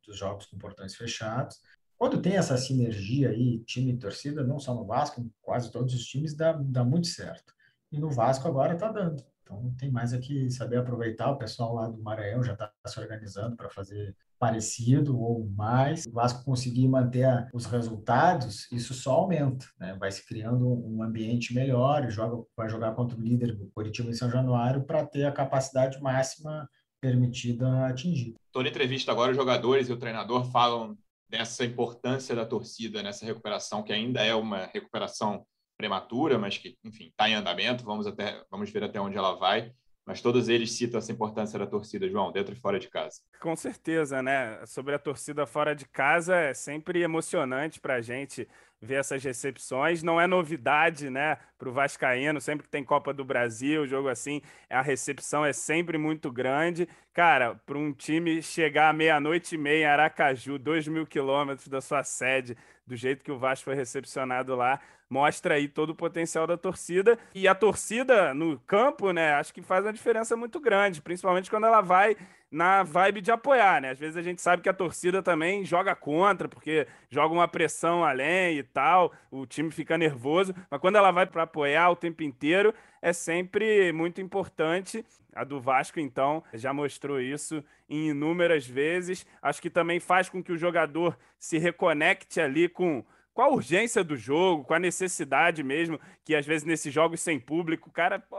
dos 0.07 0.17
jogos 0.17 0.45
com 0.45 0.57
portões 0.57 0.95
fechados. 0.95 1.59
Quando 1.97 2.21
tem 2.21 2.37
essa 2.37 2.55
sinergia 2.55 3.29
aí, 3.29 3.59
time 3.65 3.91
e 3.91 3.97
torcida, 3.97 4.41
não 4.41 4.59
só 4.59 4.73
no 4.73 4.85
Vasco, 4.85 5.29
quase 5.41 5.69
todos 5.69 5.93
os 5.93 6.05
times, 6.05 6.33
dá, 6.33 6.53
dá 6.53 6.83
muito 6.85 7.07
certo. 7.07 7.53
E 7.93 7.99
no 7.99 8.09
Vasco 8.09 8.47
agora 8.47 8.73
está 8.73 8.91
dando. 8.91 9.23
Então 9.43 9.73
tem 9.77 9.91
mais 9.91 10.13
aqui 10.13 10.49
saber 10.49 10.77
aproveitar. 10.77 11.29
O 11.31 11.37
pessoal 11.37 11.75
lá 11.75 11.87
do 11.87 12.01
Maranhão 12.01 12.43
já 12.43 12.53
está 12.53 12.71
se 12.87 12.99
organizando 12.99 13.55
para 13.55 13.69
fazer 13.69 14.15
parecido 14.39 15.17
ou 15.17 15.47
mais, 15.55 16.05
o 16.05 16.11
Vasco 16.11 16.43
conseguir 16.43 16.85
manter 16.89 17.47
os 17.53 17.65
resultados, 17.65 18.69
isso 18.73 18.93
só 18.93 19.13
aumenta, 19.13 19.65
né? 19.79 19.95
Vai 19.97 20.11
se 20.11 20.27
criando 20.27 20.67
um 20.67 21.01
ambiente 21.01 21.53
melhor, 21.53 22.09
joga, 22.09 22.43
vai 22.57 22.67
jogar 22.67 22.91
contra 22.93 23.17
o 23.17 23.21
líder 23.21 23.55
do 23.55 23.67
Curitiba 23.73 24.09
em 24.09 24.13
São 24.13 24.29
Januário 24.29 24.83
para 24.83 25.05
ter 25.05 25.23
a 25.23 25.31
capacidade 25.31 26.01
máxima 26.01 26.69
permitida 26.99 27.85
atingir. 27.87 28.33
Toda 28.51 28.67
entrevista 28.67 29.13
agora, 29.13 29.31
os 29.31 29.37
jogadores 29.37 29.87
e 29.87 29.93
o 29.93 29.97
treinador 29.97 30.43
falam 30.51 30.97
dessa 31.29 31.63
importância 31.63 32.35
da 32.35 32.45
torcida 32.45 33.01
nessa 33.01 33.25
recuperação, 33.25 33.81
que 33.81 33.93
ainda 33.93 34.21
é 34.25 34.35
uma 34.35 34.65
recuperação 34.65 35.45
prematura, 35.77 36.37
mas 36.37 36.57
que, 36.57 36.77
enfim, 36.83 37.07
está 37.07 37.29
em 37.29 37.35
andamento. 37.35 37.83
Vamos 37.83 38.07
até, 38.07 38.43
vamos 38.49 38.69
ver 38.69 38.83
até 38.83 38.99
onde 38.99 39.17
ela 39.17 39.35
vai 39.35 39.73
mas 40.05 40.21
todos 40.21 40.49
eles 40.49 40.71
citam 40.71 40.97
essa 40.97 41.11
importância 41.11 41.57
da 41.57 41.65
torcida, 41.65 42.09
João, 42.09 42.31
dentro 42.31 42.53
e 42.53 42.59
fora 42.59 42.79
de 42.79 42.89
casa. 42.89 43.21
Com 43.39 43.55
certeza, 43.55 44.21
né? 44.21 44.65
Sobre 44.65 44.93
a 44.93 44.99
torcida 44.99 45.45
fora 45.45 45.73
de 45.73 45.87
casa, 45.87 46.35
é 46.35 46.53
sempre 46.53 47.01
emocionante 47.01 47.79
para 47.79 47.95
a 47.95 48.01
gente 48.01 48.47
ver 48.83 48.95
essas 48.95 49.23
recepções. 49.23 50.03
Não 50.03 50.19
é 50.19 50.27
novidade, 50.27 51.09
né, 51.09 51.37
para 51.57 51.69
o 51.69 51.71
Vascaíno, 51.71 52.41
sempre 52.41 52.65
que 52.65 52.69
tem 52.69 52.83
Copa 52.83 53.13
do 53.13 53.23
Brasil, 53.23 53.87
jogo 53.87 54.09
assim, 54.09 54.41
a 54.69 54.81
recepção 54.81 55.45
é 55.45 55.53
sempre 55.53 55.97
muito 55.97 56.31
grande. 56.31 56.87
Cara, 57.13 57.55
para 57.65 57.77
um 57.77 57.93
time 57.93 58.41
chegar 58.41 58.89
à 58.89 58.93
meia-noite 58.93 59.55
e 59.55 59.57
meia 59.57 59.83
em 59.83 59.85
Aracaju, 59.85 60.59
dois 60.59 60.87
mil 60.87 61.05
quilômetros 61.05 61.67
da 61.67 61.79
sua 61.79 62.03
sede, 62.03 62.57
do 62.85 62.95
jeito 62.95 63.23
que 63.23 63.31
o 63.31 63.37
Vasco 63.37 63.65
foi 63.65 63.75
recepcionado 63.75 64.55
lá, 64.55 64.79
mostra 65.09 65.55
aí 65.55 65.67
todo 65.67 65.91
o 65.91 65.95
potencial 65.95 66.45
da 66.45 66.57
torcida. 66.57 67.17
E 67.33 67.47
a 67.47 67.55
torcida 67.55 68.33
no 68.33 68.59
campo, 68.59 69.11
né, 69.13 69.33
acho 69.35 69.53
que 69.53 69.61
faz 69.61 69.85
uma 69.85 69.93
diferença 69.93 70.35
muito 70.35 70.59
grande, 70.59 71.01
principalmente 71.01 71.49
quando 71.49 71.65
ela 71.65 71.81
vai 71.81 72.17
na 72.53 72.83
vibe 72.83 73.19
de 73.19 73.31
apoiar, 73.31 73.81
né? 73.81 73.89
Às 73.89 73.99
vezes 73.99 74.15
a 74.15 74.21
gente 74.21 74.39
sabe 74.39 74.61
que 74.61 74.69
a 74.69 74.73
torcida 74.73 75.23
também 75.23 75.65
joga 75.65 75.95
contra, 75.95 76.47
porque 76.47 76.87
joga 77.09 77.33
uma 77.33 77.47
pressão 77.47 78.05
além 78.05 78.59
e 78.59 78.63
tal, 78.63 79.11
o 79.31 79.47
time 79.47 79.71
fica 79.71 79.97
nervoso, 79.97 80.53
mas 80.69 80.79
quando 80.79 80.95
ela 80.97 81.09
vai 81.09 81.25
para 81.25 81.43
apoiar 81.43 81.89
o 81.89 81.95
tempo 81.95 82.21
inteiro, 82.21 82.71
é 83.01 83.11
sempre 83.11 83.91
muito 83.91 84.21
importante. 84.21 85.03
A 85.35 85.43
do 85.43 85.59
Vasco, 85.59 85.99
então, 85.99 86.43
já 86.53 86.71
mostrou 86.71 87.19
isso 87.19 87.63
em 87.89 88.09
inúmeras 88.09 88.67
vezes. 88.67 89.25
Acho 89.41 89.59
que 89.59 89.69
também 89.69 89.99
faz 89.99 90.29
com 90.29 90.43
que 90.43 90.51
o 90.51 90.57
jogador 90.57 91.17
se 91.39 91.57
reconecte 91.57 92.39
ali 92.39 92.69
com 92.69 93.03
com 93.33 93.41
a 93.41 93.47
urgência 93.47 94.03
do 94.03 94.15
jogo, 94.15 94.63
com 94.63 94.75
a 94.75 94.79
necessidade 94.79 95.63
mesmo, 95.63 95.99
que 96.23 96.35
às 96.35 96.45
vezes 96.45 96.67
nesses 96.67 96.93
jogos 96.93 97.19
sem 97.19 97.39
público, 97.39 97.89
o 97.89 97.91
cara 97.91 98.19
pô, 98.19 98.37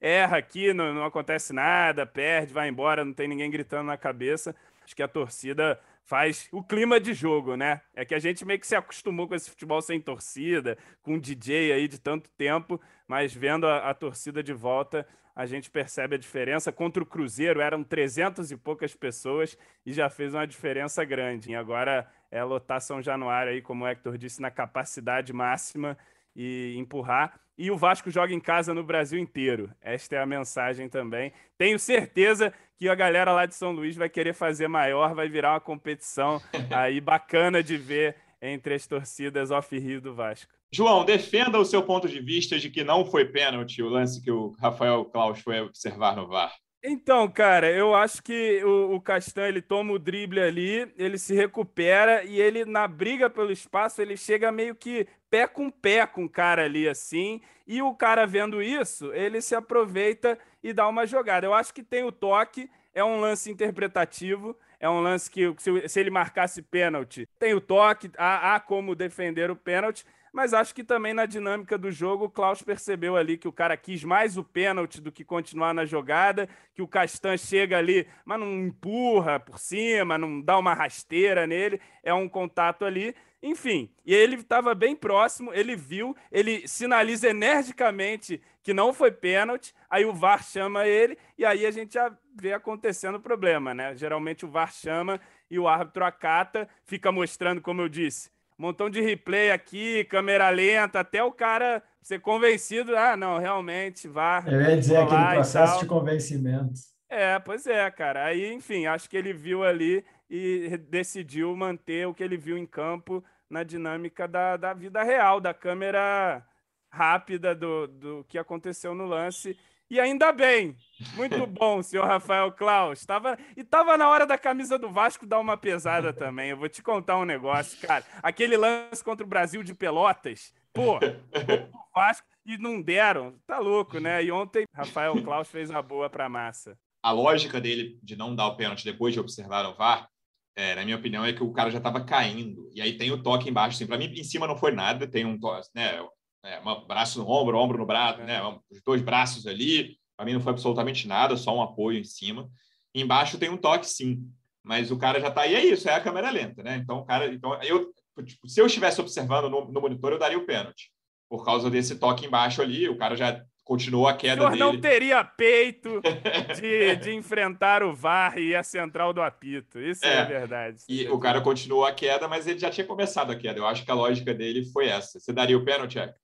erra 0.00 0.38
aqui, 0.38 0.72
não, 0.72 0.94
não 0.94 1.04
acontece 1.04 1.52
nada, 1.52 2.06
perde, 2.06 2.52
vai 2.52 2.68
embora, 2.68 3.04
não 3.04 3.12
tem 3.12 3.28
ninguém 3.28 3.50
gritando 3.50 3.86
na 3.86 3.96
cabeça. 3.96 4.54
Acho 4.84 4.96
que 4.96 5.02
a 5.02 5.08
torcida 5.08 5.78
faz 6.02 6.48
o 6.50 6.62
clima 6.62 6.98
de 6.98 7.14
jogo, 7.14 7.56
né? 7.56 7.82
É 7.94 8.04
que 8.04 8.14
a 8.14 8.18
gente 8.18 8.44
meio 8.44 8.58
que 8.58 8.66
se 8.66 8.74
acostumou 8.74 9.28
com 9.28 9.34
esse 9.34 9.50
futebol 9.50 9.80
sem 9.80 10.00
torcida, 10.00 10.76
com 11.02 11.18
DJ 11.18 11.72
aí 11.72 11.86
de 11.86 12.00
tanto 12.00 12.28
tempo, 12.30 12.80
mas 13.06 13.32
vendo 13.32 13.66
a, 13.66 13.90
a 13.90 13.94
torcida 13.94 14.42
de 14.42 14.52
volta, 14.52 15.06
a 15.36 15.46
gente 15.46 15.70
percebe 15.70 16.16
a 16.16 16.18
diferença. 16.18 16.72
Contra 16.72 17.02
o 17.02 17.06
Cruzeiro 17.06 17.60
eram 17.60 17.84
300 17.84 18.50
e 18.50 18.56
poucas 18.56 18.94
pessoas 18.94 19.56
e 19.86 19.92
já 19.92 20.10
fez 20.10 20.34
uma 20.34 20.46
diferença 20.46 21.04
grande. 21.04 21.52
E 21.52 21.54
agora 21.54 22.10
é 22.30 22.42
lotar 22.42 22.80
São 22.80 23.00
Januário 23.00 23.52
aí, 23.52 23.62
como 23.62 23.84
o 23.84 23.88
Hector 23.88 24.18
disse, 24.18 24.42
na 24.42 24.50
capacidade 24.50 25.32
máxima 25.32 25.96
e 26.34 26.74
empurrar. 26.76 27.38
E 27.62 27.70
o 27.70 27.76
Vasco 27.76 28.10
joga 28.10 28.32
em 28.32 28.40
casa 28.40 28.72
no 28.72 28.82
Brasil 28.82 29.18
inteiro. 29.18 29.70
Esta 29.82 30.16
é 30.16 30.18
a 30.18 30.24
mensagem 30.24 30.88
também. 30.88 31.30
Tenho 31.58 31.78
certeza 31.78 32.54
que 32.74 32.88
a 32.88 32.94
galera 32.94 33.32
lá 33.32 33.44
de 33.44 33.54
São 33.54 33.70
Luís 33.70 33.96
vai 33.96 34.08
querer 34.08 34.32
fazer 34.32 34.66
maior, 34.66 35.14
vai 35.14 35.28
virar 35.28 35.52
uma 35.52 35.60
competição 35.60 36.40
aí 36.74 37.02
bacana 37.02 37.62
de 37.62 37.76
ver 37.76 38.16
entre 38.40 38.72
as 38.72 38.86
torcidas 38.86 39.50
off-rio 39.50 40.00
do 40.00 40.14
Vasco. 40.14 40.50
João, 40.72 41.04
defenda 41.04 41.58
o 41.58 41.64
seu 41.66 41.82
ponto 41.82 42.08
de 42.08 42.18
vista 42.18 42.58
de 42.58 42.70
que 42.70 42.82
não 42.82 43.04
foi 43.04 43.26
pênalti 43.26 43.82
o 43.82 43.90
lance 43.90 44.22
que 44.22 44.30
o 44.30 44.56
Rafael 44.58 45.04
Klaus 45.04 45.40
foi 45.40 45.60
observar 45.60 46.16
no 46.16 46.26
VAR. 46.26 46.54
Então, 46.82 47.28
cara, 47.30 47.70
eu 47.70 47.94
acho 47.94 48.22
que 48.22 48.64
o, 48.64 48.94
o 48.94 49.00
Castan 49.00 49.46
ele 49.48 49.60
toma 49.60 49.92
o 49.92 49.98
drible 49.98 50.40
ali, 50.40 50.90
ele 50.96 51.18
se 51.18 51.34
recupera 51.34 52.24
e 52.24 52.40
ele 52.40 52.64
na 52.64 52.88
briga 52.88 53.28
pelo 53.28 53.52
espaço 53.52 54.00
ele 54.00 54.16
chega 54.16 54.50
meio 54.50 54.74
que 54.74 55.06
pé 55.28 55.46
com 55.46 55.70
pé 55.70 56.06
com 56.06 56.24
o 56.24 56.28
cara 56.28 56.64
ali 56.64 56.88
assim. 56.88 57.40
E 57.66 57.82
o 57.82 57.94
cara 57.94 58.26
vendo 58.26 58.62
isso, 58.62 59.12
ele 59.12 59.42
se 59.42 59.54
aproveita 59.54 60.38
e 60.62 60.72
dá 60.72 60.88
uma 60.88 61.06
jogada. 61.06 61.46
Eu 61.46 61.52
acho 61.54 61.72
que 61.74 61.82
tem 61.82 62.02
o 62.02 62.10
toque, 62.10 62.68
é 62.94 63.04
um 63.04 63.20
lance 63.20 63.50
interpretativo, 63.50 64.56
é 64.80 64.88
um 64.88 65.00
lance 65.00 65.30
que 65.30 65.54
se, 65.58 65.86
se 65.88 66.00
ele 66.00 66.10
marcasse 66.10 66.62
pênalti, 66.62 67.28
tem 67.38 67.52
o 67.54 67.60
toque, 67.60 68.10
há, 68.16 68.54
há 68.54 68.60
como 68.60 68.94
defender 68.94 69.50
o 69.50 69.56
pênalti 69.56 70.04
mas 70.32 70.54
acho 70.54 70.74
que 70.74 70.84
também 70.84 71.12
na 71.12 71.26
dinâmica 71.26 71.76
do 71.76 71.90
jogo 71.90 72.26
o 72.26 72.30
Klaus 72.30 72.62
percebeu 72.62 73.16
ali 73.16 73.36
que 73.36 73.48
o 73.48 73.52
cara 73.52 73.76
quis 73.76 74.04
mais 74.04 74.36
o 74.36 74.44
pênalti 74.44 75.00
do 75.00 75.12
que 75.12 75.24
continuar 75.24 75.74
na 75.74 75.84
jogada, 75.84 76.48
que 76.74 76.82
o 76.82 76.88
Castan 76.88 77.36
chega 77.36 77.78
ali, 77.78 78.06
mas 78.24 78.38
não 78.38 78.52
empurra 78.66 79.40
por 79.40 79.58
cima, 79.58 80.16
não 80.16 80.40
dá 80.40 80.58
uma 80.58 80.74
rasteira 80.74 81.46
nele, 81.46 81.80
é 82.02 82.14
um 82.14 82.28
contato 82.28 82.84
ali. 82.84 83.14
Enfim, 83.42 83.90
e 84.04 84.14
ele 84.14 84.36
estava 84.36 84.74
bem 84.74 84.94
próximo, 84.94 85.52
ele 85.54 85.74
viu, 85.74 86.14
ele 86.30 86.68
sinaliza 86.68 87.30
energicamente 87.30 88.40
que 88.62 88.74
não 88.74 88.92
foi 88.92 89.10
pênalti, 89.10 89.74
aí 89.88 90.04
o 90.04 90.12
VAR 90.12 90.44
chama 90.44 90.86
ele, 90.86 91.16
e 91.38 91.44
aí 91.46 91.64
a 91.64 91.70
gente 91.70 91.94
já 91.94 92.14
vê 92.34 92.52
acontecendo 92.52 93.14
o 93.14 93.20
problema, 93.20 93.72
né? 93.72 93.96
Geralmente 93.96 94.44
o 94.44 94.50
VAR 94.50 94.70
chama 94.72 95.18
e 95.50 95.58
o 95.58 95.66
árbitro 95.66 96.04
acata, 96.04 96.68
fica 96.84 97.10
mostrando, 97.10 97.62
como 97.62 97.80
eu 97.80 97.88
disse, 97.88 98.30
montão 98.60 98.90
de 98.90 99.00
replay 99.00 99.50
aqui, 99.50 100.04
câmera 100.04 100.50
lenta, 100.50 101.00
até 101.00 101.24
o 101.24 101.32
cara 101.32 101.82
ser 102.02 102.20
convencido. 102.20 102.94
Ah, 102.94 103.16
não, 103.16 103.38
realmente, 103.38 104.06
vá. 104.06 104.44
Eu 104.46 104.60
ia 104.60 104.76
dizer 104.76 104.98
aquele 104.98 105.34
processo 105.34 105.80
de 105.80 105.86
convencimento. 105.86 106.74
É, 107.08 107.38
pois 107.38 107.66
é, 107.66 107.90
cara. 107.90 108.26
Aí, 108.26 108.52
enfim, 108.52 108.84
acho 108.84 109.08
que 109.08 109.16
ele 109.16 109.32
viu 109.32 109.64
ali 109.64 110.04
e 110.28 110.76
decidiu 110.76 111.56
manter 111.56 112.06
o 112.06 112.12
que 112.12 112.22
ele 112.22 112.36
viu 112.36 112.58
em 112.58 112.66
campo 112.66 113.24
na 113.48 113.62
dinâmica 113.62 114.28
da, 114.28 114.58
da 114.58 114.74
vida 114.74 115.02
real, 115.02 115.40
da 115.40 115.54
câmera 115.54 116.46
rápida 116.90 117.54
do, 117.54 117.86
do 117.86 118.24
que 118.28 118.36
aconteceu 118.36 118.94
no 118.94 119.06
lance. 119.06 119.56
E 119.90 119.98
ainda 119.98 120.30
bem. 120.30 120.76
Muito 121.16 121.44
bom, 121.46 121.82
senhor 121.82 122.06
Rafael 122.06 122.52
Klaus. 122.52 123.04
Tava, 123.04 123.36
e 123.56 123.64
tava 123.64 123.96
na 123.96 124.08
hora 124.08 124.24
da 124.24 124.38
camisa 124.38 124.78
do 124.78 124.88
Vasco 124.88 125.26
dar 125.26 125.40
uma 125.40 125.56
pesada 125.56 126.12
também. 126.12 126.50
Eu 126.50 126.56
vou 126.56 126.68
te 126.68 126.80
contar 126.80 127.18
um 127.18 127.24
negócio, 127.24 127.76
cara. 127.86 128.04
Aquele 128.22 128.56
lance 128.56 129.02
contra 129.02 129.24
o 129.24 129.28
Brasil 129.28 129.64
de 129.64 129.74
Pelotas, 129.74 130.54
pô, 130.72 130.98
o 130.98 131.94
Vasco 131.94 132.26
e 132.46 132.56
não 132.56 132.80
deram. 132.80 133.36
Tá 133.46 133.58
louco, 133.58 133.98
né? 133.98 134.22
E 134.22 134.30
ontem 134.30 134.64
Rafael 134.72 135.20
Klaus 135.24 135.48
fez 135.48 135.70
a 135.72 135.82
boa 135.82 136.08
pra 136.08 136.28
massa. 136.28 136.78
A 137.02 137.10
lógica 137.10 137.60
dele 137.60 137.98
de 138.02 138.14
não 138.14 138.36
dar 138.36 138.46
o 138.46 138.56
pênalti 138.56 138.84
depois 138.84 139.12
de 139.12 139.18
observar 139.18 139.66
o 139.66 139.74
VAR, 139.74 140.08
é, 140.54 140.74
na 140.74 140.84
minha 140.84 140.96
opinião, 140.96 141.24
é 141.24 141.32
que 141.32 141.42
o 141.42 141.52
cara 141.52 141.70
já 141.70 141.78
estava 141.78 142.04
caindo. 142.04 142.70
E 142.74 142.80
aí 142.80 142.96
tem 142.96 143.10
o 143.10 143.22
toque 143.22 143.48
embaixo. 143.48 143.76
Assim, 143.76 143.86
para 143.86 143.96
mim, 143.96 144.12
em 144.14 144.24
cima 144.24 144.46
não 144.46 144.56
foi 144.56 144.72
nada. 144.72 145.06
Tem 145.06 145.24
um 145.24 145.38
toque, 145.38 145.68
né? 145.74 145.98
É, 146.42 146.60
um 146.60 146.86
braço 146.86 147.18
no 147.18 147.28
ombro, 147.28 147.58
ombro 147.58 147.78
no 147.78 147.86
braço, 147.86 148.20
né? 148.22 148.40
Os 148.70 148.82
dois 148.82 149.02
braços 149.02 149.46
ali. 149.46 149.98
Para 150.16 150.26
mim 150.26 150.34
não 150.34 150.40
foi 150.40 150.52
absolutamente 150.52 151.08
nada, 151.08 151.36
só 151.36 151.56
um 151.56 151.62
apoio 151.62 151.98
em 151.98 152.04
cima. 152.04 152.48
Embaixo 152.94 153.38
tem 153.38 153.48
um 153.48 153.56
toque, 153.56 153.86
sim, 153.86 154.28
mas 154.62 154.90
o 154.90 154.98
cara 154.98 155.20
já 155.20 155.28
está 155.28 155.42
aí. 155.42 155.54
É 155.54 155.64
isso, 155.64 155.88
é 155.88 155.94
a 155.94 156.00
câmera 156.00 156.30
lenta, 156.30 156.62
né? 156.62 156.76
Então, 156.76 156.98
o 156.98 157.04
cara, 157.04 157.32
então 157.32 157.54
eu, 157.62 157.92
tipo, 158.24 158.48
se 158.48 158.60
eu 158.60 158.66
estivesse 158.66 159.00
observando 159.00 159.48
no, 159.48 159.70
no 159.70 159.80
monitor, 159.80 160.12
eu 160.12 160.18
daria 160.18 160.38
o 160.38 160.44
pênalti 160.44 160.90
por 161.28 161.44
causa 161.44 161.70
desse 161.70 161.96
toque 161.98 162.26
embaixo 162.26 162.60
ali. 162.60 162.88
O 162.88 162.98
cara 162.98 163.16
já 163.16 163.42
continuou 163.64 164.08
a 164.08 164.14
queda 164.14 164.44
o 164.44 164.50
dele. 164.50 164.58
não 164.58 164.80
teria 164.80 165.22
peito 165.22 166.02
de, 166.60 166.96
de 166.96 167.14
enfrentar 167.14 167.84
o 167.84 167.94
VAR 167.94 168.36
e 168.36 168.54
a 168.54 168.64
central 168.64 169.12
do 169.12 169.22
apito. 169.22 169.78
Isso 169.78 170.04
é, 170.04 170.18
é 170.18 170.24
verdade. 170.24 170.82
E 170.88 171.08
o 171.08 171.20
cara 171.20 171.40
continuou 171.40 171.86
a 171.86 171.92
queda, 171.92 172.26
mas 172.26 172.48
ele 172.48 172.58
já 172.58 172.68
tinha 172.68 172.86
começado 172.86 173.30
a 173.30 173.36
queda. 173.36 173.60
Eu 173.60 173.66
acho 173.66 173.84
que 173.84 173.90
a 173.90 173.94
lógica 173.94 174.34
dele 174.34 174.64
foi 174.72 174.88
essa. 174.88 175.20
Você 175.20 175.32
daria 175.32 175.56
o 175.56 175.64
pênalti, 175.64 175.98
Hector? 175.98 176.20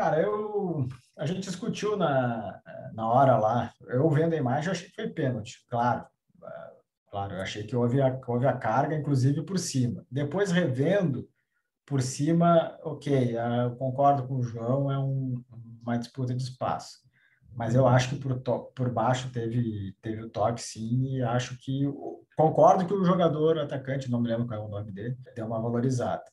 Cara, 0.00 0.18
eu 0.18 0.88
a 1.18 1.26
gente 1.26 1.42
discutiu 1.42 1.94
na, 1.94 2.58
na 2.94 3.06
hora 3.06 3.36
lá. 3.36 3.70
Eu 3.86 4.08
vendo 4.08 4.32
a 4.32 4.38
imagem, 4.38 4.70
achei 4.70 4.88
que 4.88 4.94
foi 4.94 5.10
pênalti, 5.10 5.62
claro. 5.68 6.06
Claro, 7.10 7.34
eu 7.34 7.42
achei 7.42 7.64
que 7.64 7.76
houve 7.76 8.00
a, 8.00 8.18
houve 8.26 8.46
a 8.46 8.56
carga, 8.56 8.96
inclusive 8.96 9.42
por 9.42 9.58
cima. 9.58 10.06
Depois, 10.10 10.50
revendo 10.50 11.28
por 11.84 12.00
cima, 12.00 12.78
ok, 12.82 13.36
eu 13.36 13.76
concordo 13.76 14.26
com 14.26 14.36
o 14.36 14.42
João, 14.42 14.90
é 14.90 14.98
um, 14.98 15.44
uma 15.82 15.98
disputa 15.98 16.34
de 16.34 16.42
espaço. 16.44 17.00
Mas 17.52 17.74
eu 17.74 17.86
acho 17.86 18.08
que 18.08 18.16
por, 18.16 18.40
por 18.74 18.90
baixo 18.90 19.30
teve, 19.30 19.94
teve 20.00 20.22
o 20.22 20.30
toque, 20.30 20.62
sim, 20.62 21.16
e 21.16 21.22
acho 21.22 21.58
que. 21.58 21.84
Concordo 22.38 22.86
que 22.86 22.94
o 22.94 23.04
jogador 23.04 23.58
atacante, 23.58 24.10
não 24.10 24.18
me 24.18 24.28
lembro 24.28 24.46
qual 24.46 24.62
é 24.62 24.64
o 24.64 24.68
nome 24.68 24.92
dele, 24.92 25.18
deu 25.36 25.44
uma 25.44 25.60
valorizada. 25.60 26.24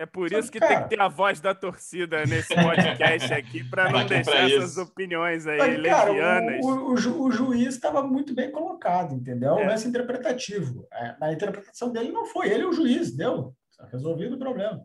É 0.00 0.06
por 0.06 0.32
isso 0.32 0.50
que 0.50 0.58
cara, 0.58 0.76
tem 0.76 0.82
que 0.84 0.88
ter 0.96 1.00
a 1.02 1.08
voz 1.08 1.42
da 1.42 1.54
torcida 1.54 2.24
nesse 2.24 2.54
podcast 2.54 3.34
aqui, 3.34 3.62
para 3.62 3.90
não 3.90 4.06
deixar 4.06 4.50
essas 4.50 4.78
opiniões 4.78 5.46
aí 5.46 5.58
mas, 5.58 5.78
levianas. 5.78 6.64
o, 6.64 6.68
o, 6.68 6.94
o, 6.94 7.22
o, 7.24 7.30
juiz 7.30 7.74
estava 7.74 8.02
muito 8.02 8.34
bem 8.34 8.50
colocado, 8.50 9.14
entendeu? 9.14 9.58
É 9.58 9.62
um 9.62 9.66
lance 9.66 9.86
interpretativo. 9.86 10.88
É, 10.90 11.16
a 11.20 11.30
interpretação 11.34 11.92
dele 11.92 12.12
não 12.12 12.24
foi 12.24 12.48
ele, 12.48 12.64
o 12.64 12.72
juiz, 12.72 13.14
deu. 13.14 13.54
Resolvido 13.92 14.36
o 14.36 14.38
problema. 14.38 14.82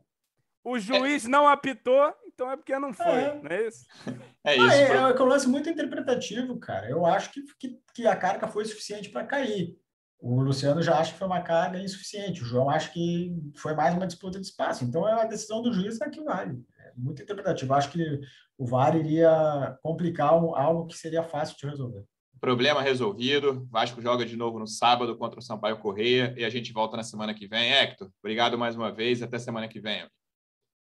O 0.62 0.78
juiz 0.78 1.26
é. 1.26 1.30
não 1.30 1.48
apitou, 1.48 2.14
então 2.26 2.52
é 2.52 2.58
porque 2.58 2.78
não 2.78 2.92
foi, 2.92 3.06
é. 3.06 3.40
não 3.42 3.50
é 3.50 3.68
isso? 3.68 3.86
É 4.44 4.58
isso. 4.58 4.66
Ah, 4.66 4.76
é, 4.76 4.92
é, 4.92 5.22
um 5.24 5.26
lance 5.26 5.48
muito 5.48 5.70
interpretativo, 5.70 6.60
cara. 6.60 6.88
Eu 6.88 7.04
acho 7.04 7.32
que, 7.32 7.42
que, 7.58 7.80
que 7.96 8.06
a 8.06 8.16
carga 8.16 8.48
foi 8.48 8.64
suficiente 8.66 9.10
para 9.10 9.26
cair. 9.26 9.76
O 10.20 10.42
Luciano 10.42 10.82
já 10.82 10.98
acha 10.98 11.12
que 11.12 11.20
foi 11.20 11.28
uma 11.28 11.42
carga 11.42 11.80
insuficiente. 11.80 12.42
O 12.42 12.46
João 12.46 12.70
acha 12.70 12.90
que 12.92 13.36
foi 13.56 13.76
mais 13.76 13.94
uma 13.94 14.08
disputa 14.08 14.40
de 14.40 14.46
espaço. 14.46 14.84
Então, 14.84 15.08
é 15.08 15.22
a 15.22 15.26
decisão 15.26 15.62
do 15.62 15.74
juiz 15.74 16.00
é 16.02 16.10
que 16.10 16.22
vale. 16.24 16.64
É 16.80 16.92
muito 16.96 17.22
interpretativo. 17.22 17.74
Acho 17.74 17.92
que 17.92 18.22
o 18.58 18.66
VAR 18.66 18.96
iria 18.96 19.78
complicar 19.84 20.30
algo 20.30 20.88
que 20.88 20.98
seria 20.98 21.24
fácil 21.24 21.58
de 21.58 21.68
resolver. 21.68 22.04
Problema 22.40 22.82
resolvido. 22.82 23.68
Vasco 23.70 24.02
joga 24.02 24.26
de 24.26 24.36
novo 24.36 24.60
no 24.60 24.68
sábado 24.68 25.18
contra 25.18 25.40
o 25.40 25.44
Sampaio 25.44 25.78
Correia 25.78 26.34
e 26.38 26.44
a 26.44 26.50
gente 26.50 26.72
volta 26.72 26.98
na 26.98 27.04
semana 27.04 27.34
que 27.34 27.48
vem. 27.48 27.72
Hector, 27.72 28.10
obrigado 28.20 28.58
mais 28.58 28.76
uma 28.76 28.92
vez. 28.92 29.22
Até 29.22 29.38
semana 29.38 29.68
que 29.68 29.80
vem. 29.80 30.08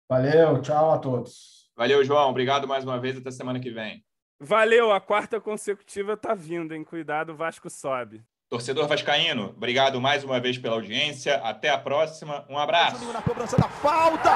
Valeu, 0.09 0.61
tchau 0.61 0.91
a 0.91 0.97
todos. 0.97 1.69
Valeu, 1.75 2.03
João. 2.03 2.29
Obrigado 2.29 2.67
mais 2.67 2.83
uma 2.83 2.99
vez. 2.99 3.17
Até 3.17 3.31
semana 3.31 3.59
que 3.59 3.71
vem. 3.71 4.03
Valeu, 4.41 4.91
a 4.91 5.01
quarta 5.01 5.39
consecutiva 5.41 6.15
tá 6.15 6.33
vindo, 6.33 6.73
hein? 6.73 6.83
Cuidado, 6.83 7.33
o 7.33 7.35
Vasco 7.35 7.69
sobe. 7.69 8.23
Torcedor 8.49 8.87
Vascaíno, 8.87 9.53
obrigado 9.55 10.01
mais 10.01 10.23
uma 10.23 10.39
vez 10.39 10.57
pela 10.57 10.73
audiência. 10.73 11.35
Até 11.43 11.69
a 11.69 11.77
próxima. 11.77 12.43
Um 12.49 12.57
abraço. 12.57 13.05
Na 13.13 13.21
cobrança 13.21 13.55
da 13.55 13.69
falta. 13.69 14.31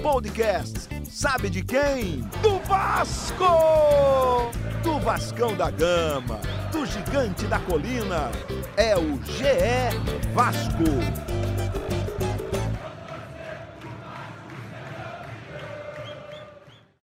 Podcast. 0.00 0.88
Sabe 1.10 1.50
de 1.50 1.62
quem? 1.62 2.22
Do 2.40 2.58
Vasco! 2.60 4.50
Do 4.82 4.98
Vascão 5.00 5.54
da 5.54 5.70
Gama, 5.70 6.40
do 6.72 6.86
Gigante 6.86 7.44
da 7.46 7.58
Colina. 7.58 8.32
É 8.78 8.96
o 8.96 9.22
GE 9.24 10.32
Vasco. 10.32 11.35